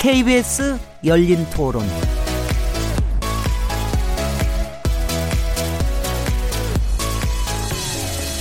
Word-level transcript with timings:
KBS 0.00 0.78
열린 1.04 1.44
토론. 1.50 1.84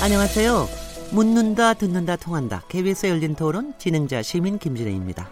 안녕하세요. 0.01 0.69
묻는다, 1.11 1.73
듣는다, 1.73 2.15
통한다. 2.15 2.63
KBS 2.69 3.07
열린 3.07 3.35
토론 3.35 3.73
진행자 3.77 4.21
시민 4.21 4.57
김진혜입니다. 4.57 5.29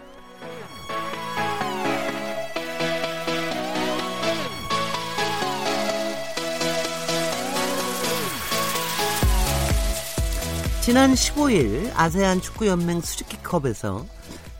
지난 10.82 11.14
15일 11.14 11.90
아세안 11.94 12.42
축구연맹 12.42 13.00
수직기컵에서 13.00 14.17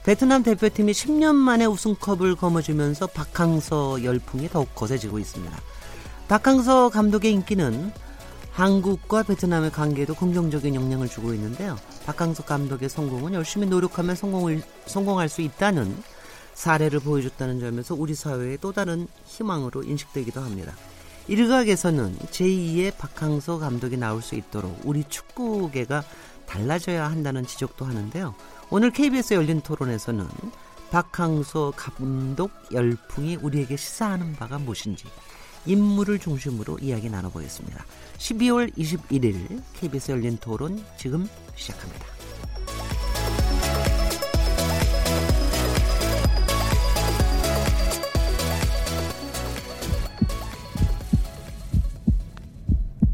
베트남 0.09 0.43
대표팀이 0.43 0.93
10년 0.93 1.35
만에 1.35 1.67
우승컵을 1.67 2.37
거머쥐면서 2.37 3.09
박항서 3.09 4.05
열풍이 4.05 4.49
더욱 4.49 4.75
거세지고 4.75 5.19
있습니다. 5.19 5.55
박항서 6.29 6.89
감독의 6.89 7.31
인기는 7.31 7.93
한국과 8.51 9.25
베트남의 9.25 9.71
관계에도 9.71 10.15
긍정적인 10.15 10.75
영향을 10.75 11.09
주고 11.09 11.35
있는데요. 11.35 11.77
박항서 12.07 12.45
감독의 12.45 12.89
성공은 12.89 13.35
열심히 13.35 13.67
노력하면 13.67 14.17
성공을, 14.17 14.63
성공할 14.87 15.29
수 15.29 15.43
있다는 15.43 15.95
사례를 16.55 17.01
보여줬다는 17.01 17.61
점에서 17.61 17.95
우리 17.95 18.15
사회의 18.15 18.57
또 18.63 18.73
다른 18.73 19.09
희망으로 19.27 19.83
인식되기도 19.83 20.41
합니다. 20.41 20.73
일각에서는 21.27 22.17
제2의 22.31 22.97
박항서 22.97 23.59
감독이 23.59 23.99
나올 23.99 24.23
수 24.23 24.37
있도록 24.37 24.81
우리 24.85 25.05
축구계가 25.05 26.03
달라져야 26.47 27.11
한다는 27.11 27.45
지적도 27.45 27.85
하는데요. 27.85 28.35
오늘 28.71 28.91
KBS 28.91 29.33
열린 29.33 29.63
토론에서는 29.63 30.27
박항서 30.91 31.73
감독 31.75 32.51
열풍이 32.71 33.37
우리에게 33.37 33.77
시사하는 33.77 34.35
바가 34.35 34.59
무엇인지 34.59 35.07
인물을 35.65 36.19
중심으로 36.19 36.79
이야기 36.79 37.09
나눠보겠습니다. 37.09 37.85
12월 38.19 38.71
21일 38.77 39.63
KBS 39.73 40.13
열린 40.13 40.37
토론 40.37 40.85
지금 40.99 41.27
시작합니다. 41.57 42.07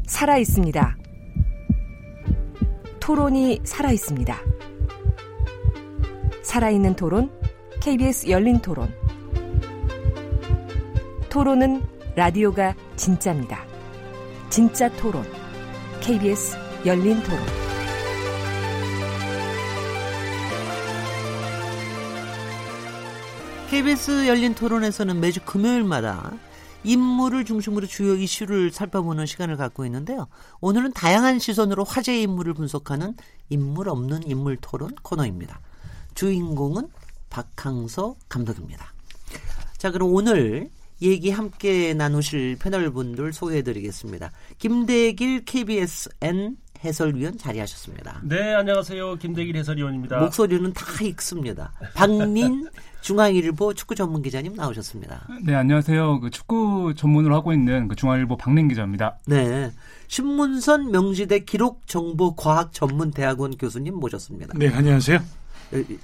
살아 0.05 0.37
있습니다. 0.37 0.97
토론이 2.99 3.61
살아 3.63 3.91
있습니다. 3.91 4.54
살아있는 6.55 6.95
토론, 6.95 7.29
KBS 7.81 8.29
열린 8.29 8.61
토론. 8.61 8.89
토론은 11.29 11.85
라디오가 12.15 12.73
진짜입니다. 12.95 13.65
진짜 14.49 14.89
토론, 14.93 15.25
KBS 15.99 16.55
열린 16.85 17.21
토론. 17.23 17.39
KBS 23.69 24.25
열린 24.29 24.55
토론에서는 24.55 25.19
매주 25.19 25.41
금요일마다 25.43 26.31
인물을 26.85 27.43
중심으로 27.43 27.85
주요 27.85 28.15
이슈를 28.15 28.71
살펴보는 28.71 29.25
시간을 29.25 29.57
갖고 29.57 29.83
있는데요. 29.87 30.29
오늘은 30.61 30.93
다양한 30.93 31.39
시선으로 31.39 31.83
화제의 31.83 32.21
인물을 32.21 32.53
분석하는 32.53 33.15
인물 33.49 33.89
없는 33.89 34.25
인물 34.25 34.55
토론 34.61 34.91
코너입니다. 35.03 35.59
주인공은 36.15 36.87
박항서 37.29 38.15
감독입니다. 38.29 38.93
자, 39.77 39.91
그럼 39.91 40.13
오늘 40.13 40.69
얘기 41.01 41.29
함께 41.29 41.93
나누실 41.93 42.57
패널분들 42.57 43.33
소개해드리겠습니다. 43.33 44.31
김대길 44.57 45.43
KBSN 45.45 46.57
해설위원 46.83 47.37
자리하셨습니다. 47.37 48.21
네, 48.23 48.53
안녕하세요. 48.53 49.15
김대길 49.15 49.57
해설위원입니다. 49.57 50.19
목소리는 50.19 50.71
다 50.73 50.85
익습니다. 51.03 51.73
박민 51.93 52.67
중앙일보 53.01 53.73
축구 53.73 53.95
전문 53.95 54.21
기자님 54.21 54.55
나오셨습니다. 54.55 55.27
네, 55.43 55.53
안녕하세요. 55.53 56.21
그 56.21 56.29
축구 56.29 56.93
전문으로 56.95 57.35
하고 57.35 57.53
있는 57.53 57.87
그 57.87 57.95
중앙일보 57.95 58.37
박민 58.37 58.67
기자입니다. 58.67 59.17
네. 59.27 59.71
신문선 60.07 60.91
명지대 60.91 61.39
기록정보과학 61.39 62.71
전문대학원 62.71 63.57
교수님 63.57 63.95
모셨습니다. 63.95 64.53
네, 64.57 64.69
안녕하세요. 64.69 65.19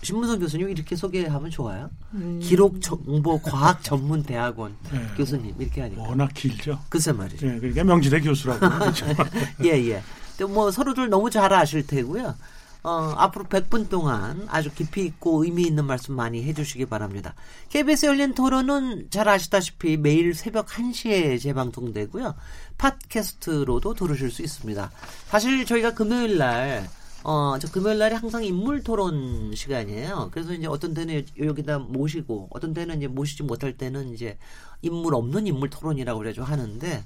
신문선 0.01 0.39
교수님 0.39 0.69
이렇게 0.69 0.95
소개하면 0.95 1.49
좋아요. 1.49 1.89
음. 2.13 2.39
기록 2.41 2.81
정보 2.81 3.39
과학 3.41 3.83
전문 3.83 4.23
대학원 4.23 4.75
네, 4.91 4.99
교수님 5.15 5.55
이렇게 5.59 5.81
하니까 5.81 6.01
워낙 6.01 6.31
길죠. 6.33 6.79
글쎄 6.89 7.11
말이죠. 7.11 7.45
네, 7.45 7.59
그러니까 7.59 7.83
명지대 7.83 8.21
교수라고 8.21 8.59
그렇죠. 8.59 9.05
예, 9.63 9.69
예. 9.89 10.03
뭐 10.45 10.71
서로들 10.71 11.09
너무 11.09 11.29
잘 11.29 11.53
아실 11.53 11.85
테고요. 11.85 12.35
어, 12.83 13.13
앞으로 13.15 13.45
100분 13.45 13.89
동안 13.89 14.47
아주 14.49 14.71
깊이 14.73 15.05
있고 15.05 15.43
의미 15.43 15.63
있는 15.63 15.85
말씀 15.85 16.15
많이 16.15 16.43
해주시기 16.43 16.87
바랍니다. 16.87 17.35
KBS 17.69 18.07
열린 18.07 18.33
토론은 18.33 19.09
잘 19.11 19.29
아시다시피 19.29 19.97
매일 19.97 20.33
새벽 20.33 20.65
1시에 20.65 21.39
재방송되고요. 21.39 22.33
팟캐스트로도 22.79 23.93
들으실 23.93 24.31
수 24.31 24.41
있습니다. 24.41 24.91
사실 25.27 25.63
저희가 25.65 25.93
금요일 25.93 26.39
날 26.39 26.89
어, 27.23 27.57
저 27.59 27.67
금요일 27.71 27.99
날에 27.99 28.15
항상 28.15 28.43
인물 28.43 28.83
토론 28.83 29.53
시간이에요. 29.53 30.29
그래서 30.31 30.53
이제 30.53 30.65
어떤 30.67 30.93
때는 30.93 31.23
여기다 31.37 31.79
모시고, 31.79 32.47
어떤 32.51 32.73
때는 32.73 32.97
이제 32.97 33.07
모시지 33.07 33.43
못할 33.43 33.77
때는 33.77 34.13
이제 34.13 34.37
인물 34.81 35.13
없는 35.15 35.45
인물 35.47 35.69
토론이라고 35.69 36.19
그래가지고 36.19 36.45
하는데 36.45 37.03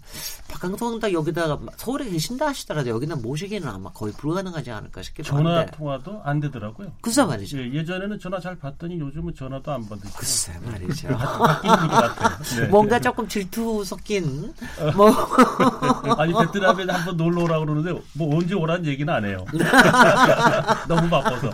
박강성 0.48 1.00
당 1.00 1.12
여기다가 1.12 1.60
서울에 1.78 2.10
계신다 2.10 2.48
하시더라도 2.48 2.90
여기다 2.90 3.16
모시기는 3.18 3.68
아마 3.68 3.92
거의 3.92 4.14
불가능하지 4.14 4.72
않을까 4.72 5.02
싶기도 5.02 5.30
전화 5.30 5.58
한데. 5.60 5.72
통화도 5.72 6.22
안 6.24 6.40
되더라고요. 6.40 6.92
글쎄 7.02 7.24
말이죠. 7.26 7.58
예, 7.74 7.84
전에는 7.84 8.20
전화 8.20 8.40
잘 8.40 8.56
받더니 8.58 9.00
요즘은 9.00 9.36
전화도 9.36 9.72
안 9.72 9.88
받으시고. 9.88 10.18
글쎄 10.18 10.54
말이죠. 10.64 11.10
같아요. 11.10 12.38
네. 12.62 12.68
뭔가 12.68 13.00
조금 13.00 13.28
질투 13.28 13.84
섞인 13.84 14.54
뭐 14.96 15.12
아니 16.18 16.34
베트남에 16.34 16.86
한번 16.92 17.18
놀러 17.18 17.44
오라고 17.44 17.66
그러는데 17.66 18.02
뭐 18.14 18.38
언제 18.38 18.56
오라는 18.56 18.86
얘기는 18.86 19.12
안 19.14 19.26
해요. 19.26 19.46
너무 20.88 21.10
바빠서. 21.10 21.50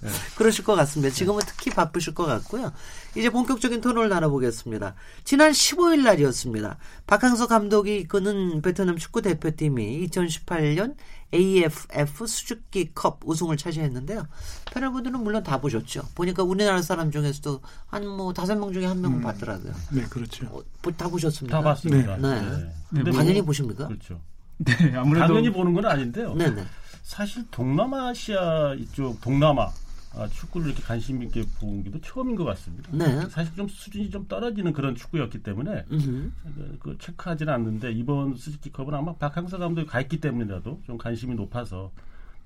네. 0.00 0.08
그러실 0.36 0.64
것 0.64 0.74
같습니다. 0.76 1.14
지금은 1.14 1.42
특히 1.46 1.70
바쁘실 1.70 2.14
것 2.14 2.24
같고요. 2.26 2.72
이제 3.18 3.30
본격적인 3.30 3.80
토론을 3.80 4.08
나눠보겠습니다. 4.08 4.94
지난 5.24 5.50
15일 5.50 6.04
날이었습니다. 6.04 6.78
박항서 7.06 7.48
감독이 7.48 7.98
이끄는 7.98 8.62
베트남 8.62 8.96
축구 8.96 9.22
대표팀이 9.22 10.06
2018년 10.06 10.94
AFF 11.34 12.26
수줍기 12.26 12.92
컵 12.94 13.20
우승을 13.24 13.56
차지했는데요. 13.56 14.26
패널분들은 14.72 15.20
물론 15.20 15.42
다 15.42 15.60
보셨죠. 15.60 16.02
보니까 16.14 16.44
우리나라 16.44 16.80
사람 16.80 17.10
중에서도 17.10 17.60
한 17.86 18.08
뭐 18.08 18.32
다섯 18.32 18.56
명 18.56 18.72
중에 18.72 18.86
한 18.86 19.00
명은 19.00 19.18
음, 19.18 19.22
봤더라고요. 19.22 19.72
네, 19.92 20.02
그렇죠. 20.08 20.46
어, 20.46 20.62
다 20.96 21.08
보셨습니까? 21.08 21.58
다 21.58 21.62
봤습니다. 21.62 22.16
네. 22.16 22.40
네. 22.40 22.72
네. 22.90 23.02
네. 23.02 23.10
당연히 23.10 23.42
보십니까? 23.42 23.86
그렇죠. 23.88 24.20
네, 24.58 24.72
아무래도 24.96 25.26
당연히 25.26 25.50
보는 25.50 25.74
건 25.74 25.84
아닌데요. 25.86 26.34
네네. 26.34 26.64
사실 27.02 27.44
동남아시아 27.50 28.74
이쪽 28.74 29.20
동남아 29.20 29.70
아, 30.14 30.26
축구를 30.26 30.68
이렇게 30.68 30.82
관심 30.82 31.22
있게 31.22 31.44
본 31.60 31.82
게도 31.84 32.00
처음인 32.00 32.34
것 32.34 32.44
같습니다. 32.44 32.88
네. 32.92 33.28
사실 33.28 33.54
좀 33.54 33.68
수준이 33.68 34.10
좀 34.10 34.26
떨어지는 34.26 34.72
그런 34.72 34.94
축구였기 34.94 35.42
때문에 35.42 35.84
그, 35.88 36.78
그 36.80 36.98
체크하지는 36.98 37.52
않는데 37.52 37.92
이번 37.92 38.36
스즈키컵은 38.36 38.94
아마 38.94 39.14
박항서 39.14 39.58
감독이 39.58 39.86
가 39.86 40.00
있기 40.00 40.20
때문이라도 40.20 40.80
좀 40.86 40.98
관심이 40.98 41.34
높아서 41.34 41.90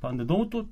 봤는데 0.00 0.32
너무 0.32 0.50
또 0.50 0.66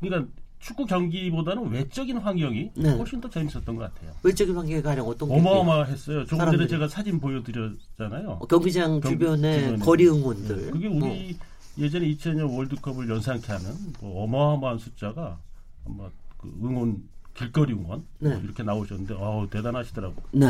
그러니까 0.00 0.30
축구 0.58 0.86
경기보다는 0.86 1.70
외적인 1.70 2.18
환경이 2.18 2.70
네. 2.74 2.96
훨씬 2.96 3.20
더 3.20 3.28
재밌었던 3.28 3.74
것 3.74 3.92
같아요. 3.92 4.12
외적인 4.22 4.54
환경이 4.54 4.80
가령 4.80 5.08
어떤 5.08 5.30
어마어마했어요. 5.30 6.24
조금 6.26 6.50
전에 6.52 6.66
제가 6.68 6.86
사진 6.86 7.18
보여드렸잖아요. 7.18 8.38
어, 8.40 8.46
경기장 8.46 9.00
경, 9.00 9.10
주변에 9.10 9.60
주변에. 9.60 9.78
거리 9.84 10.08
응원들. 10.08 10.66
네. 10.66 10.70
그게 10.70 10.86
우리 10.86 11.36
어. 11.40 11.82
예전에 11.82 12.06
2000년 12.06 12.56
월드컵을 12.56 13.08
연상케 13.08 13.52
하는 13.52 13.74
뭐 14.00 14.22
어마어마한 14.24 14.78
숫자가 14.78 15.38
아마 15.84 16.08
그 16.42 16.52
응원 16.62 17.02
길거리 17.34 17.72
응원 17.72 17.86
뭐 17.86 18.04
네. 18.18 18.30
뭐 18.30 18.44
이렇게 18.44 18.62
나오셨는데 18.62 19.14
아우 19.14 19.48
대단하시더라고. 19.48 20.22
네. 20.32 20.46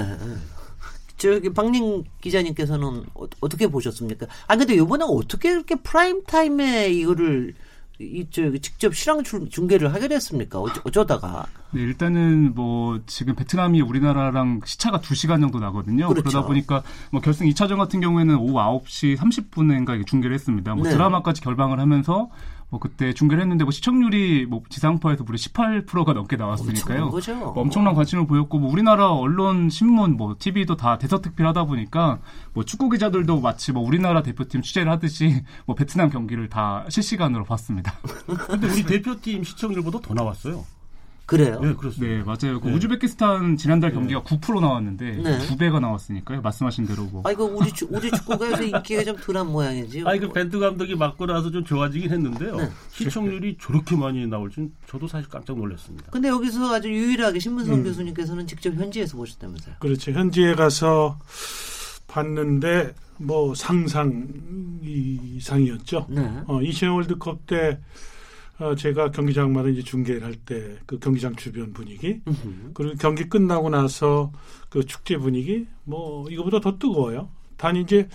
저기 1.16 1.52
박님 1.52 2.02
기자님께서는 2.20 3.04
어, 3.14 3.28
떻게 3.48 3.68
보셨습니까? 3.68 4.26
아 4.48 4.56
근데 4.56 4.74
이번에 4.74 5.04
어떻게 5.06 5.50
이렇게 5.50 5.76
프라임 5.76 6.24
타임에 6.24 6.88
이거를 6.90 7.54
이저 8.00 8.50
직접 8.58 8.94
실황 8.94 9.22
중계를 9.22 9.94
하게 9.94 10.08
됐습니까? 10.08 10.58
어쩌, 10.58 11.04
다가 11.04 11.46
네, 11.70 11.82
일단은 11.82 12.54
뭐 12.54 13.00
지금 13.06 13.36
베트남이 13.36 13.80
우리나라랑 13.80 14.62
시차가 14.64 15.00
2시간 15.00 15.40
정도 15.40 15.60
나거든요. 15.60 16.08
그렇죠. 16.08 16.22
그러다 16.28 16.46
보니까 16.46 16.82
뭐 17.10 17.20
결승 17.20 17.46
2차전 17.46 17.76
같은 17.76 18.00
경우에는 18.00 18.34
오후 18.36 18.54
9시 18.54 19.16
30분인가 19.16 20.04
중계를 20.06 20.34
했습니다. 20.34 20.74
뭐 20.74 20.84
네. 20.84 20.90
드라마까지 20.90 21.40
결방을 21.42 21.78
하면서 21.78 22.30
뭐 22.72 22.80
그때 22.80 23.12
중계를 23.12 23.42
했는데 23.42 23.64
뭐 23.64 23.70
시청률이 23.70 24.46
뭐 24.46 24.62
지상파에서 24.70 25.24
무려 25.24 25.36
18%가 25.36 26.14
넘게 26.14 26.36
나왔으니까요. 26.36 27.10
뭐 27.10 27.52
엄청난 27.54 27.92
관심을 27.94 28.26
보였고 28.26 28.58
뭐 28.58 28.72
우리나라 28.72 29.12
언론, 29.12 29.68
신문, 29.68 30.16
뭐 30.16 30.36
TV도 30.38 30.78
다 30.78 30.96
대서특필하다 30.96 31.64
보니까 31.64 32.20
뭐 32.54 32.64
축구 32.64 32.88
기자들도 32.88 33.42
마치 33.42 33.72
뭐 33.72 33.86
우리나라 33.86 34.22
대표팀 34.22 34.62
취재를 34.62 34.90
하듯이 34.90 35.44
뭐 35.66 35.76
베트남 35.76 36.08
경기를 36.08 36.48
다 36.48 36.86
실시간으로 36.88 37.44
봤습니다. 37.44 37.92
근데 38.46 38.66
우리 38.66 38.82
대표팀 38.84 39.44
시청률보다 39.44 40.00
더 40.00 40.14
나왔어요. 40.14 40.64
그래요? 41.36 41.60
네, 41.60 41.74
그렇습니다. 41.74 42.14
네, 42.14 42.22
맞아요. 42.22 42.60
그 42.60 42.68
네. 42.68 42.74
우즈베키스탄 42.74 43.56
지난달 43.56 43.92
경기가 43.92 44.22
9% 44.22 44.60
나왔는데 44.60 45.10
네. 45.22 45.38
두 45.40 45.56
배가 45.56 45.80
나왔으니까요. 45.80 46.40
말씀하신 46.42 46.86
대로 46.86 47.04
뭐. 47.04 47.22
아 47.24 47.32
이거 47.32 47.44
우리 47.44 47.72
축- 47.72 47.92
우리 47.92 48.10
축구가 48.10 48.50
요새 48.52 48.68
인기가 48.68 49.02
좀 49.04 49.16
덜한 49.16 49.46
모양이지. 49.50 50.02
아니 50.06 50.20
그 50.20 50.28
벤투 50.30 50.60
감독이 50.60 50.94
맞고 50.94 51.26
나서 51.26 51.50
좀 51.50 51.64
좋아지긴 51.64 52.10
했는데요. 52.10 52.56
네. 52.56 52.70
시청률이 52.90 53.56
저렇게 53.60 53.96
많이 53.96 54.26
나올 54.26 54.50
줄 54.50 54.70
저도 54.88 55.06
사실 55.08 55.28
깜짝 55.28 55.56
놀랐습니다. 55.56 56.10
근데 56.10 56.28
여기서 56.28 56.74
아주 56.74 56.88
유일하게 56.88 57.38
신문성 57.38 57.74
음. 57.76 57.84
교수님께서는 57.84 58.46
직접 58.46 58.74
현지에서 58.74 59.16
보셨다면서요? 59.16 59.74
그렇죠. 59.80 60.12
현지에 60.12 60.54
가서 60.54 61.18
봤는데 62.08 62.94
뭐 63.18 63.54
상상 63.54 64.26
이상이었죠. 64.82 66.06
네. 66.10 66.30
어, 66.46 66.60
이시안 66.60 66.92
월드컵 66.92 67.46
때 67.46 67.78
어, 68.62 68.74
제가 68.76 69.10
경기장마다 69.10 69.68
이제 69.68 69.82
중계를 69.82 70.22
할 70.24 70.34
때 70.46 70.78
그 70.86 70.98
경기장 70.98 71.34
주변 71.36 71.72
분위기 71.72 72.20
음흠. 72.26 72.70
그리고 72.74 72.94
경기 72.98 73.28
끝나고 73.28 73.70
나서 73.70 74.30
그 74.68 74.84
축제 74.86 75.16
분위기 75.16 75.66
뭐 75.84 76.28
이거보다 76.30 76.60
더 76.60 76.78
뜨거워요. 76.78 77.28
단 77.56 77.76
이제 77.76 78.08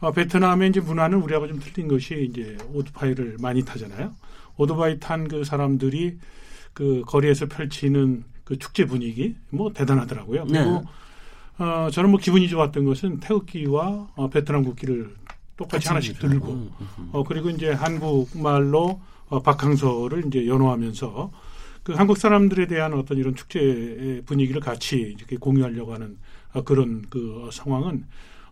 어, 0.00 0.10
베트남의 0.12 0.70
이제 0.70 0.80
문화는 0.80 1.20
우리하고 1.22 1.46
좀 1.48 1.60
틀린 1.60 1.88
것이 1.88 2.28
이제 2.30 2.56
오토바이를 2.72 3.36
많이 3.40 3.62
타잖아요. 3.64 4.12
오토바이 4.56 4.98
탄 4.98 5.28
그 5.28 5.44
사람들이 5.44 6.18
그 6.72 7.02
거리에서 7.06 7.46
펼치는 7.46 8.24
그 8.44 8.58
축제 8.58 8.84
분위기 8.84 9.36
뭐 9.50 9.72
대단하더라고요. 9.72 10.46
그리고 10.46 10.70
네. 10.70 11.64
어, 11.64 11.90
저는 11.92 12.10
뭐 12.10 12.18
기분이 12.18 12.48
좋았던 12.48 12.84
것은 12.84 13.20
태극기와 13.20 14.08
어, 14.16 14.28
베트남 14.30 14.64
국기를 14.64 15.14
똑같이 15.56 15.86
하나씩 15.88 16.18
들고 16.18 16.52
음, 16.52 16.70
음. 16.98 17.08
어, 17.12 17.22
그리고 17.24 17.50
이제 17.50 17.70
한국말로 17.70 19.00
어, 19.32 19.40
박항서를 19.40 20.26
이제 20.26 20.46
연호하면서 20.46 21.30
그 21.82 21.92
한국 21.94 22.18
사람들에 22.18 22.66
대한 22.66 22.92
어떤 22.92 23.16
이런 23.16 23.34
축제의 23.34 24.22
분위기를 24.26 24.60
같이 24.60 24.96
이렇게 24.96 25.36
공유하려고 25.38 25.94
하는 25.94 26.18
어, 26.52 26.62
그런 26.62 27.02
그 27.08 27.48
상황은 27.50 28.04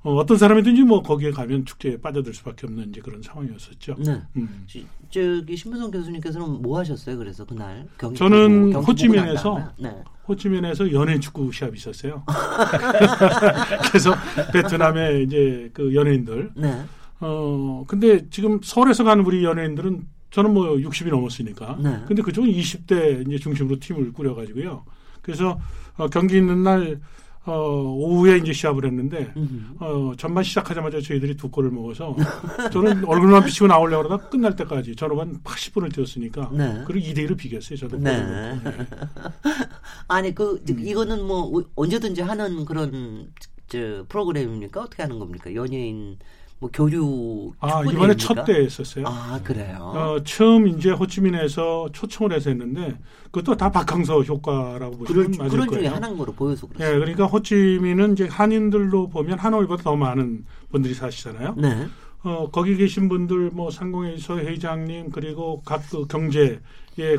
어, 0.02 0.14
어떤 0.14 0.38
사람이든지 0.38 0.84
뭐 0.84 1.02
거기에 1.02 1.32
가면 1.32 1.66
축제에 1.66 1.98
빠져들 1.98 2.32
수밖에 2.32 2.66
없는 2.66 2.88
이제 2.88 3.02
그런 3.02 3.20
상황이었었죠. 3.20 3.96
네. 3.98 4.22
음. 4.36 4.64
지- 4.66 4.86
저기 5.10 5.54
신문성 5.54 5.90
교수님께서는 5.90 6.62
뭐 6.62 6.78
하셨어요? 6.78 7.18
그래서 7.18 7.44
그날 7.44 7.86
경기 7.98 8.16
저는 8.16 8.72
경기 8.72 9.08
난 9.08 9.34
다음에? 9.34 9.90
네. 9.90 10.02
호치민에서 10.26 10.90
연예인 10.94 11.20
축구 11.20 11.52
시합이 11.52 11.76
있었어요. 11.76 12.24
그래서 13.90 14.14
베트남의 14.50 15.24
이제 15.24 15.70
그 15.74 15.94
연예인들 15.94 16.52
네. 16.56 16.82
어, 17.20 17.84
근데 17.86 18.30
지금 18.30 18.60
서울에서 18.62 19.04
가는 19.04 19.22
우리 19.26 19.44
연예인들은 19.44 20.06
저는 20.30 20.54
뭐 20.54 20.76
60이 20.76 21.10
넘었으니까. 21.10 21.78
네. 21.82 22.02
근데 22.06 22.22
그쪽은 22.22 22.50
20대 22.50 23.26
이제 23.26 23.38
중심으로 23.38 23.78
팀을 23.78 24.12
꾸려가지고요. 24.12 24.84
그래서 25.22 25.60
어, 25.96 26.08
경기 26.08 26.36
있는 26.36 26.62
날 26.62 27.00
어, 27.46 27.52
오후에 27.52 28.36
이제 28.36 28.52
시합을 28.52 28.84
했는데 28.84 29.32
음흠. 29.34 29.82
어, 29.82 30.12
전반 30.18 30.44
시작하자마자 30.44 31.00
저희들이 31.00 31.36
두 31.36 31.50
골을 31.50 31.70
먹어서 31.70 32.14
저는 32.70 33.04
얼굴만 33.06 33.44
비치고 33.44 33.66
나오려고 33.66 34.08
그러다 34.08 34.28
끝날 34.28 34.54
때까지 34.56 34.94
전후반 34.94 35.40
80분을 35.42 35.92
뛰었으니까 35.94 36.50
네. 36.52 36.82
그리고 36.86 37.08
2대 37.08 37.26
1을 37.26 37.38
비겼어요. 37.38 37.78
저도 37.78 37.96
네. 37.96 38.22
네. 38.22 38.60
아니 40.06 40.34
그 40.34 40.62
음. 40.68 40.78
이거는 40.78 41.26
뭐 41.26 41.64
언제든지 41.74 42.20
하는 42.20 42.64
그런 42.66 43.32
저 43.68 44.04
프로그램입니까? 44.08 44.82
어떻게 44.82 45.02
하는 45.02 45.18
겁니까? 45.18 45.54
연예인 45.54 46.18
뭐 46.60 46.68
교류 46.72 47.52
아 47.58 47.82
이번에? 47.84 48.14
첫 48.16 48.44
대회였었어요. 48.44 49.06
아 49.06 49.40
그래요. 49.42 49.78
어, 49.80 50.22
처음 50.24 50.68
이제 50.68 50.90
호치민에서 50.90 51.88
초청을 51.92 52.34
해서 52.34 52.50
했는데 52.50 52.98
그것도 53.30 53.56
다 53.56 53.70
박항서 53.70 54.22
효과라고 54.22 54.98
보시면 54.98 55.06
그런 55.06 55.38
맞을 55.38 55.50
그런 55.50 55.66
거예요. 55.68 55.80
중에 55.82 55.88
하나인 55.88 56.18
거로 56.18 56.32
보여서 56.34 56.66
예, 56.74 56.74
그렇습니다. 56.74 56.98
그러니까 56.98 57.26
호치민은 57.26 58.12
이제 58.12 58.26
한인들로 58.28 59.08
보면 59.08 59.38
하노이보다 59.38 59.82
더 59.82 59.96
많은 59.96 60.44
분들이 60.70 60.92
사시잖아요. 60.92 61.54
네. 61.56 61.86
어, 62.22 62.50
거기 62.52 62.76
계신 62.76 63.08
분들 63.08 63.50
뭐 63.52 63.70
상공회의소 63.70 64.38
회장님 64.40 65.10
그리고 65.10 65.62
각 65.64 65.80
그 65.90 66.06
경제에 66.06 66.58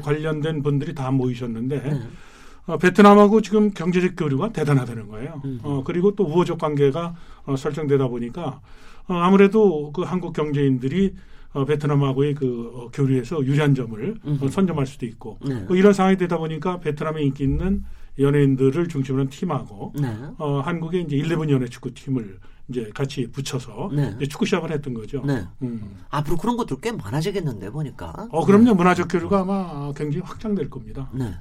관련된 0.04 0.62
분들이 0.62 0.94
다 0.94 1.10
모이셨는데 1.10 1.82
네. 1.82 2.02
어, 2.68 2.78
베트남하고 2.78 3.42
지금 3.42 3.72
경제적 3.72 4.12
교류가 4.16 4.52
대단하다는 4.52 5.08
거예요. 5.08 5.42
음. 5.46 5.60
어, 5.64 5.82
그리고 5.84 6.16
또 6.16 6.26
우호적 6.26 6.60
관계가 6.60 7.16
어, 7.46 7.56
설정되다 7.56 8.08
보니까 8.08 8.44
어, 8.44 8.62
아무래도 9.07 9.92
그 9.92 10.01
한국 10.03 10.33
경제인들이 10.33 11.15
어, 11.53 11.65
베트남하고의 11.65 12.33
그 12.36 12.71
어, 12.74 12.89
교류에서 12.92 13.45
유리한 13.45 13.75
점을 13.75 14.15
어, 14.24 14.30
음. 14.30 14.50
선점할 14.50 14.86
수도 14.86 15.06
있고 15.06 15.38
네. 15.45 15.56
뭐 15.63 15.75
이런 15.75 15.94
상황이 15.94 16.18
되다 16.18 16.38
보니까 16.38 16.80
베트남에 16.80 17.21
인기 17.24 17.44
있는 17.44 17.83
연예인들을 18.19 18.88
중심으로 18.88 19.24
한 19.24 19.30
팀하고 19.30 19.94
네. 20.00 20.15
어, 20.38 20.62
한국의 20.62 21.03
이제 21.03 21.18
11 21.18 21.50
연예 21.50 21.65
축구 21.68 21.94
팀을 21.94 22.39
이제 22.69 22.89
같이 22.94 23.30
붙여서 23.30 23.89
네. 23.94 24.13
이제 24.18 24.27
축구 24.27 24.45
시합을 24.45 24.71
했던 24.71 24.94
거죠. 24.94 25.24
네. 25.25 25.45
음. 25.62 25.98
앞으로 26.09 26.38
그런 26.38 26.56
것들 26.56 26.77
꽤 26.81 26.92
많아지겠는데 26.92 27.69
보니까. 27.71 28.27
어, 28.31 28.45
그럼요. 28.45 28.74
문화적 28.74 29.09
교류가 29.09 29.42
아마 29.42 29.92
굉장히 29.94 30.25
확장될 30.25 30.69
겁니다. 30.69 31.09
네. 31.13 31.33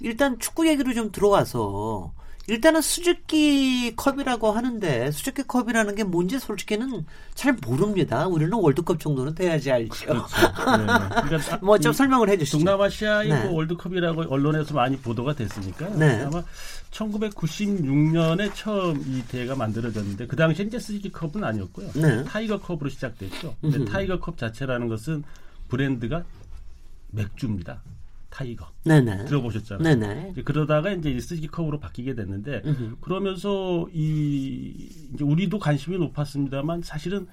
일단 0.00 0.38
축구 0.38 0.66
얘기로 0.68 0.92
좀 0.92 1.10
들어와서 1.12 2.12
일단은 2.50 2.82
수즈키 2.82 3.94
컵이라고 3.94 4.50
하는데 4.50 5.10
수즈키 5.12 5.44
컵이라는 5.44 5.94
게 5.94 6.02
뭔지 6.02 6.40
솔직히는 6.40 7.06
잘 7.34 7.52
모릅니다. 7.64 8.26
우리는 8.26 8.52
월드컵 8.52 8.98
정도는 8.98 9.36
돼야지 9.36 9.70
알죠. 9.70 10.06
그렇죠. 10.06 10.36
네. 10.76 10.86
그러니까 11.28 11.58
뭐좀이 11.62 11.94
설명을 11.94 12.28
해주시죠. 12.28 12.58
동남아시아의 12.58 13.28
네. 13.28 13.44
뭐 13.44 13.54
월드컵이라고 13.54 14.22
언론에서 14.22 14.74
많이 14.74 14.96
보도가 14.96 15.34
됐으니까 15.34 15.90
네. 15.90 16.24
아마 16.24 16.42
1996년에 16.90 18.50
처음 18.54 19.00
이 19.06 19.22
대회가 19.28 19.54
만들어졌는데 19.54 20.26
그 20.26 20.34
당시에 20.34 20.66
이제 20.66 20.80
스즈키 20.80 21.12
컵은 21.12 21.44
아니었고요. 21.44 21.92
네. 21.92 22.24
타이거 22.24 22.58
컵으로 22.58 22.88
시작됐죠. 22.88 23.54
근데 23.60 23.78
음흠. 23.78 23.92
타이거 23.92 24.18
컵 24.18 24.36
자체라는 24.36 24.88
것은 24.88 25.22
브랜드가 25.68 26.24
맥주입니다. 27.12 27.80
타이거 28.30 28.66
네네. 28.84 29.26
들어보셨잖아요. 29.26 29.82
네네. 29.82 30.28
이제 30.32 30.42
그러다가 30.42 30.92
이제 30.92 31.18
스즈키컵으로 31.18 31.80
바뀌게 31.80 32.14
됐는데 32.14 32.62
음흠. 32.64 32.96
그러면서 33.00 33.88
이 33.92 34.88
이제 35.12 35.24
우리도 35.24 35.58
관심이 35.58 35.98
높았습니다만 35.98 36.82
사실은 36.82 37.26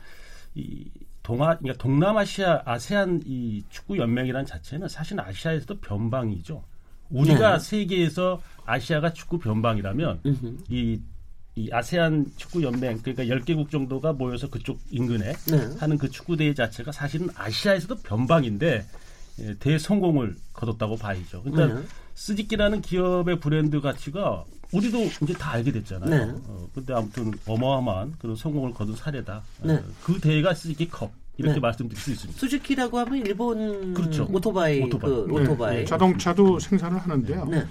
이 0.56 0.90
동아 1.24 1.58
그러니까 1.58 1.82
동남아시아 1.82 2.64
아세안 2.66 3.22
이 3.26 3.64
축구 3.70 3.98
연맹이라는 3.98 4.46
자체는 4.46 4.88
사실 4.88 5.20
아시아에서도 5.20 5.80
변방이죠. 5.80 6.64
우리가 7.10 7.58
네. 7.58 7.64
세계에서 7.64 8.42
아시아가 8.66 9.14
축구 9.14 9.40
변방이라면. 9.40 10.22
이, 10.70 11.00
이 11.56 11.70
아세안 11.72 12.26
축구 12.36 12.62
연맹 12.64 13.00
그러니까 13.02 13.24
10개국 13.24 13.70
정도가 13.72 14.14
모여서 14.14 14.50
그쪽 14.50 14.80
인근에 14.92 15.34
네. 15.34 15.76
하는 15.80 15.98
그 15.98 16.10
축구 16.10 16.38
대회 16.38 16.54
자체가 16.54 16.92
사실은 16.92 17.30
아시아에서도 17.36 17.96
변방인데 18.04 18.86
예, 19.40 19.56
대성공을 19.56 20.36
거뒀다고 20.54 20.98
봐야죠. 20.98 21.44
그러니까 21.44 21.80
네. 21.80 21.88
스즈키라는 22.16 22.82
기업의 22.82 23.40
브랜드 23.40 23.80
가치가 23.80 24.44
우리도 24.72 24.98
이제 25.22 25.34
다 25.34 25.52
알게 25.52 25.72
됐잖아요. 25.72 26.10
네. 26.10 26.42
어, 26.46 26.68
근데 26.74 26.94
아무튼 26.94 27.32
어마어마한 27.46 28.16
그런 28.20 28.36
성공을 28.36 28.74
거둔 28.74 28.96
사례다. 28.96 29.44
네. 29.64 29.74
어, 29.76 29.84
그 30.04 30.20
대회가 30.20 30.54
스즈키 30.54 30.90
컵 30.90 31.12
이렇게 31.38 31.56
네. 31.56 31.60
말씀드릴 31.60 32.02
수 32.02 32.12
있습니다. 32.12 32.40
수즈키라고 32.40 32.98
하면 33.00 33.26
일본 33.26 33.94
그렇죠. 33.94 34.28
오토바이, 34.32 34.82
오토바이. 34.82 35.12
그 35.12 35.28
네, 35.28 35.34
오토바이. 35.34 35.76
네, 35.78 35.86
자동차도 35.86 36.60
생산을 36.60 36.98
하는데요. 36.98 37.46
네. 37.46 37.66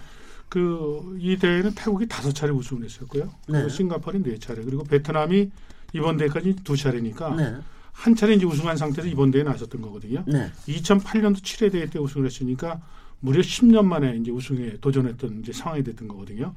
그이 0.49 1.37
대회는 1.39 1.75
태국이 1.75 2.07
다섯 2.07 2.33
차례 2.33 2.53
우승을 2.53 2.85
했었고요. 2.85 3.29
네. 3.49 3.69
싱가포르는 3.69 4.31
네 4.31 4.39
차례, 4.39 4.63
그리고 4.63 4.85
베트남이 4.85 5.51
이번 5.93 6.17
대회까지 6.17 6.57
두 6.63 6.77
차례니까 6.77 7.35
네. 7.35 7.57
한 7.97 8.15
차례 8.15 8.35
이제 8.35 8.45
우승한 8.45 8.77
상태에서 8.77 9.09
이번 9.11 9.31
대회에 9.31 9.45
나섰던 9.45 9.81
거거든요. 9.81 10.23
네. 10.27 10.51
2008년도 10.69 11.37
7회 11.39 11.73
대회 11.73 11.87
때 11.87 11.99
우승을 11.99 12.27
했으니까 12.27 12.81
무려 13.21 13.41
10년 13.41 13.85
만에 13.87 14.17
이제 14.17 14.31
우승에 14.31 14.77
도전했던 14.81 15.41
이제 15.41 15.53
상황이 15.53 15.83
됐던 15.83 16.07
거거든요. 16.09 16.55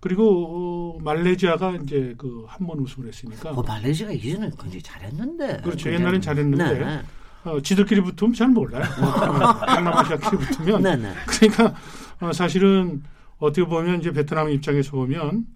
그리고 0.00 0.96
어, 0.98 1.02
말레이시아가 1.02 1.76
이제 1.82 2.14
그 2.18 2.44
한 2.46 2.66
번 2.66 2.78
우승을 2.80 3.08
했으니까 3.08 3.50
어, 3.50 3.62
말레이시아가 3.62 4.12
이전에 4.12 4.50
굉장히 4.60 4.82
잘했는데. 4.82 5.62
그렇죠. 5.64 5.90
옛날엔 5.90 6.20
잘했는데 6.20 6.78
네. 6.78 7.02
어, 7.44 7.60
지들끼리 7.62 8.02
붙으면 8.02 8.34
잘 8.34 8.48
몰라요. 8.48 8.84
동남아시아끼리 9.74 10.36
붙으면 10.36 10.82
네. 10.82 10.96
네. 10.96 11.12
그러니까 11.26 11.74
어, 12.20 12.32
사실은 12.32 13.02
어떻게 13.38 13.66
보면 13.66 14.00
이제 14.00 14.12
베트남 14.12 14.50
입장에서 14.50 14.92
보면 14.92 15.46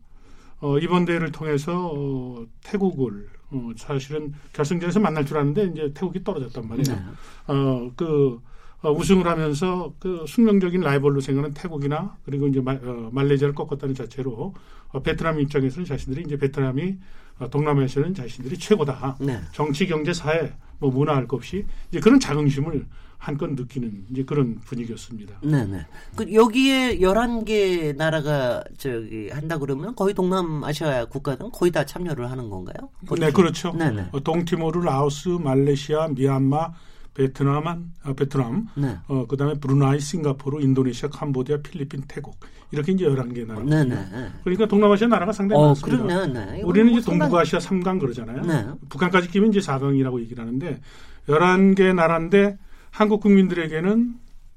어, 0.61 0.79
이번 0.79 1.05
대회를 1.05 1.31
통해서 1.33 1.93
어, 1.95 2.47
태국을 2.65 3.29
어, 3.51 3.71
사실은 3.77 4.33
결승전에서 4.53 5.01
만날 5.01 5.25
줄 5.25 5.37
알았는데 5.37 5.65
이제 5.73 5.93
태국이 5.95 6.23
떨어졌단 6.23 6.69
말이에요. 6.69 6.97
네. 6.97 7.05
어, 7.47 7.91
그 7.97 8.41
어, 8.83 8.93
우승을 8.93 9.27
하면서 9.27 9.93
그 9.99 10.25
숙명적인 10.29 10.81
라이벌로 10.83 11.21
생각하는 11.21 11.53
태국이나 11.55 12.17
그리고 12.25 12.47
이제 12.47 12.61
마, 12.61 12.73
어, 12.75 13.11
말레이시아를 13.13 13.55
꺾었다는 13.55 13.95
자체로 13.95 14.55
어, 14.91 15.03
베트남 15.03 15.41
입장에서는 15.41 15.85
자신들이 15.85 16.25
이제 16.27 16.37
베트남이 16.37 16.97
어, 17.41 17.51
동남아시아는 17.51 18.15
자신들이 18.15 18.59
최고다. 18.59 19.17
네. 19.21 19.41
정치, 19.53 19.87
경제, 19.87 20.13
사회, 20.13 20.53
뭐 20.79 20.91
문화 20.91 21.17
할 21.17 21.27
것 21.27 21.39
없이 21.39 21.65
이제 21.89 22.01
그런 22.01 22.21
자긍심을 22.21 22.87
한껏 23.19 23.51
느끼는 23.51 24.07
이제 24.11 24.23
그런 24.25 24.57
분위기였습니다. 24.65 25.41
네네. 25.43 25.87
그 26.17 26.33
여기에 26.33 26.99
11개 27.01 27.95
나라가 27.97 28.63
저기 28.79 29.29
한다 29.31 29.59
그러면 29.59 29.95
거의 29.97 30.15
동남아시아 30.15 31.07
국가들은 31.07 31.51
거의 31.51 31.73
다 31.73 31.85
참여를 31.85 32.31
하는 32.31 32.49
건가요? 32.49 32.89
네, 33.19 33.31
그렇죠. 33.33 33.73
네네. 33.73 34.11
어, 34.13 34.21
동티모르, 34.21 34.81
라오스, 34.81 35.29
말레이시아, 35.31 36.09
미얀마, 36.15 36.73
베트남, 37.15 37.93
아, 38.05 38.13
베트남, 38.13 38.69
네. 38.77 38.97
어, 39.09 39.27
그 39.27 39.37
다음에 39.37 39.55
브루나이, 39.55 39.99
싱가포르, 39.99 40.63
인도네시아, 40.63 41.09
캄보디아, 41.11 41.59
필리핀, 41.63 42.03
태국 42.07 42.39
이렇게 42.71 42.93
이제 42.93 43.05
11개 43.05 43.45
나라. 43.45 43.61
네 43.65 43.83
네. 43.85 43.97
그러니까 44.45 44.67
동남아시아 44.67 45.09
나라가 45.09 45.33
상당히 45.33 45.61
어, 45.61 45.67
많습니다. 45.69 46.05
그러네. 46.05 46.33
네. 46.33 46.63
우리는 46.63 46.91
뭐 46.93 46.99
이제 47.01 47.07
상당히- 47.11 47.19
동북아시아 47.31 47.59
3강 47.59 47.99
그러잖아요. 47.99 48.43
네. 48.43 48.67
북한까지 48.89 49.29
끼면 49.29 49.51
이제 49.51 49.59
4강이라고 49.59 50.21
얘기를 50.21 50.41
하는데 50.45 50.81
11개 51.27 51.93
나라인데 51.95 52.57
한국 52.91 53.21
국민들에게는 53.21 54.15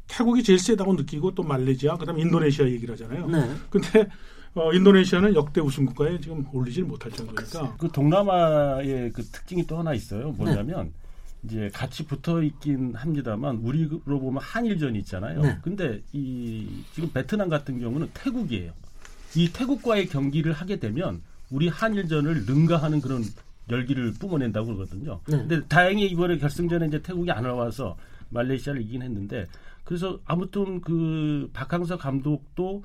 태국이 0.08 0.44
제일 0.44 0.60
세다고 0.60 0.94
느끼고 0.94 1.36
또 1.36 1.44
말레이시아 1.44 1.98
그다음에 1.98 2.22
인도네시아 2.22 2.68
얘기를 2.68 2.94
하잖아요. 2.94 3.28
네. 3.28 3.56
근데 3.70 4.08
어, 4.54 4.74
인도네시아는 4.74 5.36
역대 5.36 5.62
우승 5.62 5.86
국가에 5.86 6.20
지금 6.20 6.46
올리질 6.52 6.84
못할 6.84 7.12
정도니까 7.12 7.78
그 7.78 7.88
동남아의 7.90 9.14
그 9.14 9.24
특징이 9.24 9.66
또 9.66 9.78
하나 9.78 9.94
있어요. 9.94 10.32
뭐냐면 10.32 10.92
이제 11.44 11.70
같이 11.74 12.06
붙어 12.06 12.44
있긴 12.44 12.94
합니다만 12.96 13.58
우리로 13.58 14.02
보면 14.06 14.42
한일전이 14.42 15.00
있잖아요. 15.00 15.42
네. 15.42 15.58
근데 15.62 16.02
이 16.12 16.68
지금 16.94 17.10
베트남 17.12 17.50
같은 17.50 17.80
경우는 17.80 18.10
태국이에요. 18.14 18.74
이 19.36 19.50
태국과의 19.54 20.08
경기를 20.08 20.52
하게 20.52 20.78
되면 20.80 21.22
우리 21.50 21.68
한일전을 21.68 22.46
능가하는 22.46 23.02
그런 23.02 23.24
열기를 23.70 24.14
뿜어낸다고 24.20 24.68
그러거든요. 24.68 25.22
네. 25.28 25.38
근데 25.38 25.62
다행히 25.68 26.08
이번에 26.08 26.38
결승전에 26.38 26.88
이제 26.88 27.02
태국이 27.02 27.32
안 27.32 27.44
나와서 27.44 27.96
말레이시아를 28.32 28.82
이긴 28.82 29.02
했는데 29.04 29.48
그래서 29.84 30.20
아무튼 30.26 30.82
그 30.82 31.50
박항서 31.54 31.98
감독도 31.98 32.84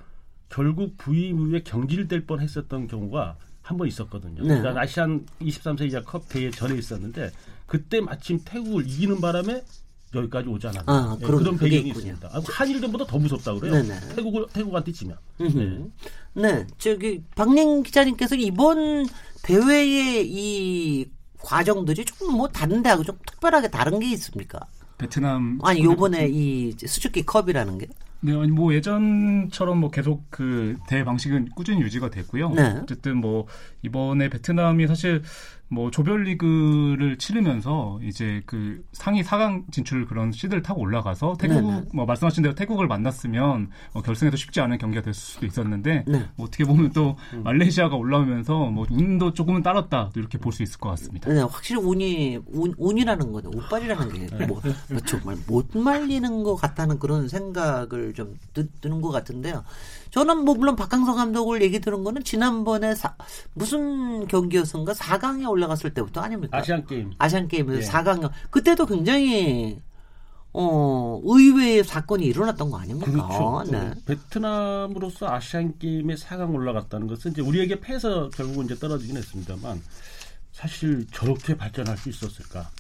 결국 0.48 0.96
부임 0.96 1.38
후에 1.38 1.62
경질될 1.62 2.26
뻔 2.26 2.40
했었던 2.40 2.86
경우가 2.86 3.36
한 3.62 3.76
번 3.78 3.88
있었거든요. 3.88 4.42
네. 4.42 4.58
그러니까 4.60 4.80
아시안 4.80 5.26
23세 5.40 5.90
이하 5.90 6.00
컵 6.02 6.28
대회 6.28 6.50
전에 6.52 6.76
있었는데 6.78 7.32
그때 7.66 8.00
마침 8.00 8.38
태국을 8.44 8.86
이기는 8.86 9.20
바람에 9.20 9.64
여기까지 10.14 10.48
오지 10.48 10.68
않았나 10.68 10.84
아, 10.86 11.18
예, 11.20 11.24
그런- 11.26 11.56
배경이 11.58 11.88
있군요. 11.88 12.12
있습니다. 12.12 12.28
아, 12.32 12.40
한일전보다 12.44 13.06
더 13.06 13.18
무섭다 13.18 13.54
그래요. 13.54 13.72
네네. 13.82 14.14
태국을 14.14 14.46
태국한테 14.52 14.92
지면. 14.92 15.18
네. 15.38 15.84
네, 16.34 16.66
저기 16.78 17.22
박ning 17.34 17.82
기자님께서 17.82 18.36
이번 18.36 19.04
대회의 19.42 20.24
이 20.30 21.10
과정들이 21.40 22.04
조금 22.04 22.34
뭐 22.36 22.46
다른 22.48 22.82
데하고 22.84 23.02
좀 23.02 23.18
특별하게 23.26 23.68
다른 23.68 23.98
게 23.98 24.10
있습니까? 24.12 24.60
베트남 24.98 25.58
아니 25.62 25.82
요번에 25.84 26.28
이 26.30 26.74
수주기 26.78 27.24
컵이라는 27.24 27.78
게 27.78 27.86
네, 28.20 28.32
아니 28.32 28.50
뭐 28.50 28.74
예전처럼 28.74 29.78
뭐 29.78 29.90
계속 29.90 30.24
그 30.30 30.76
대회 30.88 31.04
방식은 31.04 31.50
꾸준히 31.54 31.82
유지가 31.82 32.10
됐고요. 32.10 32.50
네. 32.50 32.80
어쨌든 32.82 33.18
뭐 33.18 33.46
이번에 33.86 34.28
베트남이 34.28 34.86
사실 34.86 35.22
뭐 35.68 35.90
조별리그를 35.90 37.18
치르면서 37.18 37.98
이제 38.02 38.40
그 38.46 38.84
상위 38.92 39.22
4강 39.22 39.72
진출 39.72 40.06
그런 40.06 40.30
시드를 40.30 40.62
타고 40.62 40.80
올라가서 40.80 41.36
태국 41.40 41.54
네 41.60 41.80
네. 41.80 41.82
뭐 41.92 42.06
말씀하신 42.06 42.44
대로 42.44 42.54
태국을 42.54 42.86
만났으면 42.86 43.70
어, 43.92 44.00
결승에도 44.00 44.36
쉽지 44.36 44.60
않은 44.60 44.78
경기가 44.78 45.02
될 45.02 45.12
수도 45.12 45.44
있었는데 45.44 46.04
네. 46.06 46.28
뭐 46.36 46.46
어떻게 46.46 46.64
보면 46.64 46.92
또 46.92 47.16
말레이시아가 47.42 47.96
올라오면서 47.96 48.66
뭐 48.66 48.86
운도 48.88 49.32
조금은 49.32 49.62
따랐다 49.62 50.10
또 50.12 50.20
이렇게 50.20 50.38
볼 50.38 50.56
수 50.56 50.62
있을 50.62 50.78
것 50.78 50.88
같습니다. 50.90 51.30
네, 51.30 51.42
확실히 51.42 51.82
운이 51.82 52.38
운, 52.46 52.72
운이라는 52.78 53.30
거는 53.30 53.52
운빨이라는 53.52 54.08
게 54.12 54.46
뭐, 54.46 54.62
뭐 54.88 55.00
정말 55.04 55.36
못 55.46 55.76
말리는 55.76 56.42
것 56.44 56.54
같다는 56.56 56.98
그런 56.98 57.28
생각을 57.28 58.14
좀 58.14 58.38
드, 58.54 58.66
드는 58.80 59.02
것 59.02 59.10
같은데요. 59.10 59.62
저는 60.10 60.44
뭐 60.44 60.54
물론 60.54 60.76
박항서 60.76 61.14
감독을 61.14 61.62
얘기 61.62 61.80
들은 61.80 62.04
거는 62.04 62.24
지난번에 62.24 62.94
사- 62.94 63.16
무슨 63.54 64.26
경기였던가 64.26 64.92
4강에 64.92 65.48
올라갔을 65.50 65.92
때부터 65.94 66.20
아닙니까? 66.20 66.58
아시안 66.58 66.86
게임. 66.86 67.10
아시안 67.18 67.48
게임에서 67.48 67.80
예. 67.80 67.82
4강 67.84 68.30
그때도 68.50 68.86
굉장히 68.86 69.80
어 70.52 71.20
의외의 71.24 71.84
사건이 71.84 72.24
일어났던 72.24 72.70
거 72.70 72.78
아닙니까? 72.78 73.10
그렇죠. 73.10 73.70
네. 73.70 73.92
베트남으로서 74.06 75.28
아시안 75.28 75.78
게임에 75.78 76.14
4강 76.14 76.54
올라갔다는 76.54 77.06
것은 77.08 77.32
이제 77.32 77.42
우리에게 77.42 77.80
패서 77.80 78.30
결국은 78.30 78.64
이제 78.64 78.74
떨어지긴 78.76 79.16
했습니다만 79.18 79.82
사실 80.52 81.06
저렇게 81.12 81.56
발전할 81.56 81.98
수 81.98 82.08
있었을까? 82.08 82.70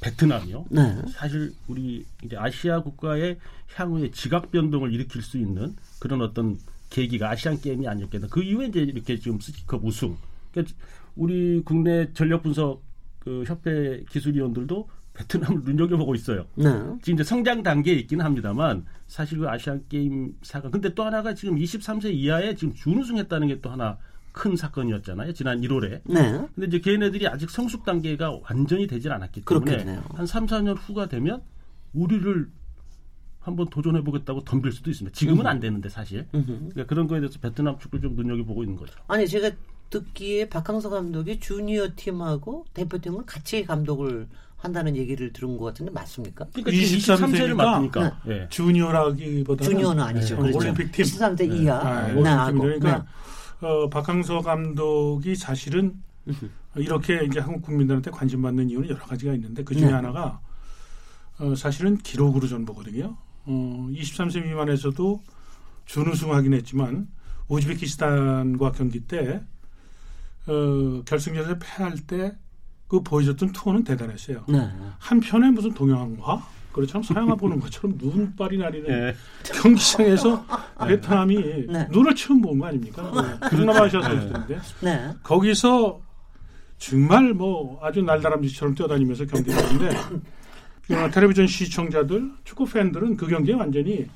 베트남이요. 0.00 0.66
네. 0.70 1.02
사실 1.12 1.52
우리 1.68 2.06
이제 2.24 2.36
아시아 2.38 2.80
국가의 2.82 3.38
향후에 3.74 4.10
지각 4.12 4.50
변동을 4.50 4.92
일으킬 4.94 5.20
수 5.22 5.36
있는 5.36 5.76
그런 5.98 6.22
어떤 6.22 6.58
계기가 6.96 7.30
아시안 7.30 7.60
게임이 7.60 7.86
아니었겠나. 7.86 8.26
그 8.30 8.42
이후에 8.42 8.68
이제 8.68 8.80
이렇게 8.80 9.18
지금 9.18 9.38
스키컵 9.38 9.84
우승. 9.84 10.16
그러니까 10.50 10.74
우리 11.14 11.60
국내 11.62 12.10
전력 12.14 12.42
분석 12.42 12.82
그 13.18 13.44
협회 13.46 14.02
기술위원들도 14.08 14.88
베트남을 15.12 15.62
눈여겨보고 15.64 16.14
있어요. 16.14 16.46
네. 16.54 16.64
지금 17.02 17.14
이제 17.14 17.24
성장 17.24 17.62
단계에 17.62 17.94
있기는 17.94 18.24
합니다만 18.24 18.86
사실 19.06 19.38
그 19.38 19.48
아시안 19.48 19.84
게임 19.88 20.34
사강 20.42 20.70
근데 20.70 20.94
또 20.94 21.04
하나가 21.04 21.34
지금 21.34 21.56
23세 21.56 22.12
이하에 22.14 22.54
지금 22.54 22.74
준우승했다는 22.74 23.48
게 23.48 23.60
또 23.60 23.70
하나 23.70 23.98
큰 24.32 24.54
사건이었잖아요. 24.54 25.32
지난 25.32 25.60
1월에. 25.62 26.02
네. 26.04 26.46
근데 26.54 26.66
이제 26.66 26.78
걔네들이 26.78 27.26
아직 27.26 27.48
성숙 27.50 27.84
단계가 27.84 28.38
완전히 28.42 28.86
되질 28.86 29.10
않았기 29.12 29.42
때문에 29.42 29.64
그렇겠네요. 29.64 30.02
한 30.14 30.26
3, 30.26 30.46
4년 30.46 30.76
후가 30.78 31.08
되면 31.08 31.42
우리를 31.94 32.50
한번 33.46 33.68
도전해 33.68 34.02
보겠다고 34.02 34.42
덤빌 34.42 34.72
수도 34.72 34.90
있습니다. 34.90 35.16
지금은 35.16 35.46
안 35.46 35.60
되는데 35.60 35.88
사실. 35.88 36.26
그러니까 36.32 36.84
그런 36.86 37.06
거에 37.06 37.20
대해서 37.20 37.38
베트남 37.38 37.78
축구를 37.78 38.02
좀 38.02 38.16
눈여겨 38.16 38.42
보고 38.42 38.64
있는 38.64 38.76
거죠. 38.76 38.92
아니 39.06 39.28
제가 39.28 39.52
듣기에 39.88 40.48
박항서 40.48 40.90
감독이 40.90 41.38
주니어 41.38 41.90
팀하고 41.94 42.66
대표팀을 42.74 43.24
같이 43.24 43.64
감독을 43.64 44.26
한다는 44.56 44.96
얘기를 44.96 45.32
들은 45.32 45.56
것 45.58 45.66
같은데 45.66 45.92
맞습니까? 45.92 46.46
그러니까 46.52 46.72
23 46.72 47.18
23세를 47.18 47.36
세니까 47.36 47.54
맡으니까. 47.54 48.20
예. 48.26 48.46
주니어라기보다는 48.50 49.70
주니어는 49.70 50.02
아니죠. 50.02 50.34
네. 50.34 50.40
그렇죠. 50.40 50.58
올림픽 50.58 50.90
팀. 50.90 51.04
13세 51.04 51.52
이하. 51.52 51.76
아, 51.76 52.08
네, 52.08 52.22
하고. 52.28 52.62
올림픽 52.64 52.80
그러니까 52.80 53.06
어, 53.60 53.88
박항서 53.88 54.40
감독이 54.40 55.36
사실은 55.36 55.94
이렇게 56.74 57.24
이제 57.24 57.38
한국 57.38 57.62
국민들한테 57.62 58.10
관심 58.10 58.42
받는 58.42 58.70
이유는 58.70 58.88
여러 58.88 59.04
가지가 59.04 59.34
있는데 59.34 59.62
그 59.62 59.76
중에 59.76 59.86
네. 59.86 59.92
하나가 59.92 60.40
어, 61.38 61.54
사실은 61.54 61.96
기록으로 61.98 62.48
전 62.48 62.64
보거든요. 62.64 63.16
어, 63.46 63.88
23세 63.92 64.44
미만에서도 64.44 65.22
준우승하긴 65.86 66.52
했지만 66.54 67.08
우즈베키스탄과 67.48 68.72
경기 68.72 69.00
때 69.00 69.40
어, 70.46 71.02
결승전에서 71.04 71.58
패할 71.58 71.96
때 72.06 72.36
그 72.88 73.02
보여줬던 73.02 73.50
투어는 73.50 73.82
대단했어요. 73.82 74.44
네. 74.48 74.70
한편에 75.00 75.50
무슨 75.50 75.74
동양화 75.74 76.40
그렇죠 76.72 77.02
서양화 77.02 77.34
보는 77.34 77.58
것처럼 77.58 77.96
눈발이 78.00 78.58
나리는 78.58 78.88
예. 78.88 79.16
경기장에서 79.52 80.46
베트남이 80.86 81.66
네. 81.66 81.88
눈을 81.90 82.14
처음 82.14 82.40
본 82.42 82.60
거 82.60 82.66
아닙니까? 82.66 83.10
동남아시아 83.50 84.02
선수들인데 84.02 84.60
네. 84.82 85.12
거기서 85.24 86.00
정말 86.78 87.34
뭐 87.34 87.80
아주 87.84 88.02
날다람쥐처럼 88.02 88.76
뛰어다니면서 88.76 89.24
경기를 89.26 89.58
하는데 89.58 90.20
어, 90.90 91.10
텔레비전 91.10 91.46
시청자들 91.46 92.30
축구 92.44 92.64
팬들은 92.66 93.16
그 93.16 93.26
경기에 93.26 93.54
완전히 93.54 94.06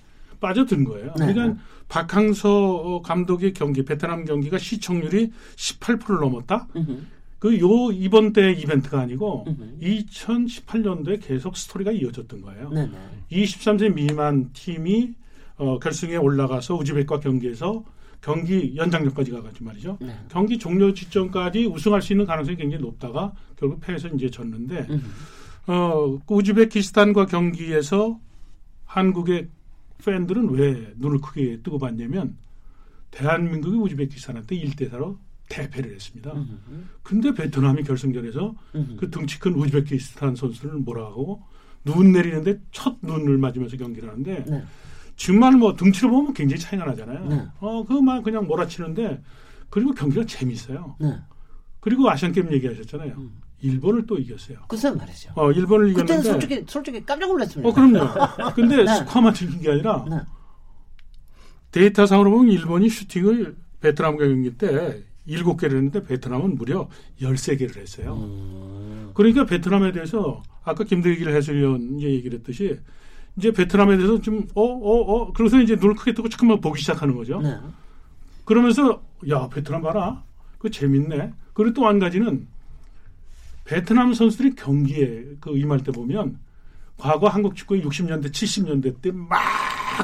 빠져든 0.41 0.85
거예요. 0.85 1.13
네. 1.19 1.33
그러니까 1.33 1.61
박항서 1.89 2.75
어, 2.77 3.03
감독의 3.03 3.53
경기 3.53 3.85
베트남 3.85 4.25
경기가 4.25 4.59
시청률이 4.59 5.33
18%를 5.57 6.21
넘었다. 6.21 6.69
그요 7.41 7.91
이번 7.93 8.35
때 8.35 8.53
이벤트가 8.53 9.01
아니고 9.01 9.47
음흠. 9.49 9.79
2018년도에 9.81 11.27
계속 11.27 11.57
스토리가 11.57 11.91
이어졌던 11.91 12.43
거예요. 12.43 12.69
네네. 12.69 12.93
23세 13.33 13.95
미만 13.95 14.51
팀이 14.53 15.15
어, 15.57 15.79
결승에 15.79 16.17
올라가서 16.17 16.77
우즈벡과 16.77 17.21
경기에서 17.21 17.83
경기 18.21 18.77
연장전까지 18.77 19.31
가가지고 19.31 19.65
말이죠. 19.65 19.99
네. 20.01 20.15
경기 20.29 20.59
종료 20.59 20.93
지점까지 20.93 21.67
우승할 21.67 22.03
수 22.03 22.13
있는 22.13 22.27
가능성이 22.27 22.59
굉장히 22.59 22.83
높다가 22.83 23.33
결국 23.57 23.81
패해서 23.81 24.09
이제 24.09 24.31
졌는데 24.31 24.87
음흠. 24.91 25.01
어, 25.67 26.19
그 26.27 26.35
우즈베키스탄과 26.35 27.27
경기에서 27.27 28.19
한국의 28.87 29.49
팬들은 30.05 30.51
왜 30.51 30.93
눈을 30.97 31.21
크게 31.21 31.61
뜨고 31.63 31.79
봤냐면 31.79 32.37
대한민국이 33.11 33.77
우즈베키스탄한테 33.77 34.57
1대 34.57 34.91
4로 34.91 35.19
대패를 35.49 35.95
했습니다. 35.95 36.33
음. 36.33 36.89
근데 37.03 37.35
베트남이 37.35 37.83
결승전에서 37.83 38.55
음. 38.77 38.97
그 38.99 39.11
등치 39.11 39.39
큰 39.41 39.55
우즈베키스탄 39.55 40.37
선수를 40.37 40.77
몰아가고 40.77 41.43
눈 41.85 42.13
내리는데 42.13 42.61
첫 42.71 42.97
눈을 43.03 43.39
맞으면서 43.39 43.77
경기를 43.77 44.09
하는데 44.09 44.45
네. 44.45 44.65
정말 45.17 45.53
뭐 45.53 45.77
등치로 45.77 46.11
보면 46.11 46.35
굉장히 46.35 46.61
차이가 46.61 46.85
나잖아요. 46.87 47.29
네. 47.29 47.47
어, 47.59 47.85
그만 47.85 48.23
그냥 48.23 48.47
몰아치는데 48.47 49.23
그리고 49.69 49.93
경기가 49.93 50.25
재밌어요. 50.25 50.97
네. 51.01 51.19
그리고 51.81 52.09
아시안 52.11 52.33
게임 52.33 52.51
얘기하셨잖아요. 52.53 53.15
음. 53.19 53.33
일본을 53.63 54.07
또 54.07 54.17
이겼어요. 54.19 54.59
글쎄 54.69 54.91
말이죠. 54.91 55.33
어, 55.35 55.51
일본을 55.53 55.93
그때는 55.93 56.23
이겼는데 56.23 56.31
솔직히 56.31 56.65
솔직히 56.67 57.05
깜짝 57.05 57.29
놀랐습니다. 57.29 57.69
어, 57.69 57.73
그럼요. 57.73 58.09
근데 58.57 58.85
네. 58.85 58.97
스코어만 58.97 59.35
이긴 59.35 59.61
게 59.61 59.71
아니라 59.71 60.05
네. 60.09 60.17
데이터상으로 61.73 62.31
보면 62.31 62.53
일본이 62.53 62.89
슈팅을 62.89 63.57
베트남 63.81 64.17
경기 64.17 64.51
때 64.57 65.03
7개를 65.29 65.77
했는데 65.77 66.03
베트남은 66.03 66.57
무려 66.57 66.89
13개를 67.21 67.77
했어요. 67.77 68.15
음. 68.15 69.11
그러니까 69.15 69.45
베트남에 69.45 69.93
대해서 69.93 70.43
아까 70.65 70.85
김대길 70.85 71.29
해설위원 71.31 71.99
이제 71.99 72.09
얘기를 72.11 72.39
했듯이 72.39 72.79
이제 73.37 73.53
베트남에 73.53 73.97
대해서 73.97 74.21
좀어어 74.21 74.45
어 74.55 75.33
그래서 75.33 75.61
이제 75.61 75.77
눈을 75.77 75.95
크게 75.95 76.15
뜨고 76.15 76.29
잠깐만 76.29 76.61
보기 76.61 76.81
시작하는 76.81 77.15
거죠. 77.15 77.41
네. 77.41 77.57
그러면서 78.45 79.03
야 79.29 79.49
베트남 79.49 79.83
봐라 79.83 80.25
그 80.59 80.71
재밌네. 80.71 81.33
그리고 81.53 81.75
또 81.75 81.87
한 81.87 81.99
가지는 81.99 82.49
베트남 83.75 84.13
선수들이 84.13 84.57
경기에 84.57 85.37
그 85.39 85.57
임할 85.57 85.85
때 85.85 85.93
보면 85.93 86.39
과거 86.97 87.29
한국 87.29 87.55
축구의 87.55 87.83
60년대 87.83 88.33
70년대 88.33 89.01
때 89.01 89.13
막 89.13 89.39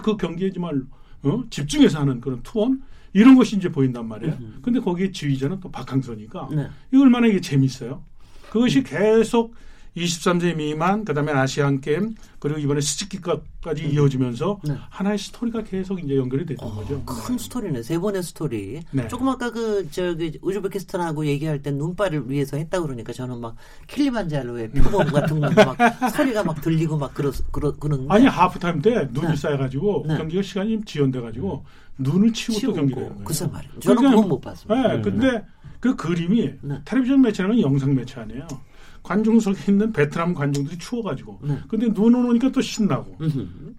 그 0.05 0.17
경기에 0.17 0.51
정말 0.53 0.83
어? 1.23 1.43
집중해서 1.51 2.01
하는 2.01 2.21
그런 2.21 2.43
투혼 2.43 2.83
이런 3.15 3.35
것이 3.35 3.57
이제 3.57 3.71
보인단 3.71 4.07
말이에요. 4.07 4.37
근데 4.63 4.79
거기에 4.79 5.11
지휘자는 5.11 5.59
또 5.61 5.71
박항서니까 5.71 6.49
네. 6.53 6.69
이거 6.93 7.03
얼마나 7.03 7.27
이게 7.27 7.41
재밌어요. 7.41 8.05
그것이 8.51 8.83
계속 8.83 9.55
23세 9.97 10.55
미만, 10.57 11.05
그다음에 11.05 11.33
아시안 11.33 11.81
게임, 11.81 12.15
그리고 12.39 12.59
이번에 12.61 12.81
스즈키까지 12.83 13.89
이어지면서 13.91 14.61
네. 14.65 14.75
하나의 14.91 15.17
스토리가 15.19 15.63
계속 15.65 15.99
이제 16.05 16.17
연결이 16.17 16.45
됐던 16.45 16.75
거죠. 16.75 17.03
큰 17.05 17.39
스토리네. 17.39 17.83
세 17.83 17.99
번의 17.99 18.23
스토리. 18.23 18.81
네. 18.91 19.09
조금 19.09 19.29
아까 19.29 19.51
그 19.51 19.89
저기 19.91 20.39
우즈베키스탄하고 20.43 21.25
얘기할 21.27 21.63
때 21.63 21.71
눈발 21.71 22.31
위에서 22.31 22.59
했다 22.59 22.81
그러니까 22.83 23.13
저는 23.15 23.41
막 23.41 23.57
킬리만자로의 23.89 24.71
표범 24.71 25.07
같은 25.07 25.41
거막 25.41 25.77
소리가 26.15 26.45
막 26.45 26.61
들리고 26.61 26.99
막 26.99 27.15
그러 27.15 27.33
그러 27.51 27.75
그런 27.75 28.07
아니 28.11 28.27
하프타임 28.27 28.83
때 28.83 29.09
눈이 29.13 29.29
네. 29.29 29.37
쌓여가지고 29.37 30.05
네. 30.09 30.19
경기가 30.19 30.43
시간이 30.43 30.85
지연돼가지고 30.85 31.65
눈을 31.99 32.33
치우고 32.35 32.61
또 32.67 32.73
경기를 32.75 33.03
하는 33.03 33.15
거예요. 33.15 33.25
글쎄 33.25 33.47
말이에요. 33.47 33.81
저는 33.81 33.97
그러니까- 33.97 34.11
그건 34.17 34.29
못 34.29 34.41
봤습니다. 34.43 34.89
네, 34.95 35.01
근데 35.01 35.45
그 35.81 35.97
그림이 35.97 36.53
네. 36.61 36.81
텔레비전 36.85 37.23
매체라면 37.23 37.61
영상 37.61 37.95
매체 37.95 38.21
아니에요. 38.21 38.47
관중석에 39.07 39.71
있는 39.73 39.93
베트남 39.93 40.35
관중들이 40.35 40.77
추워가지고. 40.79 41.39
네. 41.45 41.59
근데 41.69 41.93
눈 41.93 42.15
오니까 42.15 42.51
또 42.51 42.61
신나고. 42.61 43.17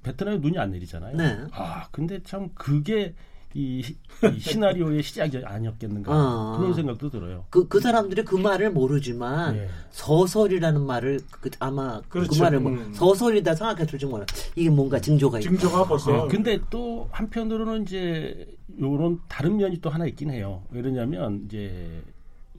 베트남에 0.03 0.37
눈이 0.37 0.57
안 0.57 0.71
내리잖아요. 0.71 1.17
네. 1.17 1.37
아, 1.51 1.87
근데 1.91 2.21
참 2.23 2.47
그게 2.55 3.13
이, 3.53 3.81
시- 3.81 3.97
이 4.35 4.39
시나리오의 4.39 5.01
시작이 5.03 5.39
아니었겠는가 5.43 6.11
아. 6.13 6.55
그런 6.57 6.73
생각도 6.73 7.09
들어요. 7.09 7.45
그, 7.49 7.67
그 7.67 7.79
사람들이 7.79 8.23
그 8.23 8.35
말을 8.35 8.71
모르지만 8.71 9.55
예. 9.55 9.69
서설이라는 9.89 10.81
말을 10.85 11.19
그, 11.31 11.49
아마 11.59 11.99
그 12.01 12.19
그렇죠. 12.19 12.43
말을 12.43 12.59
뭐 12.59 12.71
음. 12.71 12.93
서설이다 12.93 13.55
생각했을지 13.55 14.05
몰라. 14.05 14.25
이게 14.55 14.69
뭔가 14.69 14.99
징조가 14.99 15.39
있다. 15.39 15.49
징조가 15.49 15.85
벌써. 15.87 16.23
어, 16.23 16.27
근데 16.27 16.59
또 16.69 17.09
한편으로는 17.11 17.83
이제 17.83 18.47
요런 18.79 19.19
다른 19.27 19.57
면이 19.57 19.81
또 19.81 19.89
하나 19.89 20.05
있긴 20.05 20.29
해요. 20.29 20.61
왜냐면 20.69 21.41
이제 21.45 22.01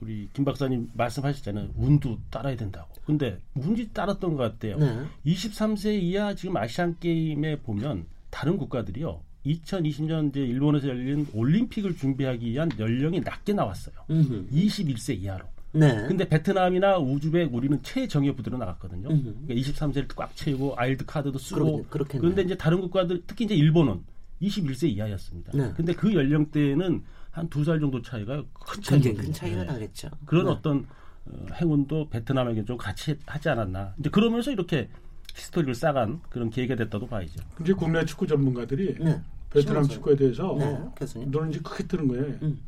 우리 0.01 0.27
김 0.33 0.45
박사님 0.45 0.89
말씀하셨잖아요. 0.93 1.69
운도 1.75 2.17
따라야 2.29 2.55
된다고. 2.55 2.87
근데 3.05 3.39
운이 3.55 3.89
따랐던 3.89 4.35
것 4.35 4.43
같아요. 4.43 4.77
네. 4.77 5.03
23세 5.25 6.01
이하 6.01 6.33
지금 6.35 6.57
아시안 6.57 6.97
게임에 6.99 7.57
보면 7.59 8.05
다른 8.29 8.57
국가들이요. 8.57 9.21
2020년 9.45 10.29
이제 10.29 10.41
일본에서 10.41 10.89
열린 10.89 11.25
올림픽을 11.33 11.95
준비하기 11.95 12.51
위한 12.51 12.69
연령이 12.77 13.21
낮게 13.21 13.53
나왔어요. 13.53 13.95
음흠. 14.09 14.47
21세 14.51 15.17
이하로. 15.21 15.45
네. 15.71 16.05
근데 16.07 16.27
베트남이나 16.27 16.97
우즈벡 16.97 17.53
우리는 17.53 17.81
최정예 17.83 18.33
부대로 18.33 18.57
나갔거든요. 18.57 19.09
음흠. 19.09 19.35
그러니까 19.47 19.53
23세를 19.71 20.15
꽉 20.15 20.35
채우고 20.35 20.73
아일드 20.77 21.05
카드도 21.05 21.37
쓰고 21.37 21.85
그렇겠-. 21.89 22.19
그런데 22.19 22.41
이제 22.41 22.55
다른 22.55 22.81
국가들 22.81 23.23
특히 23.27 23.45
이제 23.45 23.55
일본은 23.55 24.01
21세 24.41 24.89
이하였습니다. 24.89 25.51
네. 25.53 25.73
근데 25.75 25.93
그 25.93 26.13
연령대에는 26.13 27.03
한 27.31 27.47
두 27.49 27.63
살 27.63 27.79
정도 27.79 28.01
차이가 28.01 28.43
큰. 28.53 28.81
굉장히 28.81 29.15
큰 29.17 29.33
차이가 29.33 29.61
네. 29.63 29.65
나겠죠. 29.65 30.09
그런 30.25 30.45
네. 30.45 30.51
어떤 30.51 30.87
어, 31.25 31.45
행운도 31.53 32.09
베트남에게 32.09 32.65
좀 32.65 32.77
같이 32.77 33.15
하지 33.25 33.49
않았나. 33.49 33.93
이제 33.99 34.09
그러면서 34.09 34.51
이렇게 34.51 34.89
history를 35.35 35.75
쌓아간 35.75 36.21
그런 36.29 36.49
계기가 36.49 36.75
됐다고 36.75 37.07
봐야죠. 37.07 37.39
이제 37.61 37.73
국내 37.73 38.03
축구 38.05 38.25
전문가들이 38.27 38.95
네. 38.99 39.21
베트남. 39.51 39.83
축구에 39.87 40.15
대해서 40.15 40.55
네, 40.57 40.79
교수님. 40.97 41.29
눈을 41.31 41.49
이제 41.49 41.59
크게 41.63 41.83
뜨는 41.87 42.07
거예요. 42.07 42.23
음. 42.41 42.59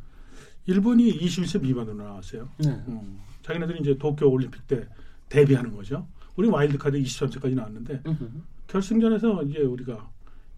일본이 0.66 1.18
21세 1.18 1.60
미만으로 1.60 1.96
나왔어요. 1.96 2.48
네. 2.58 2.68
음. 2.88 3.20
자기네들이 3.42 3.80
이제 3.80 3.98
도쿄 3.98 4.28
올림픽 4.28 4.66
때 4.68 4.86
데뷔하는 5.28 5.74
거죠. 5.74 6.06
우리 6.36 6.48
와일드카드 6.48 6.96
23세까지 7.02 7.54
나왔는데 7.54 8.02
음흠. 8.06 8.30
결승전에서 8.68 9.42
이제 9.42 9.58
우리가 9.60 10.08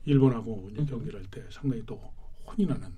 일본하고 0.04 0.68
이제 0.72 0.84
경기를 0.84 1.18
할 1.20 1.26
때 1.30 1.42
상당히 1.50 1.82
또 1.86 1.98
혼이 2.46 2.66
나는. 2.66 2.88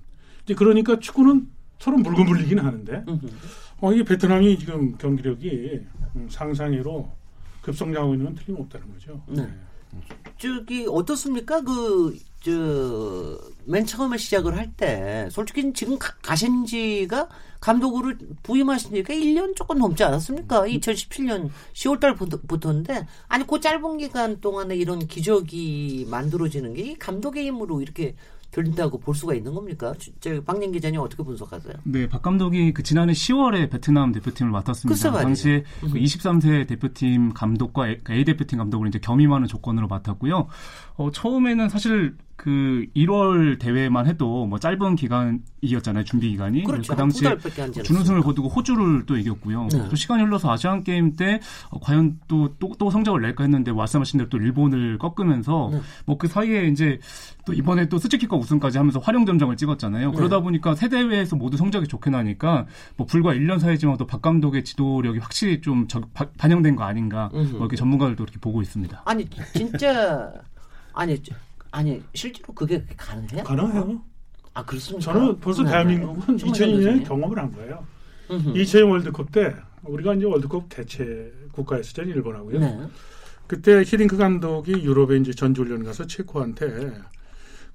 이제 0.47 0.55
그러니까 0.55 0.97
축구는 0.97 1.49
서로 1.77 1.97
물고 1.97 2.23
물리긴 2.23 2.59
하는데. 2.59 3.03
어, 3.81 3.91
이게 3.91 4.03
베트남이 4.03 4.57
지금 4.57 4.97
경기력이 4.97 5.81
음, 6.15 6.27
상상외로 6.29 7.11
급성장하고 7.61 8.13
있는 8.13 8.27
건 8.27 8.35
틀림없다는 8.35 8.93
거죠. 8.93 9.21
네. 9.27 9.45
저기 10.37 10.85
어떻습니까? 10.87 11.61
그 11.61 12.17
저 12.41 13.37
맨 13.65 13.85
처음에 13.85 14.17
시작을 14.17 14.55
할 14.55 14.71
때 14.77 15.27
솔직히 15.31 15.73
지금 15.73 15.97
가, 15.97 16.13
가신 16.21 16.65
지가 16.65 17.27
감독으로 17.59 18.13
부임하신 18.43 18.93
지가 18.93 19.13
1년 19.13 19.55
조금 19.55 19.79
넘지 19.79 20.03
않았습니까? 20.03 20.61
2017년 20.61 21.49
10월 21.73 21.99
달부터인데 21.99 23.07
아니 23.27 23.47
그 23.47 23.59
짧은 23.59 23.97
기간 23.97 24.39
동안에 24.39 24.75
이런 24.75 24.99
기적이 24.99 26.07
만들어지는 26.09 26.75
게이 26.75 26.95
감독의 26.99 27.45
힘으로 27.47 27.81
이렇게 27.81 28.15
된다고 28.51 28.97
볼 28.97 29.13
수가 29.13 29.33
있는 29.33 29.53
겁니까? 29.53 29.93
저- 29.99 30.11
저 30.19 30.41
박민 30.43 30.71
기자님 30.71 30.99
어떻게 30.99 31.21
분석하세요? 31.23 31.73
네, 31.83 32.07
박 32.07 32.21
감독이 32.21 32.73
그 32.73 32.81
지난해 32.81 33.13
10월에 33.13 33.69
베트남 33.69 34.11
대표팀을 34.11 34.51
맡았습니다. 34.51 34.95
당시에 35.23 35.63
그 35.81 35.87
23세 35.99 36.67
대표팀 36.67 37.33
감독과 37.33 37.87
A 38.09 38.23
대표팀 38.25 38.57
감독을 38.57 38.87
이제 38.87 38.99
겸임하는 38.99 39.47
조건으로 39.47 39.87
맡았고요. 39.87 40.47
어, 40.95 41.11
처음에는 41.11 41.69
사실 41.69 42.15
그 42.37 42.85
1월 42.95 43.57
대회만 43.59 44.05
해도 44.05 44.45
뭐 44.45 44.59
짧은 44.59 44.95
기간이었잖아요, 44.95 46.03
준비 46.05 46.29
기간이. 46.29 46.63
그렇죠. 46.63 46.93
그 46.93 46.97
당시에. 46.97 47.35
준우승을 47.83 48.21
거두고 48.21 48.47
호주를 48.47 49.05
또 49.07 49.17
이겼고요. 49.17 49.67
네. 49.71 49.89
또 49.89 49.95
시간이 49.95 50.21
흘러서 50.23 50.51
아시안 50.51 50.83
게임 50.83 51.15
때 51.15 51.39
어, 51.71 51.79
과연 51.79 52.19
또, 52.27 52.53
또, 52.59 52.71
또 52.77 52.91
성적을 52.91 53.21
낼까 53.21 53.43
했는데 53.43 53.71
말씀하신 53.73 54.19
대로 54.19 54.29
또 54.29 54.37
일본을 54.37 54.99
꺾으면서 54.99 55.69
네. 55.73 55.81
뭐그 56.05 56.27
사이에 56.27 56.67
이제 56.67 56.99
또 57.45 57.53
이번에 57.53 57.89
또 57.89 57.97
스즈키컵 57.97 58.39
우승까지 58.39 58.77
하면서 58.77 58.99
활용 58.99 59.25
점정을 59.25 59.57
찍었잖아요. 59.57 60.11
네. 60.11 60.15
그러다 60.15 60.39
보니까 60.41 60.75
세 60.75 60.89
대회에서 60.89 61.35
모두 61.35 61.57
성적이 61.57 61.87
좋게 61.87 62.11
나니까 62.11 62.67
뭐 62.97 63.07
불과 63.07 63.33
1년 63.33 63.59
사이지만 63.59 63.97
또박 63.97 64.21
감독의 64.21 64.63
지도력이 64.63 65.17
확실히 65.19 65.59
좀 65.61 65.87
적- 65.87 66.13
바- 66.13 66.29
반영된 66.37 66.75
거 66.75 66.83
아닌가. 66.83 67.29
뭐 67.33 67.41
이렇게 67.61 67.75
전문가들도 67.75 68.23
이렇게 68.23 68.39
보고 68.39 68.61
있습니다. 68.61 69.01
아니 69.05 69.27
진짜 69.55 70.31
아니 70.93 71.21
저- 71.23 71.33
아니 71.71 72.01
실제로 72.13 72.53
그게 72.53 72.85
가능해요? 72.95 73.43
가능해요. 73.43 74.01
아 74.53 74.65
그렇습니까? 74.65 75.13
저는 75.13 75.39
벌써 75.39 75.63
네, 75.63 75.69
대한민국은 75.71 76.37
네. 76.37 76.43
2002년에 76.45 76.75
교수님. 76.75 77.03
경험을 77.03 77.37
한 77.39 77.51
거예요. 77.51 77.85
음흠. 78.31 78.53
2002년 78.53 78.89
월드컵 78.91 79.31
때 79.31 79.55
우리가 79.83 80.13
이제 80.15 80.25
월드컵 80.25 80.69
개최 80.69 81.31
국가였었잖아요, 81.51 82.13
일본하고요. 82.15 82.59
네. 82.59 82.79
그때 83.47 83.79
히딩크 83.85 84.17
감독이 84.17 84.73
유럽에 84.73 85.17
이제 85.17 85.31
전지훈련 85.31 85.83
가서 85.83 86.05
체코한테 86.05 86.99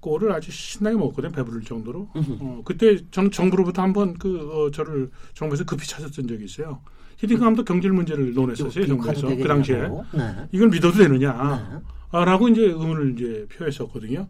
골을 0.00 0.32
아주 0.32 0.50
신나게 0.50 0.96
먹었거든요, 0.96 1.32
배부를 1.32 1.62
정도로. 1.62 2.10
어, 2.14 2.62
그때 2.64 2.98
저는 3.10 3.30
정부로부터 3.30 3.82
한번 3.82 4.14
그 4.14 4.50
어, 4.66 4.70
저를 4.70 5.10
정부에서 5.34 5.64
급히 5.64 5.86
찾았던 5.88 6.26
적이 6.26 6.44
있어요. 6.44 6.80
히딩크 7.18 7.42
감독 7.42 7.64
경질 7.64 7.92
문제를 7.92 8.34
논했었어요, 8.34 8.86
정부에서 8.86 9.28
그 9.28 9.44
당시에. 9.44 9.76
네. 10.12 10.34
이걸 10.50 10.68
믿어도 10.68 10.98
되느냐? 10.98 11.32
네. 11.72 11.78
아, 12.12 12.24
라고 12.24 12.48
이제 12.48 12.62
의문을 12.62 13.14
이제 13.18 13.46
표했었거든요. 13.56 14.28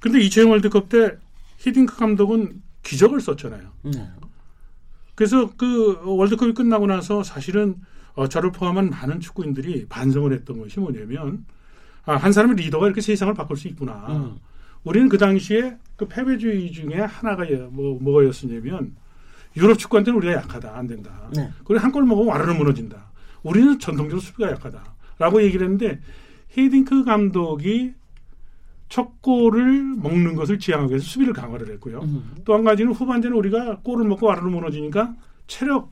근데 0.00 0.18
2002년 0.20 0.50
월드컵 0.50 0.88
때 0.88 1.16
히딩크 1.58 1.96
감독은 1.96 2.62
기적을 2.82 3.20
썼잖아요. 3.20 3.68
네. 3.82 4.08
그래서 5.14 5.50
그 5.56 5.98
월드컵이 6.04 6.52
끝나고 6.54 6.86
나서 6.86 7.22
사실은 7.22 7.76
어, 8.14 8.28
저를 8.28 8.52
포함한 8.52 8.90
많은 8.90 9.20
축구인들이 9.20 9.86
반성을 9.88 10.32
했던 10.32 10.58
것이 10.58 10.78
뭐냐면 10.78 11.44
아, 12.04 12.16
한 12.16 12.32
사람의 12.32 12.56
리더가 12.56 12.86
이렇게 12.86 13.00
세상을 13.00 13.32
바꿀 13.34 13.56
수 13.56 13.66
있구나. 13.68 14.06
음. 14.10 14.36
우리는 14.84 15.08
그 15.08 15.18
당시에 15.18 15.76
그 15.96 16.06
패배주의 16.06 16.70
중에 16.70 17.00
하나가 17.00 17.44
뭐 17.70 17.98
뭐가였었냐면 18.00 18.94
유럽 19.56 19.78
축구한테는 19.78 20.18
우리가 20.18 20.34
약하다. 20.34 20.76
안 20.76 20.86
된다. 20.86 21.28
네. 21.34 21.50
그리고 21.64 21.82
한 21.82 21.90
골 21.90 22.04
먹으면 22.04 22.28
와르르 22.28 22.52
무너진다. 22.52 23.10
우리는 23.42 23.78
전통적으로 23.78 24.20
수비가 24.20 24.50
약하다. 24.52 24.84
라고 25.18 25.42
얘기를 25.42 25.64
했는데 25.66 26.00
헤딩크 26.56 27.04
감독이 27.04 27.94
첫 28.88 29.20
골을 29.20 29.82
먹는 29.96 30.36
것을 30.36 30.58
지향하기 30.58 30.90
위해서 30.90 31.04
수비를 31.04 31.32
강화를 31.32 31.70
했고요. 31.74 32.00
음. 32.02 32.36
또한 32.44 32.64
가지는 32.64 32.92
후반전에 32.92 33.34
우리가 33.36 33.78
골을 33.82 34.06
먹고 34.06 34.26
와르르 34.26 34.48
무너지니까 34.48 35.14
체력 35.46 35.90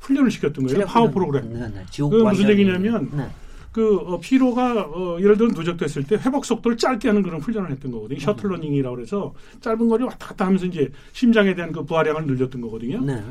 훈련을 0.00 0.30
시켰던 0.30 0.66
거예요. 0.66 0.86
파워. 0.86 1.10
프로그램. 1.10 1.52
네, 1.52 1.68
네. 1.68 1.84
그게 1.96 2.22
무슨 2.22 2.48
얘기냐면 2.48 3.10
네. 3.12 3.28
그 3.72 3.96
어, 3.96 4.18
피로가 4.18 4.86
어, 4.86 5.18
예를 5.20 5.36
들어 5.36 5.48
누적됐을 5.48 6.04
때 6.04 6.16
회복 6.16 6.46
속도를 6.46 6.78
짧게 6.78 7.08
하는 7.08 7.22
그런 7.22 7.40
훈련을 7.40 7.70
했던 7.70 7.90
거거든요. 7.92 8.18
shuttle 8.18 8.50
running이라고 8.50 8.96
그래서 8.96 9.34
짧은 9.60 9.86
거리 9.88 10.04
왔다 10.04 10.28
갔다 10.28 10.46
하면서 10.46 10.64
이제 10.64 10.90
심장에 11.12 11.54
대한 11.54 11.72
그 11.72 11.84
부하량을 11.84 12.26
늘렸던 12.26 12.62
거거든요. 12.62 13.02
네. 13.02 13.22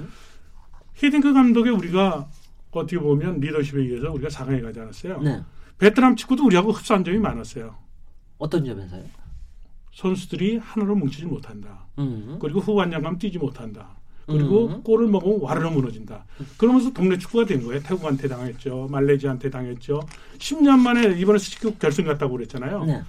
히딩크 0.94 1.34
감독의 1.34 1.72
우리가 1.74 2.28
어떻게 2.72 3.00
보면 3.00 3.40
리더십에 3.40 3.82
의해서 3.82 4.12
우리가 4.12 4.30
4강에 4.30 4.62
가지 4.62 4.80
않았어요. 4.80 5.20
네. 5.78 5.90
베트남 5.90 6.16
축구도 6.16 6.46
우리하고 6.46 6.72
흡사한 6.72 7.04
점이 7.04 7.18
많았어요. 7.20 7.76
어떤 8.38 8.66
점에서요? 8.66 9.04
선수들이 9.94 10.58
하나로 10.58 10.96
뭉치지 10.96 11.26
못한다. 11.26 11.86
음. 12.00 12.38
그리고 12.42 12.60
후반전 12.60 13.02
가면 13.02 13.18
뛰지 13.18 13.38
못한다. 13.38 13.96
그리고 14.28 14.68
음. 14.68 14.84
골을 14.84 15.08
먹으면 15.08 15.40
와르르 15.42 15.70
무너진다. 15.70 16.26
그러면서 16.58 16.92
동네 16.92 17.18
축구가 17.18 17.46
된 17.46 17.64
거예요. 17.64 17.82
태국한테 17.84 18.28
당했죠. 18.28 18.88
말레이시아한테 18.90 19.50
당했죠. 19.50 20.02
10년 20.40 20.80
만에 20.80 21.18
이번에 21.20 21.38
스키급 21.38 21.80
결승 21.80 22.06
갔다고 22.06 22.34
그랬잖아요. 22.34 22.86
네. 22.86 23.02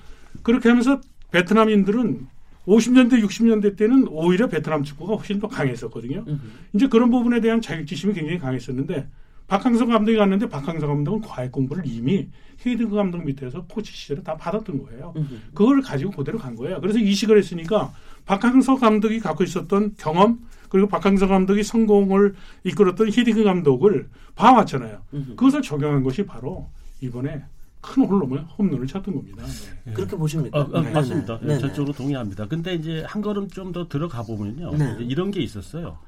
그렇게 0.42 0.68
하면서 0.68 1.00
베트남인들은 1.30 2.28
50년대, 2.66 3.24
60년대 3.24 3.76
때는 3.76 4.08
오히려 4.08 4.48
베트남 4.48 4.82
축구가 4.82 5.14
훨씬 5.14 5.40
더 5.40 5.48
강했었거든요. 5.48 6.24
음. 6.26 6.52
이제 6.74 6.86
그런 6.88 7.10
부분에 7.10 7.40
대한 7.40 7.60
자격지심이 7.60 8.12
굉장히 8.12 8.38
강했었는데 8.38 9.08
박항서 9.46 9.86
감독이 9.86 10.16
갔는데 10.16 10.48
박항서 10.48 10.86
감독은 10.86 11.20
과외 11.20 11.48
공부를 11.48 11.84
이미 11.86 12.28
헤이든크 12.64 12.94
감독 12.96 13.24
밑에서 13.24 13.64
코치 13.68 13.92
시절에 13.92 14.22
다 14.22 14.36
받았던 14.36 14.82
거예요. 14.84 15.12
음. 15.16 15.42
그걸 15.54 15.80
가지고 15.82 16.10
그대로 16.12 16.38
간 16.38 16.56
거예요. 16.56 16.80
그래서 16.80 16.98
이식을 16.98 17.38
했으니까 17.38 17.92
박항서 18.24 18.76
감독이 18.76 19.20
갖고 19.20 19.44
있었던 19.44 19.94
경험 19.98 20.40
그리고 20.68 20.88
박항서 20.88 21.28
감독이 21.28 21.62
성공을 21.62 22.34
이끌었던 22.64 23.08
히딩크 23.08 23.44
감독을 23.44 24.08
봐왔잖아요. 24.34 24.98
음. 25.14 25.34
그것을 25.36 25.62
적용한 25.62 26.02
것이 26.02 26.24
바로 26.26 26.68
이번에 27.00 27.44
큰 27.80 28.04
홈런을 28.04 28.44
홈런을 28.58 28.86
쳤던 28.88 29.14
겁니다. 29.14 29.44
네. 29.84 29.92
그렇게 29.92 30.16
보십니까? 30.16 30.58
어, 30.58 30.68
어, 30.72 30.80
네, 30.80 30.90
맞습니다. 30.90 31.38
네, 31.40 31.46
네. 31.54 31.58
전적으로 31.60 31.92
동의합니다. 31.92 32.48
근데 32.48 32.74
이제 32.74 33.04
한 33.06 33.22
걸음 33.22 33.46
좀 33.48 33.72
더 33.72 33.86
들어가 33.86 34.22
보면요. 34.24 34.72
네. 34.76 34.96
이런 35.00 35.30
게 35.30 35.40
있었어요. 35.40 35.98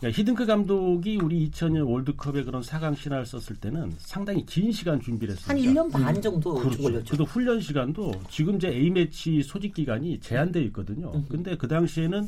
그러니까 0.00 0.18
히든크 0.18 0.46
감독이 0.46 1.18
우리 1.18 1.50
2000년 1.50 1.86
월드컵의 1.86 2.44
그런 2.44 2.62
4강 2.62 2.96
신화를 2.96 3.26
썼을 3.26 3.60
때는 3.60 3.92
상당히 3.98 4.44
긴 4.46 4.72
시간 4.72 5.00
준비를 5.00 5.36
한 5.42 5.56
했습니다. 5.58 5.82
1년 5.82 5.92
반 5.92 6.20
정도 6.22 6.54
그렇죠. 6.54 6.82
걸렸죠. 6.82 7.04
그래도 7.04 7.24
훈련 7.24 7.60
시간도 7.60 8.12
지금 8.30 8.56
이제 8.56 8.68
A 8.68 8.90
매치 8.90 9.42
소집 9.42 9.74
기간이 9.74 10.18
제한돼 10.20 10.62
있거든요. 10.64 11.12
음. 11.14 11.26
근데 11.28 11.54
그 11.56 11.68
당시에는 11.68 12.26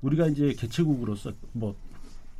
우리가 0.00 0.28
이제 0.28 0.54
개최국으로서 0.54 1.32
뭐 1.52 1.76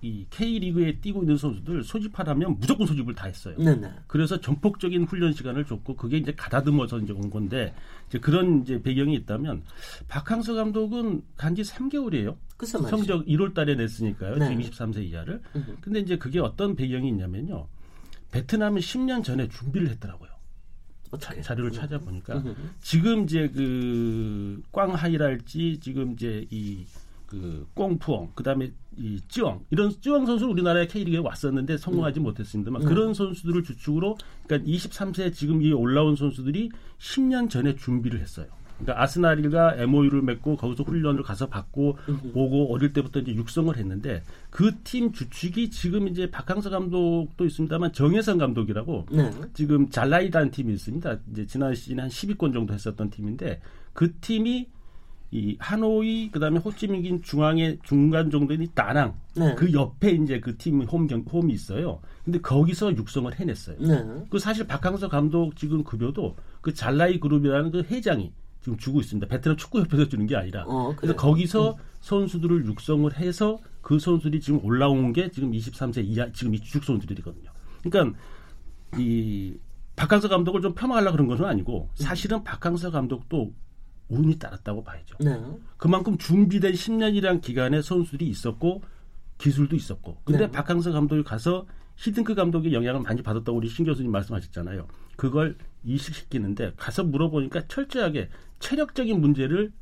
이 0.03 0.27
K 0.31 0.59
리그에 0.59 0.99
뛰고 1.01 1.23
있는 1.23 1.37
선수들 1.37 1.85
소집하라면 1.85 2.59
무조건 2.59 2.87
소집을 2.87 3.15
다 3.15 3.27
했어요. 3.27 3.57
네네. 3.59 3.91
그래서 4.07 4.41
전폭적인 4.41 5.05
훈련 5.05 5.33
시간을 5.33 5.67
줬고 5.67 5.97
그게 5.97 6.17
이제 6.17 6.33
가다듬어서 6.33 7.01
이제 7.01 7.13
온 7.13 7.29
건데 7.31 7.75
이제 8.09 8.19
그런 8.19 8.63
이제 8.63 8.81
배경이 8.81 9.15
있다면 9.15 9.63
박항서 10.09 10.55
감독은 10.55 11.23
간지 11.37 11.63
3개월이에요. 11.63 12.37
글쎄 12.57 12.79
말이죠. 12.79 12.97
성적 12.97 13.27
1월 13.27 13.53
달에 13.53 13.75
냈으니까요. 13.75 14.37
네. 14.37 14.49
지금 14.49 14.63
23세 14.63 15.05
이하를. 15.05 15.43
음. 15.57 15.77
근데 15.81 16.01
이제 16.01 16.17
그게 16.17 16.41
어떤 16.41 16.75
배경이 16.75 17.09
있냐면요. 17.09 17.67
베트남은 18.33 18.81
10년 18.81 19.23
전에 19.23 19.49
준비를 19.49 19.89
했더라고요. 19.91 20.31
어떻게? 21.11 21.43
자료를 21.43 21.73
찾아보니까 21.73 22.39
음. 22.39 22.71
지금 22.81 23.25
이제 23.25 23.49
그 23.49 24.63
꽝하이랄지 24.73 25.81
지금 25.81 26.13
이제 26.13 26.47
이 26.51 26.87
그 27.31 27.67
꽁푸엉 27.75 28.33
그다음에 28.35 28.73
이 28.97 29.21
쯔엉 29.29 29.65
이런 29.71 29.91
쯔엉 30.01 30.27
선수 30.27 30.47
우리나라에 30.47 30.87
K리그에 30.89 31.21
왔었는데 31.21 31.79
성공하지 31.79 32.21
못했습니다만 32.21 32.83
음. 32.83 32.89
그런 32.89 33.15
선수들을 33.15 33.63
주축으로 33.63 34.19
그러니까 34.47 34.69
23세 34.69 35.33
지금 35.33 35.63
이 35.63 35.73
올라온 35.73 36.17
선수들이 36.17 36.71
10년 36.99 37.49
전에 37.49 37.77
준비를 37.77 38.21
했어요. 38.21 38.47
그러니까 38.81 39.03
아스날과 39.03 39.77
MOU를 39.77 40.23
맺고 40.23 40.57
거기서 40.57 40.85
훈련을 40.85 41.23
가서 41.23 41.49
받고 41.49 41.99
음. 42.09 42.33
오고 42.35 42.75
어릴 42.75 42.93
때부터 42.93 43.21
이제 43.21 43.35
육성을 43.35 43.77
했는데 43.77 44.23
그 44.51 44.73
팀 44.83 45.13
주축이 45.13 45.71
지금 45.71 46.09
이제 46.09 46.31
박항서 46.31 46.71
감독도 46.71 47.45
있습니다만 47.45 47.93
정혜선 47.93 48.39
감독이라고 48.39 49.07
네. 49.13 49.31
지금 49.53 49.89
잘라이다는 49.91 50.51
팀이 50.51 50.73
있습니다. 50.73 51.19
이제 51.31 51.47
지난 51.47 51.75
시즌에 51.75 52.01
한 52.01 52.11
10위권 52.11 52.53
정도 52.53 52.73
했었던 52.75 53.11
팀인데 53.11 53.61
그 53.93 54.15
팀이 54.21 54.69
이 55.33 55.57
하노이 55.61 56.31
그다음에 56.33 56.59
호치민긴 56.59 57.23
중앙의 57.23 57.79
중간 57.85 58.31
정도인 58.31 58.63
이 58.63 58.69
다낭 58.75 59.15
네. 59.37 59.55
그 59.55 59.73
옆에 59.73 60.11
이제 60.11 60.41
그 60.41 60.57
팀홈경 60.57 61.25
홈이 61.31 61.53
있어요. 61.53 62.01
근데 62.25 62.41
거기서 62.41 62.97
육성을 62.97 63.39
해냈어요. 63.39 63.77
네. 63.79 64.25
그 64.29 64.41
사실 64.41 64.67
박항서 64.67 65.09
감독 65.09 65.55
지금 65.55 65.85
급여도 65.85 66.37
그 66.61 66.75
잘라이 66.75 67.21
그룹이라는 67.21 67.71
그 67.71 67.83
회장이 67.83 68.33
지금 68.61 68.77
주고 68.77 69.01
있습니다. 69.01 69.27
베트남 69.29 69.57
축구협회에서 69.57 70.09
주는 70.09 70.27
게 70.27 70.37
아니라. 70.37 70.65
어, 70.67 70.95
그래서. 70.97 71.15
거기서 71.17 71.79
선수들을 72.01 72.67
육성을 72.67 73.17
해서 73.17 73.59
그 73.83 73.99
선수들이 73.99 74.41
지금 74.41 74.65
올라온 74.65 75.13
게 75.13 75.31
지금 75.31 75.53
23세 75.53 76.05
이하 76.05 76.31
지금 76.33 76.55
이 76.55 76.61
주축 76.61 76.85
선수들이거든요. 76.85 77.51
그러니까 77.83 78.19
이 78.99 79.55
박항서 79.97 80.29
감독을 80.29 80.61
좀 80.61 80.75
폄하하려고 80.75 81.13
그런 81.13 81.29
것은 81.29 81.45
아니고 81.45 81.89
사실은 81.95 82.43
박항서 82.43 82.91
감독도 82.91 83.53
운이 84.11 84.39
따랐다고 84.39 84.83
봐야죠. 84.85 85.17
네. 85.21 85.41
그만큼 85.77 86.19
준비된 86.19 86.73
10년이란 86.73 87.41
기간에 87.41 87.81
선수들이 87.81 88.29
있었고 88.29 88.83
기술도 89.39 89.77
있었고. 89.77 90.21
근데 90.25 90.47
네. 90.47 90.51
박항서 90.51 90.93
감독이 90.93 91.23
가서 91.23 91.67
히든크 91.97 92.35
감독의 92.35 92.73
영향을 92.73 93.01
많이 93.03 93.23
받았다고 93.23 93.57
우리 93.57 93.69
신 93.69 93.85
교수님 93.85 94.11
말씀하셨잖아요. 94.11 94.87
그걸 95.17 95.57
이식시키는데 95.85 96.73
가서 96.77 97.05
물어보니까 97.05 97.67
철저하게 97.69 98.29
체력적인 98.59 99.21
문제를 99.21 99.73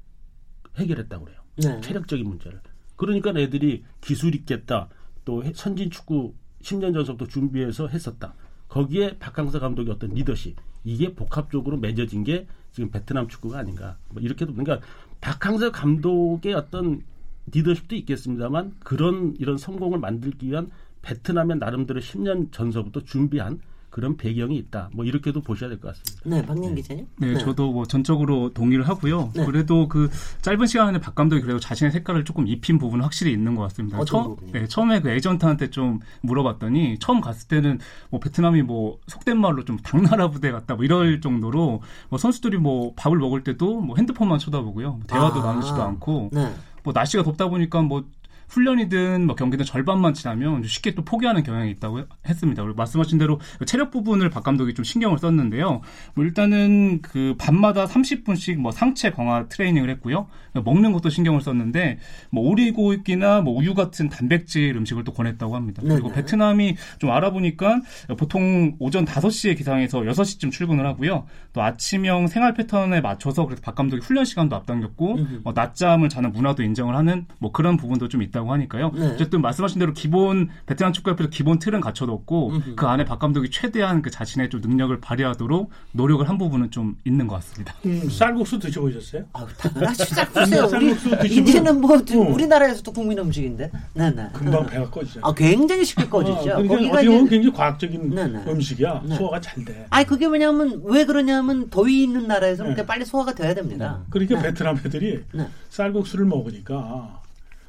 해결했다고 0.76 1.24
그래요. 1.24 1.40
네. 1.56 1.80
체력적인 1.80 2.26
문제를. 2.26 2.60
그러니까 2.96 3.30
애들이 3.36 3.84
기술 4.00 4.34
있겠다. 4.34 4.88
또 5.24 5.44
해- 5.44 5.52
선진 5.54 5.90
축구 5.90 6.34
10년 6.62 6.92
전서부터 6.94 7.26
준비해서 7.26 7.88
했었다. 7.88 8.34
거기에 8.68 9.16
박항서 9.18 9.60
감독의 9.60 9.92
어떤 9.94 10.10
리더십 10.10 10.56
이게 10.84 11.14
복합적으로 11.14 11.78
맺어진 11.78 12.22
게 12.24 12.46
지금 12.78 12.92
베트남 12.92 13.26
축구가 13.26 13.58
아닌가. 13.58 13.96
뭐 14.10 14.22
이렇게도 14.22 14.54
그러니까 14.54 14.86
박항서 15.20 15.72
감독의 15.72 16.54
어떤 16.54 17.02
리더십도 17.50 17.96
있겠습니다만 17.96 18.76
그런 18.78 19.34
이런 19.40 19.58
성공을 19.58 19.98
만들기 19.98 20.46
위한 20.46 20.70
베트남의 21.02 21.58
나름대로 21.58 21.98
10년 21.98 22.52
전서부터 22.52 23.00
준비한 23.00 23.60
그런 23.98 24.16
배경이 24.16 24.56
있다. 24.56 24.90
뭐 24.94 25.04
이렇게도 25.04 25.40
보셔야 25.40 25.68
될 25.68 25.80
것 25.80 25.88
같습니다. 25.88 26.22
네, 26.24 26.46
박민 26.46 26.72
기자님. 26.76 27.04
네, 27.16 27.37
저도 27.38 27.72
뭐 27.72 27.84
전적으로 27.84 28.52
동의를 28.54 28.88
하고요. 28.88 29.32
네. 29.34 29.44
그래도 29.44 29.88
그 29.88 30.08
짧은 30.40 30.66
시간에 30.68 31.00
박 31.00 31.16
감독이 31.16 31.42
그래도 31.42 31.58
자신의 31.58 31.90
색깔을 31.90 32.24
조금 32.24 32.46
입힌 32.46 32.78
부분은 32.78 33.02
확실히 33.02 33.32
있는 33.32 33.56
것 33.56 33.62
같습니다. 33.62 33.98
어떤 33.98 34.06
처음? 34.06 34.37
네, 34.52 34.68
처음에 34.68 35.00
그 35.00 35.11
에이전트한테 35.11 35.70
좀 35.70 35.98
물어봤더니 36.20 36.98
처음 37.00 37.20
갔을 37.20 37.48
때는 37.48 37.80
뭐 38.11 38.20
베트남이 38.20 38.62
뭐 38.62 39.00
속된 39.08 39.37
말로 39.40 39.64
좀 39.64 39.76
당나라 39.78 40.30
부대 40.30 40.52
같다 40.52 40.76
뭐 40.76 40.84
이럴 40.84 41.20
정도로 41.20 41.82
뭐 42.08 42.18
선수들이 42.20 42.58
뭐 42.58 42.92
밥을 42.94 43.18
먹을 43.18 43.42
때도 43.42 43.80
뭐 43.80 43.96
핸드폰만 43.96 44.38
쳐다보고요. 44.38 44.90
뭐 44.90 45.00
대화도 45.08 45.40
아. 45.40 45.46
나누지도 45.46 45.82
않고 45.82 46.30
네. 46.32 46.54
뭐 46.84 46.92
날씨가 46.92 47.24
덥다 47.24 47.48
보니까 47.48 47.82
뭐 47.82 48.04
훈련이든 48.48 49.26
뭐 49.26 49.34
경기든 49.34 49.64
절반만 49.64 50.14
지나면 50.14 50.62
쉽게 50.64 50.94
또 50.94 51.04
포기하는 51.04 51.42
경향이 51.42 51.70
있다고 51.72 52.02
했습니다. 52.26 52.62
그리고 52.62 52.76
말씀하신 52.76 53.18
대로 53.18 53.40
그 53.58 53.64
체력 53.64 53.90
부분을 53.90 54.30
박 54.30 54.42
감독이 54.42 54.74
좀 54.74 54.84
신경을 54.84 55.18
썼는데요. 55.18 55.80
뭐 56.14 56.24
일단은 56.24 57.00
그 57.02 57.34
밤마다 57.38 57.87
30분씩 57.87 58.56
뭐 58.56 58.72
상체 58.72 59.11
강화 59.11 59.46
트레이닝을 59.48 59.90
했고요. 59.90 60.28
먹는 60.54 60.92
것도 60.92 61.11
신경을 61.11 61.40
썼는데 61.40 61.98
뭐 62.30 62.48
오리고기나 62.48 63.42
뭐 63.42 63.54
우유 63.54 63.74
같은 63.74 64.08
단백질 64.08 64.76
음식을 64.76 65.04
또 65.04 65.12
권했다고 65.12 65.54
합니다. 65.54 65.82
그리고 65.84 66.08
네네. 66.08 66.14
베트남이 66.14 66.76
좀 66.98 67.11
알아보니까 67.11 67.80
보통 68.18 68.76
오전 68.78 69.04
5시에 69.04 69.56
기상해서 69.56 70.00
6시쯤 70.00 70.50
출근을 70.50 70.87
하고요. 70.87 71.26
또 71.52 71.62
아침형 71.62 72.26
생활 72.26 72.54
패턴에 72.54 73.00
맞춰서 73.00 73.44
그래서 73.44 73.62
박 73.62 73.74
감독이 73.74 74.02
훈련 74.02 74.24
시간도 74.24 74.56
앞당겼고. 74.56 75.18
어, 75.44 75.52
낮잠을 75.52 76.08
자는 76.08 76.32
문화도 76.32 76.62
인정을 76.62 76.96
하는 76.96 77.26
뭐 77.38 77.52
그런 77.52 77.76
부분도 77.76 78.08
좀 78.08 78.22
있다. 78.22 78.38
있다고 78.38 78.53
하니까요. 78.53 78.90
네. 78.94 79.07
어쨌든 79.09 79.40
말씀하신 79.42 79.79
대로 79.81 79.92
기본 79.92 80.48
베트남 80.66 80.92
축구협회에서 80.92 81.31
기본 81.31 81.59
틀은 81.59 81.81
갖춰놓고 81.81 82.53
그 82.77 82.87
안에 82.87 83.05
박 83.05 83.18
감독이 83.18 83.51
최대한 83.51 84.03
그 84.03 84.11
자신의 84.11 84.51
좀 84.51 84.61
능력을 84.61 84.98
발휘하도록 85.01 85.70
노력을 85.92 86.29
한 86.29 86.38
부분은 86.38 86.70
좀 86.70 86.96
있는 87.05 87.27
것 87.27 87.37
같습니다. 87.37 87.74
음, 87.87 88.09
쌀국수 88.09 88.59
드셔보셨어요? 88.59 89.24
아, 89.33 89.46
당연하지. 89.59 90.05
쌀국수요. 90.07 90.62
우리 90.64 90.68
쌀국수 90.94 91.11
드시면- 91.11 91.48
이제는 91.48 91.81
뭐 91.81 91.96
어. 91.96 92.33
우리나라에서도 92.33 92.92
국민 92.92 93.18
음식인데. 93.18 93.70
네, 93.94 94.11
네. 94.11 94.29
금방 94.33 94.66
배가 94.66 94.88
꺼지잖아요. 94.90 95.29
아, 95.31 95.35
굉장히 95.35 95.85
쉽게 95.85 96.09
꺼지죠. 96.09 96.38
어, 96.38 96.42
그러니까 96.44 96.74
거기가 96.74 96.92
어떻게 96.94 97.09
보면 97.09 97.29
굉장히 97.29 97.53
과학적인 97.57 98.11
네, 98.14 98.27
네. 98.29 98.44
음식이야. 98.46 99.03
네. 99.07 99.16
소화가 99.16 99.40
잘 99.40 99.64
돼. 99.64 99.87
아니 99.90 100.07
그게 100.07 100.29
뭐냐면 100.29 100.81
왜 100.85 101.05
그러냐면 101.05 101.68
더위 101.70 102.03
있는 102.05 102.27
나라에서 102.27 102.62
네. 102.62 102.70
그렇게 102.70 102.87
빨리 102.87 103.05
소화가 103.05 103.35
돼야 103.35 103.55
됩니다. 103.55 104.01
그러니까 104.11 104.37
네. 104.37 104.42
베트남 104.48 104.77
애들이 104.77 105.22
네. 105.33 105.48
쌀국수를 105.70 106.24
먹으니까 106.27 107.20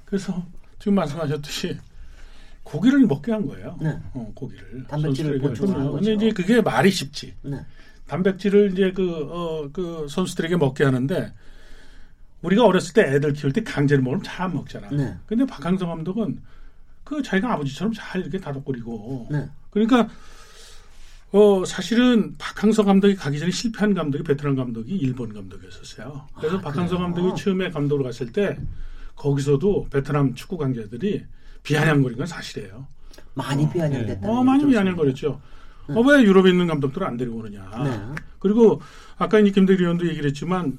그래서 0.05 0.43
지금 0.79 0.95
말씀하셨듯이 0.95 1.77
고기를 2.63 3.05
먹게 3.07 3.31
한 3.31 3.45
거예요. 3.45 3.77
네. 3.81 3.99
어, 4.13 4.31
고기를 4.33 4.85
단백질을 4.87 5.39
보충하는. 5.39 5.85
거죠. 5.85 5.95
근데 5.95 6.13
이제 6.13 6.31
그게 6.31 6.61
말이 6.61 6.91
쉽지. 6.91 7.33
네. 7.41 7.65
단백질을 8.07 8.71
이제 8.71 8.91
그, 8.91 9.27
어, 9.29 9.69
그 9.71 10.07
선수들에게 10.09 10.57
먹게 10.57 10.83
하는데 10.83 11.33
우리가 12.41 12.65
어렸을 12.65 12.93
때 12.93 13.01
애들 13.01 13.33
키울 13.33 13.53
때 13.53 13.63
강제로 13.63 14.01
먹으면 14.01 14.23
잘안 14.23 14.53
먹잖아. 14.53 14.89
네. 14.89 15.15
근데 15.25 15.45
박항서 15.45 15.87
감독은 15.87 16.39
그 17.03 17.21
자기가 17.21 17.53
아버지처럼 17.53 17.93
잘 17.93 18.21
이렇게 18.21 18.39
다독거리고 18.39 19.27
네. 19.31 19.49
그러니까 19.71 20.07
어 21.31 21.63
사실은 21.65 22.35
박항서 22.37 22.83
감독이 22.83 23.15
가기 23.15 23.39
전에 23.39 23.51
실패한 23.51 23.93
감독이 23.93 24.23
베트남 24.23 24.55
감독이 24.55 24.95
일본 24.95 25.33
감독이었었어요. 25.33 26.27
그래서 26.37 26.57
아, 26.57 26.61
박항서? 26.61 26.97
감독이 26.97 27.41
처음에 27.41 27.69
감독으로 27.69 28.05
갔을 28.05 28.31
때 28.31 28.57
거기서도 29.19 29.87
베트남 29.91 30.33
축구 30.33 30.57
관계자들이 30.57 31.25
비아냥거린 31.61 32.17
건 32.17 32.25
사실이에요. 32.25 32.87
많이 33.33 33.69
비아냥됐다. 33.69 34.27
어 34.27 34.43
많이 34.43 34.65
비아냥거렸죠. 34.65 35.41
어, 35.89 36.01
왜 36.01 36.23
유럽에 36.23 36.49
있는 36.49 36.67
감독들을 36.67 37.05
안 37.05 37.17
데리고 37.17 37.39
오느냐. 37.39 37.69
네. 37.83 38.21
그리고 38.39 38.81
아까 39.17 39.39
이제 39.39 39.51
김대리 39.51 39.83
의원도 39.83 40.07
얘기를 40.07 40.29
했지만 40.29 40.77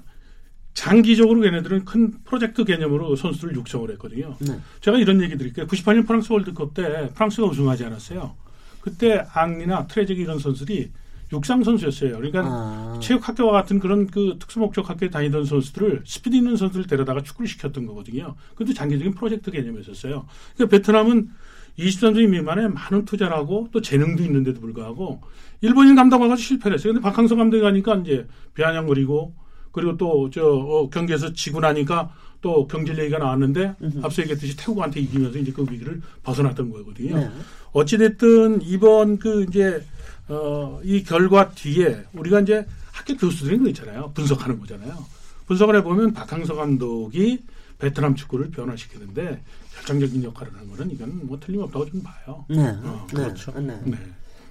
장기적으로 0.72 1.40
걔네들은 1.40 1.84
큰 1.84 2.12
프로젝트 2.24 2.64
개념으로 2.64 3.16
선수들을 3.16 3.56
육성을 3.56 3.90
했거든요. 3.92 4.36
네. 4.40 4.58
제가 4.80 4.98
이런 4.98 5.20
얘기 5.20 5.36
드릴게요. 5.36 5.66
98년 5.66 6.06
프랑스 6.06 6.32
월드컵 6.32 6.74
때 6.74 7.10
프랑스가 7.14 7.46
우승하지 7.48 7.84
않았어요. 7.84 8.36
그때 8.80 9.22
앙리나 9.34 9.86
트레제기 9.88 10.22
이런 10.22 10.38
선수들이 10.38 10.90
육상 11.32 11.62
선수였어요. 11.62 12.16
그러니까 12.16 12.42
아. 12.44 12.98
체육 13.00 13.26
학교와 13.28 13.52
같은 13.52 13.78
그런 13.78 14.06
그 14.06 14.36
특수 14.38 14.58
목적 14.58 14.88
학교에 14.90 15.10
다니던 15.10 15.44
선수들을 15.44 16.02
스피드 16.04 16.36
있는 16.36 16.56
선수를 16.56 16.86
데려다가 16.86 17.22
축구를 17.22 17.48
시켰던 17.48 17.86
거거든요. 17.86 18.34
그것도 18.54 18.74
장기적인 18.74 19.14
프로젝트 19.14 19.50
개념이었어요. 19.50 20.26
그러니까 20.56 20.76
베트남은 20.76 21.30
23세 21.78 22.28
미만에 22.28 22.68
많은 22.68 23.04
투자를 23.04 23.36
하고 23.36 23.68
또 23.72 23.80
재능도 23.80 24.22
있는데도 24.24 24.60
불구하고 24.60 25.20
일본인 25.60 25.94
감독을 25.94 26.28
가지고 26.28 26.44
실패를 26.44 26.78
했어요. 26.78 26.92
근데 26.92 27.02
박항서 27.02 27.36
감독이 27.36 27.62
가니까 27.62 27.96
이제 27.96 28.26
비아냥거리고 28.54 29.34
그리고 29.72 29.96
또 29.96 30.28
저 30.32 30.44
어, 30.44 30.90
경기에서 30.90 31.32
지고 31.32 31.60
나니까 31.60 32.12
또 32.40 32.66
경질 32.66 32.98
얘기가 32.98 33.18
나왔는데 33.18 33.76
앞서 34.02 34.22
얘기했듯이 34.22 34.56
태국한테 34.56 35.00
이기면서 35.00 35.38
이제 35.38 35.52
그 35.52 35.62
위기를 35.70 36.00
벗어났던 36.22 36.70
거거든요. 36.70 37.16
네. 37.18 37.30
어찌됐든 37.72 38.62
이번 38.62 39.18
그 39.18 39.44
이제 39.48 39.84
어, 40.30 40.80
이 40.84 41.02
결과 41.02 41.50
뒤에 41.50 42.04
우리가 42.12 42.40
이제 42.40 42.64
학교 42.92 43.16
교수들이 43.16 43.58
그 43.58 43.68
있잖아요. 43.70 44.12
분석하는 44.14 44.60
거잖아요. 44.60 45.04
분석을 45.46 45.76
해보면 45.76 46.12
박항서 46.12 46.54
감독이 46.54 47.42
베트남 47.78 48.14
축구를 48.14 48.50
변화시키는데 48.50 49.42
결정적인 49.74 50.22
역할을 50.22 50.54
하는 50.54 50.68
거는 50.70 50.92
이건 50.92 51.26
뭐 51.26 51.38
틀림없다고 51.40 51.86
좀 51.90 52.02
봐요. 52.02 52.44
네. 52.48 52.60
어, 52.62 53.06
네. 53.12 53.14
그렇죠. 53.24 53.52
네. 53.58 53.80
네. 53.84 53.98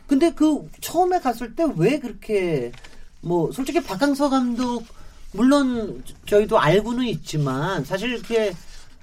근데 0.07 0.33
그 0.33 0.67
처음에 0.81 1.19
갔을 1.19 1.55
때 1.55 1.63
왜 1.77 1.99
그렇게 1.99 2.71
뭐 3.21 3.51
솔직히 3.51 3.81
박항서 3.81 4.29
감독 4.29 4.83
물론 5.31 6.03
저희도 6.25 6.59
알고는 6.59 7.05
있지만 7.05 7.85
사실 7.85 8.09
이렇게 8.09 8.51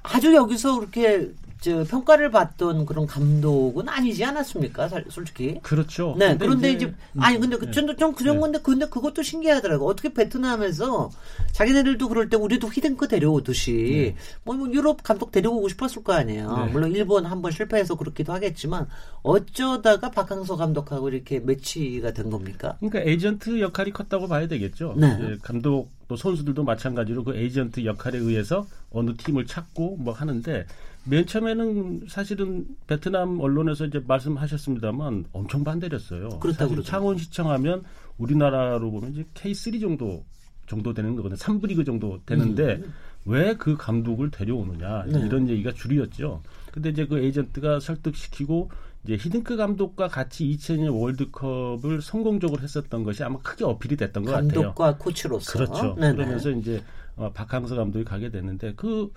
아주 0.02 0.34
여기서 0.34 0.80
그렇게 0.80 1.30
저 1.66 1.82
평가를 1.82 2.30
받던 2.30 2.86
그런 2.86 3.08
감독은 3.08 3.88
아니지 3.88 4.24
않았습니까? 4.24 4.88
사- 4.88 5.02
솔직히. 5.08 5.58
그렇죠. 5.64 6.14
네. 6.16 6.36
그런데 6.38 6.70
이제- 6.70 6.86
이제, 6.86 6.94
아니 7.18 7.40
근데 7.40 7.56
그 7.56 7.72
전도 7.72 7.96
좀 7.96 8.14
그런 8.14 8.36
네. 8.36 8.40
건데 8.40 8.60
근데 8.62 8.86
그것도 8.86 9.24
신기하더라고. 9.24 9.84
어떻게 9.88 10.14
베트남에서 10.14 11.10
자기네들도 11.50 12.08
그럴 12.08 12.28
때 12.28 12.36
우리도 12.36 12.68
히딩크 12.72 13.08
데려오듯이 13.08 14.14
뭐, 14.44 14.54
뭐 14.54 14.70
유럽 14.72 15.02
감독 15.02 15.32
데려오고 15.32 15.66
싶었을 15.68 16.04
거 16.04 16.12
아니에요. 16.12 16.66
네. 16.66 16.72
물론 16.72 16.92
일본 16.92 17.26
한번 17.26 17.50
실패해서 17.50 17.96
그렇기도 17.96 18.32
하겠지만 18.32 18.86
어쩌다가 19.24 20.12
박항서 20.12 20.54
감독하고 20.56 21.08
이렇게 21.08 21.40
매치가 21.40 22.12
된 22.12 22.30
겁니까? 22.30 22.76
그러니까 22.78 23.00
에이전트 23.10 23.60
역할이 23.60 23.90
컸다고 23.90 24.28
봐야 24.28 24.46
되겠죠. 24.46 24.94
네. 24.96 25.36
감독 25.42 25.90
또 26.08 26.16
선수들도 26.16 26.62
마찬가지로 26.64 27.24
그 27.24 27.34
에이전트 27.34 27.84
역할에 27.84 28.18
의해서 28.18 28.66
어느 28.90 29.14
팀을 29.16 29.46
찾고 29.46 29.96
뭐 29.96 30.14
하는데 30.14 30.66
맨 31.04 31.26
처음에는 31.26 32.06
사실은 32.08 32.66
베트남 32.86 33.40
언론에서 33.40 33.86
이제 33.86 34.02
말씀하셨습니다만 34.06 35.26
엄청 35.32 35.64
반대를 35.64 35.98
했어요. 35.98 36.28
그렇다고 36.40 36.52
사실 36.52 36.68
그러죠. 36.68 36.82
창원시청 36.82 37.50
하면 37.50 37.82
우리나라로 38.18 38.90
보면 38.90 39.12
이제 39.12 39.24
K3 39.34 39.80
정도 39.80 40.24
정도 40.66 40.92
되는 40.92 41.14
거거든요. 41.14 41.38
3부 41.38 41.68
리그 41.68 41.84
정도 41.84 42.20
되는데 42.26 42.82
왜그 43.24 43.76
감독을 43.76 44.30
데려오느냐 44.30 45.02
음. 45.02 45.12
네. 45.12 45.26
이런 45.26 45.48
얘기가 45.48 45.72
줄이었죠. 45.72 46.42
근데 46.72 46.90
이제 46.90 47.06
그 47.06 47.18
에이전트가 47.18 47.80
설득시키고 47.80 48.70
이제 49.06 49.14
히딩크 49.14 49.56
감독과 49.56 50.08
같이 50.08 50.44
2002년 50.44 51.00
월드컵을 51.00 52.02
성공적으로 52.02 52.60
했었던 52.60 53.04
것이 53.04 53.22
아마 53.22 53.38
크게 53.38 53.64
어필이 53.64 53.96
됐던 53.96 54.24
것 54.24 54.32
같아요. 54.32 54.48
감독과 54.48 54.98
코치로서. 54.98 55.52
그렇죠. 55.52 55.94
네네. 55.94 56.16
그러면서 56.16 56.50
이제 56.50 56.82
어, 57.14 57.30
박항서 57.32 57.76
감독이 57.76 58.04
가게 58.04 58.30
됐는데 58.30 58.74
그 58.74 59.12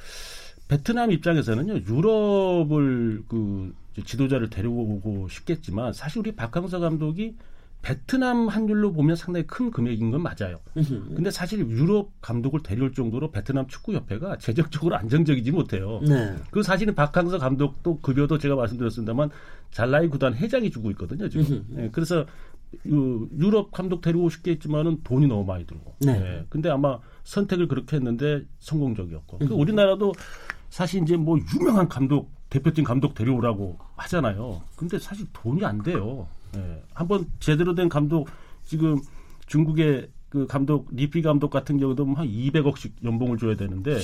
베트남 0.67 1.11
입장에서는요 1.11 1.85
유럽을 1.87 3.23
그 3.27 3.73
지도자를 4.05 4.51
데려오고 4.51 5.27
싶겠지만 5.27 5.93
사실 5.93 6.19
우리 6.19 6.35
박항서 6.35 6.79
감독이 6.79 7.35
베트남 7.81 8.47
환율로 8.49 8.91
보면 8.93 9.15
상당히 9.15 9.47
큰 9.47 9.71
금액인 9.71 10.11
건 10.11 10.21
맞아요. 10.21 10.59
근데 11.15 11.31
사실 11.31 11.59
유럽 11.69 12.11
감독을 12.21 12.61
데려올 12.61 12.93
정도로 12.93 13.31
베트남 13.31 13.67
축구협회가 13.67 14.37
재정적으로 14.37 14.95
안정적이지 14.97 15.51
못해요. 15.51 16.01
네. 16.07 16.35
그 16.51 16.61
사실은 16.61 16.93
박항서 16.93 17.39
감독도 17.39 17.99
급여도 18.01 18.37
제가 18.37 18.55
말씀드렸습니다만 18.55 19.29
잘라이 19.71 20.07
구단 20.09 20.35
회장이 20.35 20.71
주고 20.71 20.91
있거든요 20.91 21.29
지금. 21.29 21.65
예, 21.77 21.89
그래서 21.91 22.25
유, 22.85 23.27
유럽 23.37 23.71
감독 23.71 24.01
데리고 24.01 24.29
싶겠지만은 24.29 25.01
돈이 25.03 25.27
너무 25.27 25.45
많이 25.45 25.65
들고. 25.65 25.95
네. 26.01 26.21
예, 26.21 26.45
근데 26.49 26.69
아마 26.69 26.99
선택을 27.23 27.67
그렇게 27.67 27.95
했는데 27.95 28.45
성공적이었고. 28.59 29.39
그 29.39 29.53
우리나라도 29.53 30.13
사실 30.69 31.01
이제 31.01 31.15
뭐 31.15 31.37
유명한 31.55 31.87
감독 31.87 32.29
대표팀 32.49 32.83
감독 32.83 33.13
데려오라고 33.13 33.77
하잖아요. 33.95 34.61
근데 34.75 34.99
사실 34.99 35.27
돈이 35.33 35.63
안 35.63 35.81
돼요. 35.81 36.27
예, 36.55 36.83
한번 36.93 37.25
제대로 37.39 37.75
된 37.75 37.89
감독 37.89 38.27
지금 38.63 38.99
중국의 39.47 40.09
그 40.29 40.45
감독 40.45 40.87
리피 40.91 41.23
감독 41.23 41.49
같은 41.49 41.79
경우도 41.79 42.05
한 42.13 42.27
200억씩 42.27 42.91
연봉을 43.03 43.37
줘야 43.39 43.55
되는데 43.55 43.97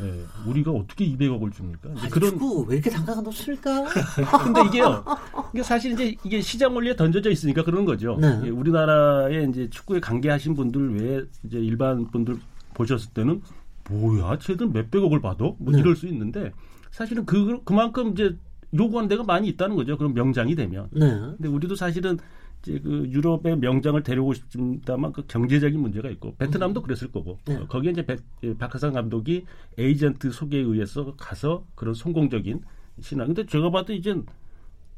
예, 0.00 0.24
우리가 0.48 0.70
어떻게 0.70 1.04
200억을 1.04 1.52
줍니까? 1.52 1.90
아니, 1.96 2.10
그런 2.10 2.38
왜 2.68 2.76
이렇게 2.76 2.90
단가가 2.90 3.20
높습니까? 3.20 3.84
근데 4.44 4.64
이게요. 4.66 5.04
이게 5.52 5.62
사실 5.64 5.92
이제 5.92 6.16
이게 6.24 6.40
시장 6.40 6.74
원리에 6.74 6.94
던져져 6.94 7.30
있으니까 7.30 7.64
그런 7.64 7.84
거죠. 7.84 8.16
네. 8.20 8.40
예, 8.44 8.50
우리나라에 8.50 9.46
이제 9.50 9.68
축구에 9.68 9.98
관계하신 9.98 10.54
분들 10.54 10.94
외에 10.96 11.22
이제 11.44 11.58
일반 11.58 12.08
분들 12.10 12.38
보셨을 12.74 13.10
때는 13.12 13.42
뭐야, 13.90 14.38
쟤들 14.38 14.68
몇백억을 14.68 15.20
받아? 15.20 15.44
뭐 15.58 15.72
네. 15.72 15.80
이럴 15.80 15.96
수 15.96 16.06
있는데 16.06 16.52
사실은 16.90 17.26
그 17.26 17.60
그만큼 17.64 18.12
이제 18.12 18.36
요구하는 18.74 19.08
데가 19.08 19.22
많이 19.24 19.48
있다는 19.48 19.76
거죠. 19.76 19.96
그럼 19.96 20.14
명장이 20.14 20.54
되면. 20.54 20.88
네. 20.92 21.08
근데 21.08 21.48
우리도 21.48 21.76
사실은 21.76 22.18
이제 22.62 22.80
그 22.82 23.06
유럽의 23.10 23.58
명장을 23.58 24.02
데려오고 24.02 24.34
싶습니다만 24.34 25.12
그 25.12 25.22
경제적인 25.26 25.78
문제가 25.78 26.08
있고 26.10 26.34
베트남도 26.36 26.82
그랬을 26.82 27.12
거고 27.12 27.38
네. 27.44 27.56
어, 27.56 27.66
거기에 27.66 27.90
이제 27.92 28.04
백- 28.06 28.22
예, 28.42 28.56
박하상 28.56 28.92
감독이 28.94 29.44
에이전트 29.78 30.30
소개에 30.32 30.60
의해서 30.60 31.14
가서 31.16 31.64
그런 31.74 31.94
성공적인 31.94 32.62
신화. 33.00 33.26
근데 33.26 33.44
제가 33.46 33.70
봐도 33.70 33.92
이제 33.92 34.14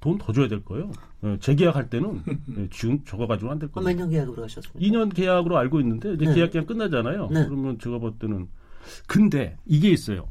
돈 0.01 0.19
더 0.19 0.33
줘야 0.33 0.47
될 0.47 0.63
거예요. 0.65 0.93
어, 1.23 1.37
재계약할 1.41 1.91
때는 1.91 2.23
예, 2.59 2.69
지금 2.71 3.01
저거 3.05 3.27
가지고 3.27 3.51
안될 3.51 3.69
어, 3.71 3.73
거예요. 3.73 3.89
몇년 3.89 4.11
계약으로 4.11 4.45
하셨습니까? 4.45 4.79
2년 4.79 5.13
계약으로 5.13 5.59
알고 5.59 5.81
있는데 5.81 6.15
이제 6.15 6.27
네. 6.27 6.35
계약 6.35 6.51
기간 6.53 6.67
끝나잖아요. 6.67 7.29
네. 7.33 7.45
그러면 7.47 7.79
제가 7.81 7.99
볼 7.99 8.13
때는 8.19 8.47
근데 9.09 9.57
이게 9.67 9.91
있어요. 9.91 10.29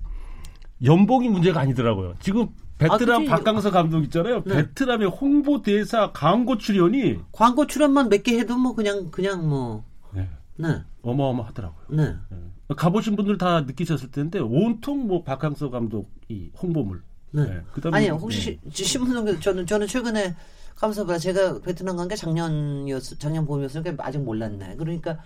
연봉이 0.84 1.28
문제가 1.30 1.60
아니더라고요. 1.62 2.14
지금 2.22 2.48
베트남 2.78 3.20
그치. 3.22 3.30
박강서 3.30 3.72
감독 3.72 4.02
있잖아요. 4.04 4.44
네. 4.44 4.56
베트남의 4.56 5.08
홍보 5.10 5.62
대사 5.62 6.12
광고 6.12 6.58
출연이 6.58 7.20
광고 7.32 7.68
출연만 7.68 8.10
몇 8.10 8.24
개 8.24 8.38
해도 8.38 8.58
뭐 8.58 8.74
그냥 8.76 9.10
그냥 9.12 9.48
뭐 9.48 9.84
네, 10.12 10.28
네. 10.58 10.82
어마어마하더라고요. 11.02 11.86
네. 11.90 12.16
네. 12.30 12.38
가보신 12.76 13.16
분들 13.16 13.38
다 13.38 13.62
느끼셨을 13.62 14.12
텐데 14.12 14.40
온통 14.40 15.08
뭐 15.08 15.24
박항서 15.24 15.70
감독 15.70 16.10
이 16.30 16.50
홍보물 16.62 17.02
네. 17.32 17.44
네. 17.46 17.62
그다음에 17.74 17.98
아니 17.98 18.10
혹시 18.10 18.60
신문성 18.72 19.40
저는 19.40 19.66
저는 19.68 19.88
최근에 19.88 20.36
감사보다 20.76 21.18
제가 21.20 21.60
베트남 21.62 21.96
간 21.96 22.08
게 22.10 22.16
작년이었 22.16 23.20
작년 23.20 23.46
봄이었으니까 23.46 23.94
아직 24.06 24.18
몰랐네. 24.20 24.76
그러니까 24.78 25.18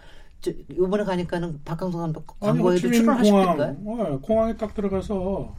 저, 0.42 0.52
이번에 0.70 1.04
가니까는 1.04 1.62
박항서 1.66 1.98
감독 1.98 2.28
광고에도 2.40 2.76
호치민 2.76 2.94
출연하실까요? 3.00 3.76
공항, 3.78 4.14
어, 4.14 4.20
공항에 4.20 4.56
딱 4.56 4.74
들어가서 4.76 5.56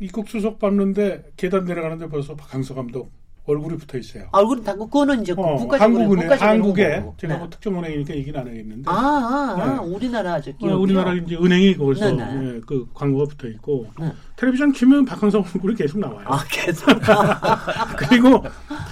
입국 0.00 0.28
수속 0.28 0.58
밟는데 0.58 1.32
계단 1.36 1.64
내려가는데 1.64 2.08
벌써 2.08 2.34
박항서 2.34 2.74
감독 2.74 3.10
얼굴이 3.46 3.78
붙어 3.78 3.96
있어요. 3.96 4.28
아, 4.32 4.38
얼굴은 4.38 4.62
당고 4.62 4.86
그거는 4.86 5.22
이제 5.22 5.32
어, 5.32 5.56
국가적인 5.56 6.30
한국에. 6.38 7.02
제가 7.16 7.32
네. 7.32 7.38
뭐 7.38 7.48
특정 7.48 7.78
은행이니까 7.78 8.14
얘기는 8.14 8.38
안 8.38 8.46
하겠는데 8.46 8.90
아, 8.90 8.92
아, 8.94 9.56
아, 9.58 9.80
네. 9.80 9.88
우리나라 9.88 10.38
저 10.40 10.50
어? 10.60 10.76
우리나라 10.76 11.14
이제 11.14 11.34
은행이 11.34 11.76
거기서 11.78 12.12
네, 12.12 12.24
네. 12.26 12.56
예, 12.56 12.60
그 12.66 12.86
광고가 12.92 13.24
붙어 13.24 13.48
있고 13.48 13.86
네. 13.98 14.12
텔레비전 14.36 14.72
키면 14.72 15.06
박항서 15.06 15.38
얼굴이 15.38 15.74
계속 15.76 15.98
나와요. 15.98 16.26
아 16.28 16.44
계속 16.50 16.86
그리고 17.96 18.44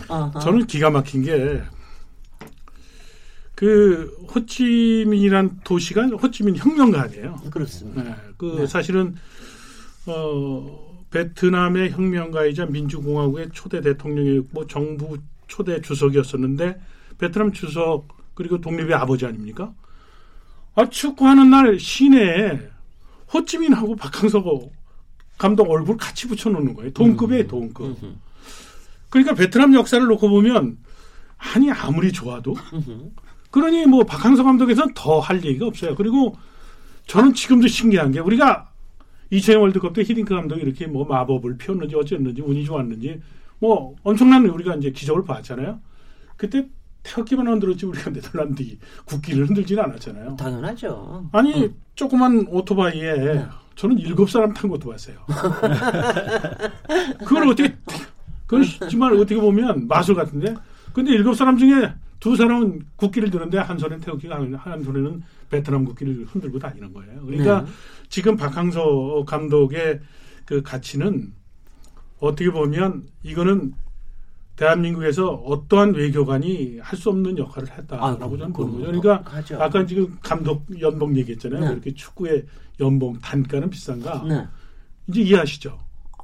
아하. 0.09 0.33
저는 0.41 0.67
기가 0.67 0.91
막힌 0.91 1.23
게 1.23 1.63
그 3.57 4.15
호치민이란 4.35 5.61
도시가 5.65 6.09
호치민 6.09 6.57
혁명가네요. 6.57 7.37
그렇습니다. 7.51 8.03
네, 8.03 8.15
그 8.37 8.57
네. 8.61 8.67
사실은 8.67 9.17
어 10.07 10.86
베트남의 11.17 11.93
혁명가이자 11.93 12.67
민주공화국의 12.67 13.49
초대 13.53 13.81
대통령이고 13.81 14.67
정부 14.67 15.17
초대 15.47 15.81
주석이었었는데 15.81 16.79
베트남 17.17 17.53
주석 17.53 18.09
그리고 18.35 18.61
독립의 18.61 18.95
아버지 18.95 19.25
아닙니까? 19.25 19.73
아 20.75 20.87
축구하는 20.87 21.49
날 21.49 21.81
시내에 21.81 22.61
호찌민하고 23.33 23.97
박항서 23.97 24.45
감독 25.39 25.71
얼굴 25.71 25.97
같이 25.97 26.29
붙여놓는 26.29 26.75
거예요. 26.75 26.93
동급이에요, 26.93 27.47
동급. 27.47 27.87
음흠. 27.87 28.15
그러니까 29.09 29.35
베트남 29.35 29.73
역사를 29.73 30.05
놓고 30.07 30.29
보면 30.29 30.77
아니 31.39 31.71
아무리 31.71 32.13
좋아도. 32.13 32.55
그러니 33.51 33.87
뭐 33.87 34.05
박항서 34.05 34.45
감독에서는 34.45 34.93
더할 34.95 35.43
얘기가 35.43 35.67
없어요. 35.67 35.95
그리고 35.95 36.37
저는 37.07 37.33
지금도 37.33 37.69
신기한 37.69 38.13
게 38.13 38.21
우리가 38.21 38.71
2000년 39.33 39.61
월드컵 39.61 39.93
때 39.93 40.03
히딩크 40.03 40.35
감독이 40.35 40.63
이렇게 40.63 40.87
뭐 40.87 41.05
마법을 41.05 41.57
피웠는지 41.57 41.97
어쨌는지 41.97 42.43
운이 42.43 42.65
좋았는지 42.65 43.21
뭐 43.59 43.97
엄청난 44.03 44.47
우리가 44.47 44.75
이제 44.77 44.91
기적을 44.91 45.25
봤잖아요. 45.25 45.81
그때 46.37 46.69
태극기만 47.03 47.47
흔들었지 47.47 47.87
우리가 47.87 48.11
네덜란드 48.11 48.65
국기를 49.05 49.49
흔들지는 49.49 49.85
않았잖아요. 49.85 50.37
당연하죠. 50.37 51.29
아니 51.33 51.71
조그만 51.95 52.47
오토바이에 52.49 53.15
네. 53.15 53.47
저는 53.77 53.99
일곱 53.99 54.31
사람 54.31 54.53
탄 54.53 54.71
것도 54.71 54.91
봤어요. 54.91 55.17
그걸 57.25 57.49
어떻게 57.49 57.77
그건 58.47 58.65
정말 58.91 59.13
어떻게 59.15 59.37
보면 59.37 59.87
마술 59.87 60.15
같은데 60.15 60.55
근데 60.93 61.13
일곱 61.13 61.35
사람 61.35 61.57
중에 61.57 61.93
두 62.21 62.37
사람은 62.37 62.87
국기를 62.97 63.31
드는데 63.31 63.59
한 63.59 63.79
손엔 63.79 64.01
태극기가 64.01 64.37
한 64.37 64.83
손에는 64.83 65.23
베트남 65.51 65.85
국기를 65.85 66.25
흔들고 66.27 66.59
다니는 66.59 66.93
거예요. 66.93 67.21
그러니까 67.25 67.63
네. 67.63 67.71
지금 68.09 68.37
박항서 68.37 69.25
감독의 69.27 70.01
그 70.45 70.63
가치는 70.63 71.33
어떻게 72.19 72.51
보면 72.51 73.07
이거는 73.23 73.75
대한민국에서 74.57 75.29
어떠한 75.29 75.95
외교관이 75.95 76.79
할 76.79 76.99
수 76.99 77.11
없는 77.11 77.37
역할을 77.37 77.71
했다라고 77.71 78.39
저는 78.39 78.53
보는 78.55 78.73
거죠. 78.73 78.87
그러니까 78.87 79.23
하죠. 79.31 79.61
아까 79.61 79.85
지금 79.85 80.17
감독 80.23 80.65
연봉 80.81 81.15
얘기했잖아요. 81.17 81.61
네. 81.61 81.73
이렇게 81.73 81.93
축구의 81.93 82.47
연봉 82.81 83.19
단가는 83.19 83.69
비싼가? 83.69 84.25
네. 84.27 84.47
이제 85.09 85.21
이해하시죠? 85.21 85.79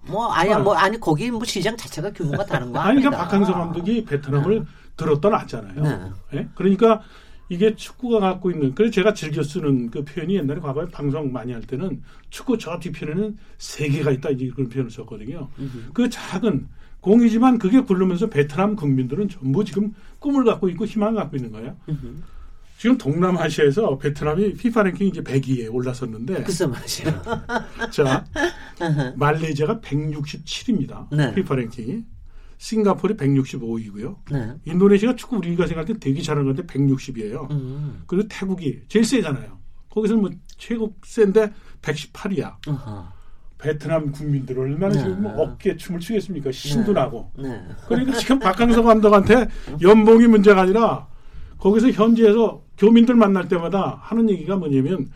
뭐 0.08 0.28
아니 0.32 0.52
아. 0.52 0.58
뭐 0.58 0.74
아니 0.74 0.98
거기 0.98 1.30
뭐 1.30 1.44
시장 1.44 1.76
자체가 1.76 2.12
규모가 2.12 2.44
다른 2.44 2.72
거 2.72 2.78
아니. 2.80 3.00
그러니까 3.00 3.24
박항서 3.24 3.52
감독이 3.52 4.04
베트남을 4.04 4.64
들었다 4.96 5.28
놨잖아요. 5.28 5.82
네. 5.82 6.38
예? 6.38 6.48
그러니까 6.54 7.02
이게 7.48 7.74
축구가 7.74 8.20
갖고 8.20 8.50
있는 8.50 8.74
그래서 8.74 8.92
제가 8.92 9.12
즐겨 9.14 9.42
쓰는 9.42 9.90
그 9.90 10.04
표현이 10.04 10.36
옛날에 10.36 10.60
과거에 10.60 10.86
방송 10.86 11.32
많이 11.32 11.52
할 11.52 11.60
때는 11.62 12.02
축구 12.30 12.56
저 12.56 12.78
뒤편에는 12.78 13.36
세계가 13.58 14.10
있다 14.12 14.30
이제 14.30 14.48
그런 14.54 14.68
표현을 14.68 14.90
썼거든요. 14.90 15.48
음흠. 15.58 15.92
그 15.92 16.08
작은 16.08 16.68
공이지만 17.00 17.58
그게 17.58 17.80
굴르면서 17.80 18.28
베트남 18.28 18.76
국민들은 18.76 19.28
전부 19.28 19.64
지금 19.64 19.92
꿈을 20.18 20.44
갖고 20.44 20.68
있고 20.70 20.86
희망을 20.86 21.14
갖고 21.16 21.36
있는 21.36 21.52
거예요. 21.52 21.76
음흠. 21.88 22.22
지금 22.82 22.98
동남아시아에서 22.98 23.96
베트남이 23.96 24.44
FIFA 24.58 24.86
랭킹 24.86 25.06
이제 25.06 25.22
100위에 25.22 25.72
올라섰는데 25.72 26.42
글쎄 26.42 26.66
말이죠. 26.66 27.04
자 27.94 28.24
말레이시아가 29.14 29.78
167입니다. 29.78 31.06
네. 31.16 31.28
FIFA 31.28 31.62
랭킹이 31.62 32.02
싱가포르이 32.58 33.16
165이고요. 33.18 34.16
네. 34.32 34.54
인도네시아가 34.64 35.14
축구 35.14 35.36
우리가 35.36 35.68
생각할 35.68 35.94
때 35.94 36.00
되게 36.00 36.20
잘하는 36.20 36.44
건데 36.44 36.64
160이에요. 36.64 37.48
음. 37.52 38.02
그리고 38.08 38.26
태국이 38.28 38.80
제일 38.88 39.04
세잖아요. 39.04 39.60
거기서는 39.88 40.20
뭐 40.20 40.30
최고 40.58 40.96
센데 41.04 41.52
118이야. 41.82 42.66
어허. 42.66 43.12
베트남 43.58 44.10
국민들 44.10 44.58
얼마나 44.58 44.92
네. 44.92 44.98
지금 44.98 45.22
뭐 45.22 45.40
어깨 45.40 45.76
춤을 45.76 46.00
추겠습니까? 46.00 46.50
신도 46.50 46.92
네. 46.92 47.00
나고. 47.00 47.30
네. 47.38 47.64
그러니까 47.86 48.18
지금 48.18 48.40
박항서 48.40 48.82
감독한테 48.82 49.46
연봉이 49.80 50.26
문제가 50.26 50.62
아니라 50.62 51.11
거기서 51.62 51.90
현지에서 51.92 52.60
교민들 52.76 53.14
만날 53.14 53.46
때마다 53.46 53.98
하는 54.02 54.28
얘기가 54.28 54.56
뭐냐면 54.56 55.08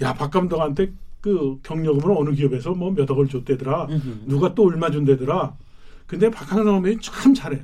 야 0.00 0.14
박 0.14 0.30
감독한테 0.30 0.92
그 1.20 1.58
경력금을 1.64 2.16
어느 2.16 2.30
기업에서 2.36 2.70
뭐 2.70 2.92
몇 2.92 3.10
억을 3.10 3.26
줬대더라. 3.28 3.88
누가 4.26 4.54
또 4.54 4.66
얼마 4.68 4.90
준대더라. 4.92 5.54
근데 6.06 6.30
박항서 6.30 6.64
감독이 6.72 6.98
참 7.02 7.34
잘해. 7.34 7.60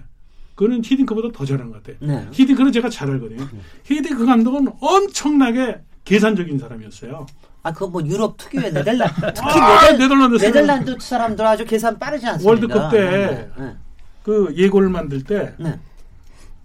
그거는 0.57 0.83
히딩크보다 0.85 1.29
더 1.33 1.44
잘하는 1.44 1.70
것 1.73 1.81
같아. 1.83 1.97
네. 2.01 2.27
히딩크는 2.33 2.73
제가 2.73 2.88
잘 2.88 3.09
알거든요. 3.12 3.47
히딩크 3.85 4.27
감독은 4.27 4.66
엄청나게 4.81 5.79
계산적인 6.05 6.59
사람이었어요. 6.59 7.27
아 7.62 7.73
그거 7.73 7.87
뭐 7.87 8.03
유럽 8.05 8.37
특유의 8.37 8.73
네덜란드 8.75 9.14
특히 9.33 9.40
아, 9.61 9.81
네덜, 9.92 9.99
네덜란드 9.99 10.38
사람. 10.38 10.53
네덜란드 10.53 10.97
사람들 11.01 11.47
아주 11.47 11.64
계산 11.64 11.99
빠르지 12.01 12.27
않습니까? 12.27 12.51
월드컵 12.51 12.90
때 12.90 12.99
네. 13.11 13.51
네. 13.59 13.77
그 14.25 14.53
예고를 14.57 14.88
만들 14.90 15.23
때 15.23 15.55
네. 15.59 15.79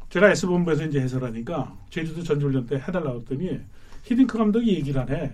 제가 0.10 0.32
S본부에서 0.32 0.86
이제 0.86 1.00
해설하니까 1.00 1.76
제주도 1.90 2.24
전지훈련 2.24 2.66
때 2.66 2.76
해달라고 2.76 3.20
했더니 3.20 3.60
히딩크 4.04 4.38
감독이 4.38 4.76
얘기를 4.76 5.00
안 5.00 5.10
해. 5.10 5.32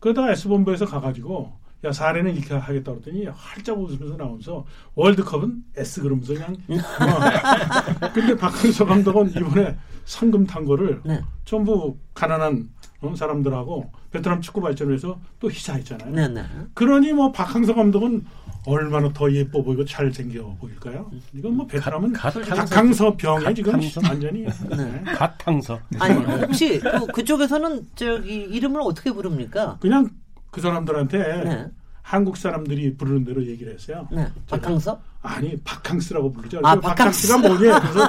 그러다가 0.00 0.32
S본부에서 0.32 0.86
가가지고 0.86 1.52
야 1.84 1.92
사례는 1.92 2.36
이렇게 2.36 2.54
하겠다 2.54 2.92
그랬더니 2.92 3.26
활짝 3.26 3.78
웃으면서 3.78 4.16
나오면서 4.16 4.64
월드컵은 4.94 5.64
S 5.76 6.00
그러면서 6.02 6.34
그냥 6.34 6.54
어. 6.68 8.08
근데 8.14 8.36
박항서 8.36 8.86
감독은 8.86 9.30
이번에 9.30 9.76
상금 10.04 10.46
탄 10.46 10.64
거를 10.64 11.00
네. 11.04 11.20
전부 11.44 11.96
가난한 12.14 12.68
어, 13.00 13.14
사람들하고 13.16 13.90
베트남 14.12 14.40
축구 14.40 14.60
발전을 14.60 14.94
해서 14.94 15.18
또 15.40 15.50
희사했잖아요. 15.50 16.10
네. 16.10 16.28
네. 16.28 16.44
그러니 16.74 17.12
뭐 17.12 17.32
박항서 17.32 17.74
감독은 17.74 18.24
얼마나 18.66 19.12
더 19.12 19.30
예뻐 19.32 19.62
보이고 19.62 19.84
잘생겨 19.84 20.56
보일까요? 20.60 21.10
이건 21.34 21.56
뭐 21.56 21.66
베트남은 21.66 22.12
god- 22.12 22.32
god- 22.34 22.54
박항서 22.56 23.16
병에 23.16 23.52
지금? 23.54 23.80
완전히 24.04 24.44
네. 24.76 25.02
god항서. 25.04 25.80
아니 25.98 26.14
혹시 26.42 26.78
그, 26.78 27.06
그쪽에서는 27.06 27.86
저기 27.96 28.34
이름을 28.44 28.80
어떻게 28.82 29.10
부릅니까? 29.12 29.78
그냥 29.80 30.08
그 30.50 30.60
사람들한테 30.60 31.18
네. 31.44 31.66
한국 32.02 32.36
사람들이 32.36 32.96
부르는 32.96 33.24
대로 33.24 33.44
얘기를 33.44 33.72
했어요. 33.72 34.06
네. 34.12 34.26
박항서? 34.48 35.00
아니 35.22 35.56
바캉스라고 35.62 36.32
부르죠. 36.32 36.60
아, 36.64 36.74
그 36.74 36.80
바캉스가 36.80 37.38
뭐냐? 37.38 37.78
그래서 37.80 38.00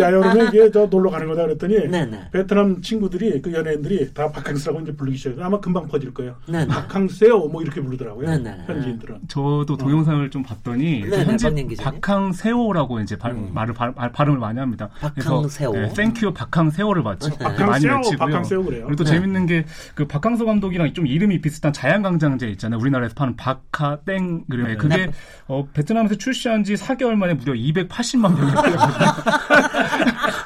야 0.00 0.12
여름에 0.12 0.46
이게 0.48 0.70
저 0.72 0.86
놀러 0.86 1.08
가는 1.10 1.28
거다 1.28 1.42
그랬더니 1.42 1.88
네네. 1.88 2.30
베트남 2.32 2.82
친구들이 2.82 3.40
그 3.40 3.52
연예인들이 3.52 4.12
다 4.12 4.30
바캉스라고 4.32 4.80
이제 4.80 4.94
부르기 4.96 5.16
시작해서 5.16 5.42
아마 5.44 5.60
금방 5.60 5.86
퍼질 5.86 6.12
거예요. 6.12 6.34
네네. 6.48 6.66
바캉스요 6.66 7.38
뭐 7.48 7.62
이렇게 7.62 7.80
부르더라고요. 7.80 8.26
네네. 8.28 8.64
현지인들은. 8.66 9.20
저도 9.28 9.76
동영상을 9.76 10.28
좀 10.30 10.42
봤더니 10.42 11.04
네, 11.08 11.24
현지. 11.24 11.76
박항세호라고 11.76 13.00
이제 13.00 13.16
발, 13.16 13.30
음. 13.32 13.50
말을 13.54 13.72
발, 13.74 13.94
발- 13.94 14.10
발음을 14.12 14.38
많이 14.40 14.58
합니다. 14.58 14.88
박항세호. 15.00 15.72
그래서 15.72 15.94
네, 15.94 16.02
thank 16.02 16.21
you 16.21 16.32
박항세호를 16.34 17.02
맞지 17.02 17.30
네. 17.30 17.36
많이 17.44 17.56
박항세호, 17.58 17.96
외치고요. 17.96 18.18
박항세호 18.18 18.64
그래요. 18.64 18.84
그리고 18.86 18.96
또 18.96 19.04
네. 19.04 19.10
재밌는 19.12 19.46
게 19.46 19.64
그 19.94 20.06
박항서 20.06 20.44
감독이랑 20.44 20.92
좀 20.94 21.06
이름이 21.06 21.40
비슷한 21.40 21.72
자양강장제 21.72 22.48
있잖아요. 22.50 22.80
우리나라에서 22.80 23.14
파는 23.14 23.36
박카땡 23.36 24.44
그래 24.50 24.76
그게 24.76 25.06
네. 25.06 25.12
어, 25.46 25.66
베트남에서 25.72 26.16
출시 26.16 26.39
한 26.48 26.64
지 26.64 26.74
4개월 26.74 27.14
만에 27.14 27.34
무려 27.34 27.52
280만 27.54 28.34
명이. 28.38 28.52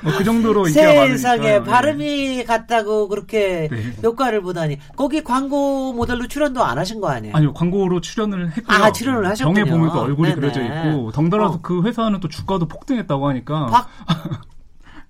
뭐그 0.02 0.24
정도로. 0.24 0.64
세상에 0.66 1.42
네. 1.58 1.62
발음이 1.64 2.44
같다고 2.44 3.08
그렇게 3.08 3.68
네. 3.70 3.92
효과를 4.02 4.42
보다니 4.42 4.78
거기 4.96 5.22
광고 5.22 5.92
모델로 5.92 6.26
출연도 6.28 6.62
안 6.64 6.78
하신 6.78 7.00
거 7.00 7.08
아니에요? 7.08 7.34
아니요 7.36 7.52
광고로 7.54 8.00
출연을 8.00 8.48
했고요. 8.56 8.78
아, 8.84 8.92
출연을 8.92 9.26
하셨군요. 9.26 9.54
병에 9.64 9.70
보면 9.70 9.92
또 9.92 10.00
얼굴이 10.00 10.28
네네. 10.30 10.40
그려져 10.40 10.62
있고 10.62 11.12
덩달아서 11.12 11.54
어. 11.54 11.60
그 11.62 11.82
회사는 11.82 12.20
또 12.20 12.28
주가도 12.28 12.66
폭등했다고 12.68 13.28
하니까 13.28 13.66
박 13.66 13.88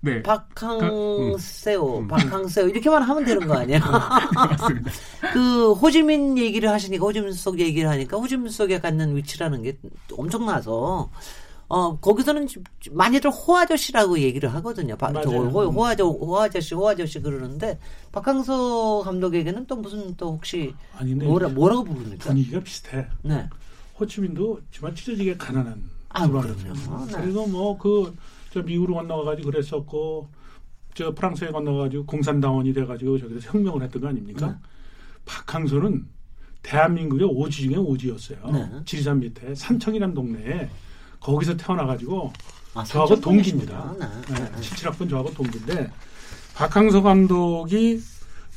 네. 0.04 0.22
박항세오, 0.22 1.98
음. 2.00 2.08
박항세오 2.08 2.68
이렇게만 2.68 3.02
하면 3.02 3.24
되는 3.24 3.46
거 3.46 3.54
아니야? 3.54 3.78
맞습니다. 3.80 4.90
그 5.32 5.72
호지민 5.72 6.36
얘기를 6.38 6.68
하시니까 6.70 7.04
호지민 7.04 7.32
속 7.32 7.58
얘기를 7.58 7.88
하니까 7.88 8.16
호지민 8.18 8.50
속에 8.50 8.80
갖는 8.80 9.16
위치라는 9.16 9.62
게 9.62 9.78
엄청나서 10.12 11.10
어 11.68 11.98
거기서는 11.98 12.46
지- 12.46 12.62
많이들 12.90 13.30
호아저씨라고 13.30 14.18
얘기를 14.18 14.52
하거든요. 14.56 14.96
바, 14.96 15.10
저. 15.22 15.30
호, 15.30 15.62
호아저 15.70 16.04
호아저씨 16.04 16.74
호아저씨 16.74 17.20
그러는데 17.20 17.78
박항서 18.12 19.00
감독에게는 19.04 19.66
또 19.66 19.76
무슨 19.76 20.14
또 20.16 20.32
혹시 20.34 20.74
뭐라 21.02 21.48
뭐라고 21.48 21.84
부릅니까? 21.84 22.24
분위기가 22.28 22.60
비슷해. 22.60 23.06
네. 23.22 23.48
호치민도 23.98 24.60
정말 24.72 24.94
찢어지게 24.94 25.38
가난한 25.38 25.82
아. 26.10 26.28
그럼요. 26.28 27.06
네. 27.06 27.12
그리고 27.22 27.46
뭐그 27.46 28.14
저 28.54 28.62
미국으로 28.62 28.94
건너가가지고 28.94 29.50
그랬었고 29.50 30.28
저 30.94 31.12
프랑스에 31.12 31.48
건너가지고 31.48 32.06
공산당원이 32.06 32.72
돼가지고 32.72 33.18
저기서 33.18 33.50
혁명을 33.50 33.82
했던 33.82 34.00
거 34.00 34.06
아닙니까? 34.06 34.46
네. 34.46 34.54
박항서는 35.24 36.06
대한민국의 36.62 37.26
오지 37.26 37.62
중에 37.62 37.74
오지였어요. 37.74 38.38
네. 38.52 38.70
지리산 38.84 39.18
밑에 39.18 39.56
산청이라는 39.56 40.14
동네에 40.14 40.70
거기서 41.18 41.56
태어나가지고 41.56 42.32
아, 42.74 42.84
저하고 42.84 43.20
동기입니다. 43.20 43.96
네. 43.98 44.06
네, 44.34 44.52
77학번 44.60 45.10
저하고 45.10 45.34
동기인데 45.34 45.90
박항서 46.54 47.02
감독이 47.02 48.00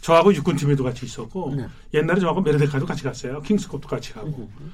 저하고 0.02 0.32
육군팀에도 0.32 0.84
같이 0.84 1.08
있었고 1.08 1.56
네. 1.56 1.68
옛날에 1.96 2.20
저하고 2.20 2.42
메르데카도 2.42 2.86
같이 2.86 3.02
갔어요. 3.02 3.42
킹스컵도 3.42 3.88
같이 3.88 4.14
가고 4.14 4.48
음. 4.62 4.74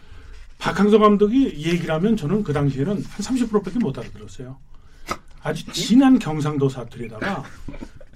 박항서 0.59 0.99
감독이 0.99 1.45
얘기를 1.45 1.91
하면 1.95 2.17
저는 2.17 2.43
그 2.43 2.51
당시에는 2.51 2.91
한 2.91 3.01
30%밖에 3.01 3.79
못 3.79 3.97
알아들었어요. 3.97 4.57
아주 5.43 5.65
진한 5.71 6.17
경상도 6.19 6.69
사투리에다가 6.69 7.43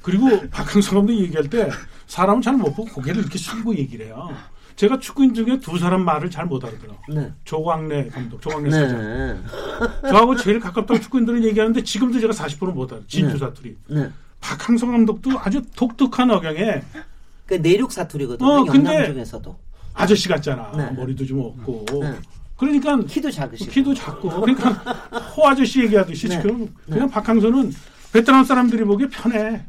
그리고 0.01 0.27
박항서 0.49 0.95
감독이 0.95 1.19
얘기할 1.23 1.49
때 1.49 1.69
사람은 2.07 2.41
잘 2.41 2.53
못 2.55 2.73
보고 2.73 2.85
고개를 2.93 3.21
이렇게 3.21 3.37
숙이고 3.37 3.75
얘기를 3.75 4.05
해요. 4.05 4.29
제가 4.77 4.99
축구인 4.99 5.33
중에 5.33 5.59
두 5.59 5.77
사람 5.77 6.05
말을 6.05 6.29
잘 6.29 6.45
못 6.45 6.63
알아들어. 6.63 6.93
네. 7.09 7.33
조광래 7.43 8.09
감독, 8.09 8.41
조광래 8.41 8.69
사장. 8.69 8.97
네. 8.99 10.09
저하고 10.09 10.35
제일 10.37 10.59
가깝다고 10.59 10.99
축구인들은 11.01 11.43
얘기하는데 11.45 11.83
지금도 11.83 12.19
제가 12.19 12.31
40%못 12.33 12.93
알아. 12.93 13.01
진주 13.07 13.33
네. 13.33 13.39
사투리. 13.39 13.77
네. 13.87 14.09
박항서 14.39 14.85
감독도 14.85 15.31
아주 15.39 15.61
독특한 15.75 16.29
억양에 16.31 16.81
그 17.47 17.55
내륙 17.55 17.91
사투리거든요. 17.91 18.47
어, 18.47 18.63
근데- 18.65 18.93
영남 18.93 19.13
중에서도 19.13 19.57
아저씨 19.95 20.29
같잖아. 20.29 20.71
네. 20.77 20.91
머리도 20.91 21.25
좀 21.25 21.39
없고. 21.41 21.85
네. 22.59 22.79
그러니까 22.79 22.99
키도 23.05 23.29
작으시고. 23.29 23.71
키도 23.71 23.93
작고. 23.93 24.41
그러니까 24.41 24.69
호 25.35 25.47
아저씨 25.47 25.81
얘기하듯이 25.83 26.27
네. 26.27 26.41
지금 26.41 26.73
그냥 26.85 27.09
박항서는 27.09 27.71
베트남 28.11 28.43
사람들이 28.43 28.83
보기에 28.83 29.07
편해. 29.09 29.65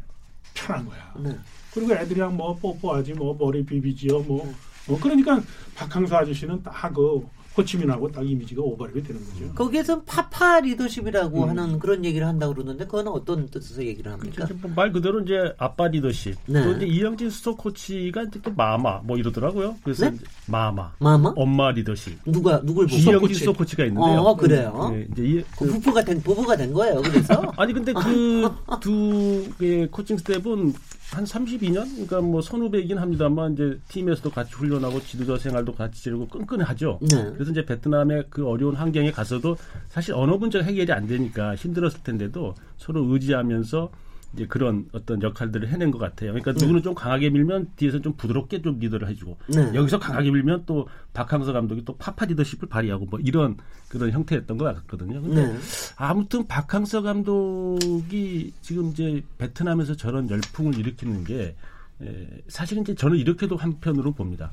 편한 0.54 0.86
거야. 0.86 1.12
네. 1.18 1.38
그리고 1.72 1.92
애들이랑 1.92 2.36
뭐 2.36 2.56
뽀뽀하지 2.56 3.12
뭐 3.14 3.36
머리 3.38 3.64
비비지요 3.64 4.20
뭐. 4.20 4.52
뭐 4.86 4.98
그러니까 4.98 5.40
박항서 5.74 6.16
아저씨는 6.16 6.62
딱그 6.62 7.26
호치민하고 7.58 8.10
딱 8.12 8.28
이미지가 8.28 8.62
오버랩이 8.62 9.06
되는 9.06 9.20
거죠. 9.24 9.54
거기에서 9.54 10.02
파파 10.02 10.60
리더십이라고 10.60 11.44
음. 11.44 11.48
하는 11.48 11.78
그런 11.78 12.04
얘기를 12.04 12.26
한다고 12.26 12.54
그러는데 12.54 12.84
그거는 12.84 13.12
어떤 13.12 13.48
뜻에서 13.48 13.84
얘기를 13.84 14.12
합니까? 14.12 14.44
이제 14.44 14.54
뭐 14.62 14.80
말 14.80 14.92
그대로 14.92 15.20
이제 15.20 15.52
아빠 15.58 15.88
리더십. 15.88 16.36
네. 16.46 16.62
또 16.62 16.72
이제 16.72 16.86
이영진 16.86 17.30
수석 17.30 17.58
코치가 17.58 18.22
이제 18.22 18.40
또 18.42 18.52
마마 18.52 19.00
뭐 19.02 19.16
이러더라고요. 19.16 19.76
그래서 19.82 20.08
네? 20.08 20.16
이제 20.16 20.24
마마, 20.46 20.92
마마? 20.98 21.32
엄마 21.36 21.70
리더십. 21.72 22.18
누가 22.24 22.60
누굴 22.62 22.86
보고? 22.86 22.96
이영진 22.96 23.20
코치. 23.20 23.34
수석 23.34 23.56
코치가 23.58 23.84
있는데요. 23.84 24.20
어, 24.20 24.36
그래요? 24.36 24.90
네, 24.92 25.06
이제 25.12 25.22
이, 25.24 25.44
그 25.58 25.66
부부가 25.66 26.02
된 26.02 26.22
부부가 26.22 26.56
된 26.56 26.72
거예요. 26.72 27.02
그래서 27.02 27.42
아니 27.56 27.72
근데 27.72 27.92
그 27.92 28.48
두 28.80 29.48
개의 29.58 29.88
코칭 29.90 30.16
스태프은 30.18 30.74
한 31.10 31.24
32년, 31.24 31.90
그러니까 31.92 32.20
뭐 32.20 32.42
선후배이긴 32.42 32.98
합니다만 32.98 33.54
이제 33.54 33.78
팀에서도 33.88 34.30
같이 34.30 34.52
훈련하고 34.52 35.00
지도자 35.00 35.38
생활도 35.42 35.74
같이 35.74 36.02
지르고 36.02 36.28
끈끈하죠. 36.28 36.98
네. 37.00 37.32
그래서 37.48 37.52
이제 37.52 37.64
베트남의 37.64 38.26
그 38.30 38.46
어려운 38.46 38.74
환경에 38.74 39.10
가서도 39.10 39.56
사실 39.88 40.14
언어 40.14 40.36
문제가 40.36 40.64
해결이 40.64 40.92
안 40.92 41.06
되니까 41.06 41.54
힘들었을 41.54 42.02
텐데도 42.02 42.54
서로 42.76 43.04
의지하면서 43.12 43.90
이제 44.34 44.46
그런 44.46 44.86
어떤 44.92 45.22
역할들을 45.22 45.68
해낸 45.68 45.90
것 45.90 45.98
같아요. 45.98 46.32
그러니까 46.32 46.52
누구는 46.52 46.82
좀 46.82 46.94
강하게 46.94 47.30
밀면 47.30 47.70
뒤에서 47.76 48.00
좀 48.00 48.12
부드럽게 48.12 48.60
좀 48.60 48.78
리더를 48.78 49.08
해주고 49.08 49.38
네. 49.48 49.74
여기서 49.74 49.98
강하게 49.98 50.30
밀면 50.30 50.64
또 50.66 50.86
박항서 51.14 51.54
감독이 51.54 51.82
또 51.86 51.96
파파 51.96 52.26
리더십을 52.26 52.68
발휘하고 52.68 53.06
뭐 53.06 53.18
이런 53.20 53.56
그런 53.88 54.10
형태였던 54.10 54.58
것 54.58 54.64
같거든요. 54.64 55.22
근데 55.22 55.46
네. 55.46 55.58
아무튼 55.96 56.46
박항서 56.46 57.00
감독이 57.00 58.52
지금 58.60 58.88
이제 58.90 59.22
베트남에서 59.38 59.96
저런 59.96 60.28
열풍을 60.28 60.78
일으키는 60.78 61.24
게 61.24 61.56
에, 62.02 62.28
사실은 62.48 62.82
이제 62.82 62.94
저는 62.94 63.16
이렇게도 63.16 63.56
한편으로 63.56 64.12
봅니다. 64.12 64.50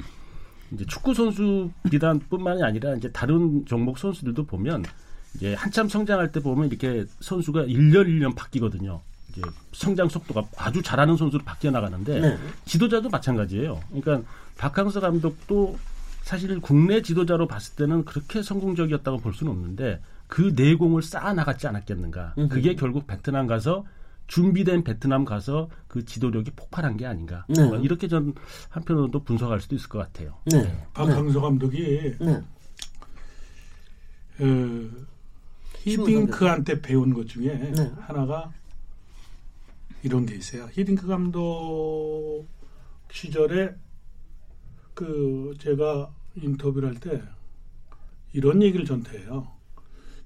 이제 0.76 0.86
축구 0.86 1.14
선수 1.14 1.72
비단뿐만이 1.90 2.64
아니라 2.64 2.96
이제 2.96 3.12
다른 3.12 3.66
종목 3.66 3.98
선수들도 3.98 4.46
보면 4.46 4.84
이제 5.36 5.54
한참 5.54 5.90
성장할 5.90 6.32
때 6.32 6.40
보면 6.40 6.68
이렇게 6.68 7.06
선수가 7.20 7.64
1년 7.64 8.08
1년 8.08 8.36
바뀌거든요. 8.36 9.02
이제 9.32 9.42
성장 9.74 10.08
속도가 10.08 10.44
아주 10.58 10.82
잘하는 10.82 11.18
선수로 11.18 11.44
바뀌어 11.44 11.72
나가는데 11.72 12.20
네. 12.22 12.38
지도자도 12.66 13.10
마찬가지예요. 13.10 13.82
그러니까 13.90 14.30
박항서 14.58 15.02
감독도 15.02 15.78
사실 16.22 16.60
국내 16.62 17.02
지도자로 17.02 17.48
봤을 17.48 17.76
때는 17.76 18.06
그렇게 18.06 18.42
성공적이었다고 18.42 19.20
볼 19.20 19.34
수는 19.34 19.52
없는데 19.52 20.00
그 20.28 20.54
내공을 20.56 21.04
쌓아 21.04 21.34
나갔지 21.34 21.68
않았겠는가. 21.68 22.34
음흠. 22.38 22.50
그게 22.50 22.76
결국 22.76 23.06
베트남 23.06 23.46
가서 23.46 23.86
준비된 24.28 24.84
베트남 24.84 25.24
가서 25.26 25.70
그 25.88 26.04
지도력이 26.06 26.52
폭발한 26.52 26.98
게 26.98 27.06
아닌가. 27.06 27.46
네. 27.48 27.64
뭐 27.64 27.78
이렇게 27.78 28.08
전 28.08 28.34
한편으로도 28.70 29.24
분석할 29.24 29.62
수도 29.62 29.76
있을 29.76 29.90
것 29.90 30.00
같아요. 30.00 30.38
네. 30.46 30.88
박항서 30.94 31.42
감독이 31.42 32.16
네. 32.20 32.44
어, 34.40 35.06
히딩크한테 35.78 36.82
배운 36.82 37.14
것 37.14 37.28
중에 37.28 37.54
네. 37.72 37.92
하나가 38.02 38.52
이런 40.04 40.26
게 40.26 40.36
있어요. 40.36 40.68
히딩크 40.72 41.08
감독 41.08 42.46
시절에 43.12 43.76
그 44.94 45.54
제가 45.60 46.10
인터뷰를 46.36 46.90
할 46.90 46.96
때 47.00 47.22
이런 48.34 48.62
얘기를 48.62 48.86
전태 48.86 49.18
해요. 49.20 49.48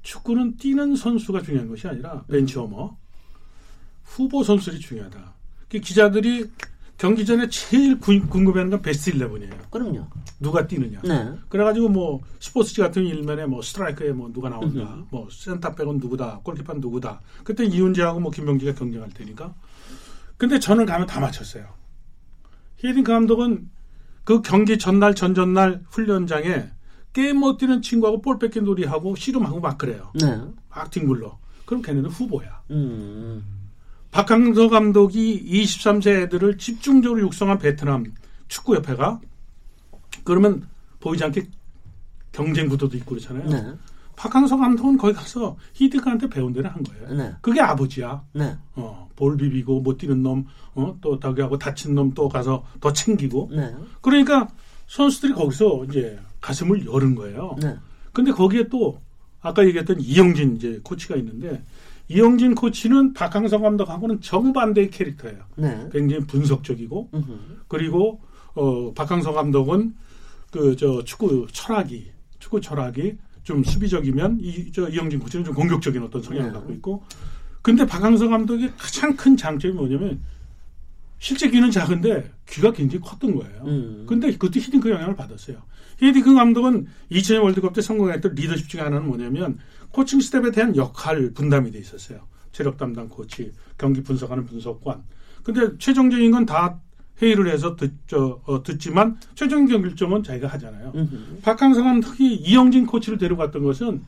축구는 0.02 0.58
뛰는 0.58 0.96
선수가 0.96 1.42
중요한 1.44 1.68
것이 1.68 1.88
아니라 1.88 2.24
벤치워머 2.24 2.98
후보 4.16 4.44
선수들이 4.44 4.80
중요하다. 4.82 5.34
그 5.70 5.80
기자들이 5.80 6.50
경기 6.98 7.26
전에 7.26 7.48
제일 7.48 7.98
구- 8.00 8.20
궁금해하는 8.28 8.72
건 8.72 8.82
베스트 8.82 9.12
11이에요. 9.14 9.70
그럼요. 9.70 10.06
누가 10.40 10.68
뛰느냐. 10.68 11.00
네. 11.04 11.32
그래가지고 11.48 11.88
뭐 11.90 12.22
스포츠지 12.40 12.82
같은 12.82 13.06
일면에 13.06 13.46
뭐 13.46 13.62
스트라이크에 13.62 14.12
뭐 14.12 14.30
누가 14.34 14.50
나온다, 14.50 14.82
음흠. 14.96 15.06
뭐 15.10 15.28
센터백은 15.32 15.98
누구다, 16.00 16.42
골키퍼는 16.44 16.82
누구다. 16.82 17.22
그때 17.44 17.64
이훈재하고 17.66 18.20
뭐 18.20 18.32
김명기가 18.32 18.74
경쟁할 18.74 19.10
테니까. 19.12 19.54
근데 20.38 20.60
저는 20.60 20.86
가면 20.86 21.08
다 21.08 21.20
맞췄어요. 21.22 21.66
히딩크 22.78 23.12
감독은 23.12 23.70
그 24.26 24.42
경기 24.42 24.78
전날 24.78 25.16
전전날 25.16 25.84
훈련장에 25.90 26.70
게임 27.14 27.38
못 27.38 27.58
뛰는 27.58 27.82
친구하고 27.82 28.22
볼 28.22 28.40
뺏긴 28.40 28.64
놀이하고 28.66 29.16
씨름하고 29.16 29.60
막 29.62 29.78
그래요. 29.78 30.12
네. 30.16 30.38
막 30.70 30.92
뒹굴러. 30.92 31.38
그럼 31.66 31.82
걔네는 31.82 32.10
후보야. 32.10 32.62
음. 32.72 33.44
박항서 34.12 34.70
감독이 34.70 35.46
23세 35.48 36.24
애들을 36.24 36.58
집중적으로 36.58 37.22
육성한 37.22 37.60
베트남 37.60 38.06
축구협회가 38.48 39.20
그러면 40.24 40.68
보이지 41.00 41.24
않게 41.24 41.48
경쟁 42.32 42.68
구도도 42.70 42.98
있고 42.98 43.16
그렇잖아요. 43.16 43.50
네. 43.50 43.74
박항서 44.16 44.58
감독은 44.58 44.98
거기 44.98 45.14
가서 45.14 45.56
히딩크한테 45.74 46.30
배운 46.30 46.52
대로 46.52 46.70
한 46.70 46.84
거예요. 46.84 47.14
네. 47.16 47.34
그게 47.42 47.62
아버지야. 47.62 48.22
네. 48.34 48.58
어, 48.76 49.10
볼 49.16 49.38
비비고 49.38 49.82
못 49.82 49.98
뛰는 49.98 50.22
놈, 50.22 50.46
어, 50.76 50.98
또 51.00 51.20
저기하고 51.20 51.58
다친 51.58 51.96
놈 51.96 52.14
또 52.14 52.28
가서 52.28 52.66
더 52.82 52.92
챙기고. 52.92 53.50
네. 53.54 53.74
그러니까 54.02 54.50
선수들이 54.88 55.34
거기서 55.34 55.86
이제 55.86 56.20
가슴을 56.42 56.86
여는 56.86 57.16
거예요. 57.16 57.56
네. 57.62 57.78
근데 58.12 58.32
거기에 58.32 58.68
또 58.68 59.00
아까 59.42 59.66
얘기했던 59.66 60.02
이영진 60.02 60.58
이제 60.58 60.82
코치가 60.84 61.16
있는데 61.16 61.64
이영진 62.10 62.56
코치는 62.56 63.14
박항서 63.14 63.60
감독하고는 63.60 64.20
정반대의 64.22 64.90
캐릭터예요. 64.90 65.40
네. 65.56 65.88
굉장히 65.92 66.26
분석적이고 66.26 67.10
음흠. 67.14 67.32
그리고 67.68 68.20
어 68.56 68.92
박항서 68.94 69.32
감독은 69.34 69.94
그 70.52 70.76
저 70.76 71.04
축구 71.04 71.46
철학이 71.52 72.12
축구 72.40 72.60
철학이 72.60 73.16
좀 73.44 73.64
수비적이면 73.64 74.40
이 74.42 74.72
저 74.74 74.90
이영진 74.90 75.20
코치는 75.20 75.46
좀 75.46 75.54
공격적인 75.54 76.02
어떤 76.04 76.22
성향을 76.24 76.52
네. 76.52 76.54
갖고 76.58 76.74
있고 76.74 77.04
근데 77.62 77.86
박항서 77.86 78.28
감독의 78.28 78.74
가장 78.78 79.16
큰 79.16 79.38
장점이 79.38 79.74
뭐냐면 79.76 80.20
실제 81.20 81.50
귀는 81.50 81.70
작은데 81.70 82.32
귀가 82.50 82.72
굉장히 82.72 83.02
컸던 83.04 83.36
거예요. 83.36 83.64
음. 83.66 84.06
근데 84.08 84.32
그것도 84.32 84.60
히딩크 84.60 84.90
영향을 84.90 85.16
받았어요. 85.16 85.62
히딩크 86.00 86.34
감독은 86.34 86.88
2000년 87.12 87.44
월드컵 87.44 87.74
때 87.74 87.82
성공했던 87.82 88.34
리더십 88.36 88.70
중에 88.70 88.82
하나는 88.82 89.08
뭐냐면 89.08 89.60
코칭 89.92 90.22
스태프에 90.22 90.52
대한 90.52 90.76
역할 90.76 91.32
분담이 91.34 91.72
돼 91.72 91.80
있었어요. 91.80 92.22
체력 92.52 92.78
담당 92.78 93.10
코치, 93.10 93.52
경기 93.78 94.02
분석하는 94.02 94.46
분석관. 94.46 95.04
근데 95.44 95.78
최종적인 95.78 96.32
건 96.32 96.46
다 96.46 96.80
회의를 97.22 97.50
해서 97.50 97.76
듣, 97.76 97.92
저, 98.08 98.42
어, 98.46 98.64
듣지만 98.64 99.20
최종적 99.36 99.82
결정은 99.82 100.24
자기가 100.24 100.48
하잖아요. 100.48 100.92
음흠. 100.96 101.42
박항서 101.42 101.84
감독이 101.84 102.36
이영진 102.36 102.86
코치를 102.86 103.18
데려갔던 103.18 103.64
것은 103.64 104.04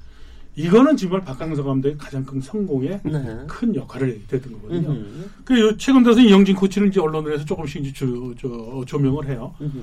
이거는 0.56 0.98
정말 0.98 1.22
박항서 1.22 1.64
감독의 1.64 1.98
가장 1.98 2.26
큰 2.26 2.42
성공에 2.42 3.00
네. 3.04 3.46
큰 3.48 3.74
역할을 3.76 4.22
했던 4.32 4.52
거거든요. 4.54 4.90
음흠. 4.90 5.30
그 5.46 5.60
요- 5.60 5.78
최근 5.78 6.04
들어서 6.04 6.20
이영진 6.20 6.56
코치를 6.56 6.90
이제 6.90 7.00
언론에서 7.00 7.46
조금씩 7.46 7.86
이제 7.86 7.94
조, 7.94 8.36
저, 8.36 8.84
조명을 8.86 9.28
해요. 9.28 9.56
음흠. 9.62 9.82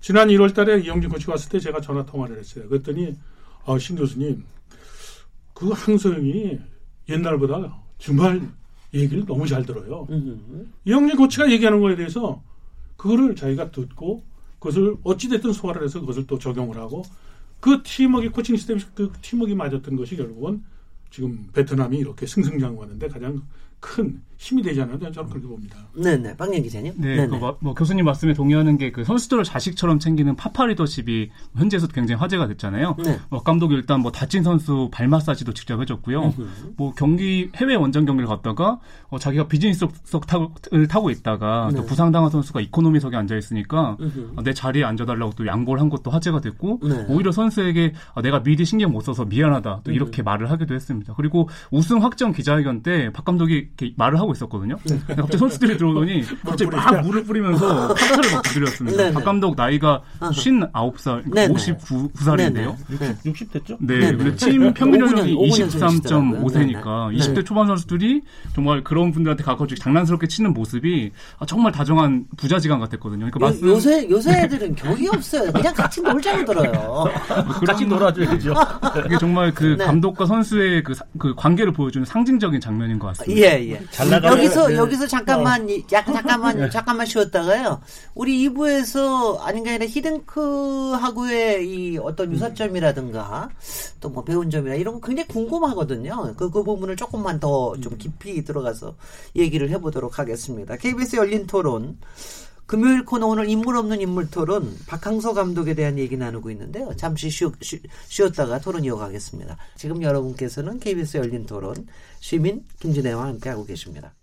지난 0.00 0.28
1월 0.28 0.54
달에 0.54 0.80
이영진 0.82 1.08
코치가 1.10 1.32
왔을 1.32 1.50
때 1.50 1.58
제가 1.58 1.80
전화 1.80 2.04
통화를 2.04 2.38
했어요. 2.38 2.68
그랬더니, 2.68 3.14
어, 3.64 3.78
신 3.78 3.96
교수님, 3.96 4.44
그 5.54 5.70
항소영이 5.70 6.58
옛날보다 7.08 7.76
정말 7.98 8.42
얘기를 8.92 9.24
너무 9.24 9.46
잘 9.46 9.64
들어요. 9.64 10.06
음흠. 10.10 10.66
이영진 10.84 11.16
코치가 11.16 11.50
얘기하는 11.50 11.80
거에 11.80 11.96
대해서 11.96 12.42
그거를 12.98 13.34
자기가 13.36 13.70
듣고 13.70 14.22
그것을 14.58 14.96
어찌됐든 15.02 15.54
소화를 15.54 15.82
해서 15.84 16.00
그것을 16.00 16.26
또 16.26 16.38
적용을 16.38 16.76
하고 16.76 17.02
그 17.60 17.82
팀워크 17.82 18.30
코칭 18.30 18.56
시스템이 18.56 18.80
그 18.94 19.12
팀워크가 19.20 19.56
맞았던 19.56 19.96
것이 19.96 20.16
결국은 20.16 20.64
지금 21.10 21.48
베트남이 21.52 21.98
이렇게 21.98 22.26
승승장구하는데 22.26 23.08
가장 23.08 23.42
큰 23.80 24.22
힘이 24.42 24.62
되지 24.62 24.80
않나 24.80 24.98
저는 24.98 25.28
그렇게 25.28 25.46
봅니다. 25.46 25.76
네네. 25.94 26.34
박년 26.38 26.62
기자님. 26.62 26.94
네. 26.96 27.26
그 27.26 27.34
마- 27.34 27.54
뭐 27.60 27.74
교수님 27.74 28.06
말씀에 28.06 28.32
동의하는 28.32 28.78
게 28.78 28.90
그 28.90 29.04
선수들을 29.04 29.44
자식처럼 29.44 29.98
챙기는 29.98 30.34
파파 30.34 30.64
리더십이 30.66 31.30
현지에서도 31.56 31.92
굉장히 31.92 32.18
화제가 32.18 32.46
됐잖아요. 32.48 32.96
네. 33.04 33.18
뭐 33.28 33.42
감독이 33.42 33.74
일단 33.74 34.00
뭐 34.00 34.10
다친 34.10 34.42
선수 34.42 34.88
발 34.90 35.08
마사지도 35.08 35.52
직접 35.52 35.78
해줬고요. 35.80 36.32
뭐 36.78 36.92
경기 36.94 37.50
해외 37.56 37.74
원정 37.74 38.06
경기를 38.06 38.26
갔다가 38.26 38.80
어, 39.10 39.18
자기가 39.18 39.46
비즈니스석 39.48 40.26
타고, 40.26 40.54
을 40.72 40.88
타고 40.88 41.10
있다가 41.10 41.68
네. 41.70 41.76
또 41.76 41.84
부상당한 41.86 42.30
선수가 42.30 42.60
이코노미석에 42.62 43.16
앉아 43.16 43.36
있으니까. 43.36 43.98
어, 44.36 44.42
내 44.42 44.54
자리에 44.54 44.84
앉아달라고 44.84 45.32
또 45.36 45.46
양보를 45.46 45.80
한 45.82 45.90
것도 45.90 46.10
화제가 46.10 46.40
됐고 46.40 46.80
네. 46.82 47.04
오히려 47.10 47.30
선수에게 47.30 47.92
아, 48.14 48.22
내가 48.22 48.42
미리 48.42 48.64
신경 48.64 48.90
못 48.92 49.02
써서 49.02 49.26
미안하다 49.26 49.74
음. 49.74 49.80
또 49.84 49.92
이렇게 49.92 50.22
말을 50.22 50.50
하기도 50.50 50.74
했습니다. 50.74 51.12
그리고 51.16 51.48
우승 51.70 52.02
확정 52.02 52.32
기자회견 52.32 52.82
때 52.82 53.10
박 53.12 53.24
감독이 53.26 53.54
이렇게 53.76 53.92
말을 53.96 54.18
하고 54.18 54.29
있었거든요. 54.32 54.76
네. 54.84 54.98
갑자기 55.08 55.38
선수들이 55.38 55.76
들어오더니 55.78 56.24
갑자기 56.44 56.70
막 56.70 57.00
물을 57.02 57.24
뿌리면서 57.24 57.88
카타를 57.94 58.32
막 58.32 58.42
두드렸습니다. 58.42 58.96
네네. 58.96 59.12
박 59.14 59.24
감독 59.24 59.56
나이가 59.56 60.02
59살, 60.20 61.22
네네. 61.34 61.54
59살인데요. 61.54 62.76
네네. 62.98 63.16
60 63.24 63.52
됐죠? 63.52 63.76
네, 63.80 63.98
네네. 63.98 64.16
근데 64.16 64.36
팀 64.36 64.72
평균 64.74 65.00
연령이 65.00 65.34
5년, 65.36 65.68
5년 65.68 65.68
23.5세니까 65.68 67.10
네네. 67.10 67.18
20대 67.18 67.44
초반 67.46 67.66
선수들이 67.66 68.22
정말 68.54 68.82
그런 68.84 69.12
분들한테 69.12 69.42
가까워지고 69.44 69.80
장난스럽게 69.80 70.26
치는 70.28 70.52
모습이 70.54 71.10
아, 71.38 71.46
정말 71.46 71.72
다정한 71.72 72.26
부자지간 72.36 72.80
같았거든요. 72.80 73.26
그러니까 73.30 73.38
말씀 73.40 73.66
요, 73.68 73.72
요새 73.72 74.08
요새 74.10 74.32
애들은 74.42 74.74
격이 74.74 75.08
없어요. 75.08 75.52
그냥 75.52 75.74
같이 75.74 76.00
놀자고 76.02 76.44
들어요. 76.44 77.04
같이 77.66 77.86
놀아줘야죠. 77.86 78.54
이게 79.06 79.18
정말 79.18 79.52
그 79.54 79.76
네. 79.78 79.84
감독과 79.84 80.26
선수의 80.26 80.82
그, 80.82 80.94
사- 80.94 81.04
그 81.18 81.34
관계를 81.34 81.72
보여주는 81.72 82.04
상징적인 82.04 82.60
장면인 82.60 82.98
것 82.98 83.08
같습니다. 83.08 83.40
예, 83.40 83.70
예. 83.70 83.80
잘 83.90 84.08
나가네. 84.08 84.19
여기서, 84.24 84.68
네. 84.68 84.76
여기서 84.76 85.06
잠깐만, 85.06 85.68
이- 85.68 85.84
약간, 85.92 86.14
잠깐만, 86.14 86.70
잠깐만 86.70 87.06
쉬었다가요. 87.06 87.80
우리 88.14 88.48
2부에서 88.48 89.38
아닌가 89.40 89.70
아니라 89.70 89.86
히든크하고의 89.86 91.68
이 91.68 91.98
어떤 91.98 92.32
유사점이라든가 92.32 93.48
또 94.00 94.10
뭐 94.10 94.24
배운 94.24 94.50
점이나 94.50 94.74
이런 94.74 95.00
거 95.00 95.06
굉장히 95.06 95.28
궁금하거든요. 95.28 96.34
그, 96.36 96.50
그 96.50 96.62
부분을 96.64 96.96
조금만 96.96 97.38
더 97.40 97.74
좀 97.80 97.96
깊이 97.98 98.42
들어가서 98.44 98.94
얘기를 99.36 99.70
해보도록 99.70 100.18
하겠습니다. 100.18 100.76
KBS 100.76 101.16
열린 101.16 101.46
토론. 101.46 101.98
금요일 102.70 103.04
코너 103.04 103.26
오늘 103.26 103.48
인물 103.48 103.76
없는 103.76 104.00
인물 104.00 104.30
토론 104.30 104.78
박항서 104.86 105.34
감독에 105.34 105.74
대한 105.74 105.98
얘기 105.98 106.16
나누고 106.16 106.52
있는데요. 106.52 106.94
잠시 106.96 107.28
쉬, 107.28 107.44
쉬, 107.60 107.82
쉬었다가 108.06 108.60
토론 108.60 108.84
이어가겠습니다. 108.84 109.56
지금 109.74 110.02
여러분께서는 110.02 110.78
KBS 110.78 111.16
열린 111.16 111.46
토론 111.46 111.88
시민 112.20 112.64
김진애와 112.78 113.24
함께하고 113.24 113.66
계십니다. 113.66 114.14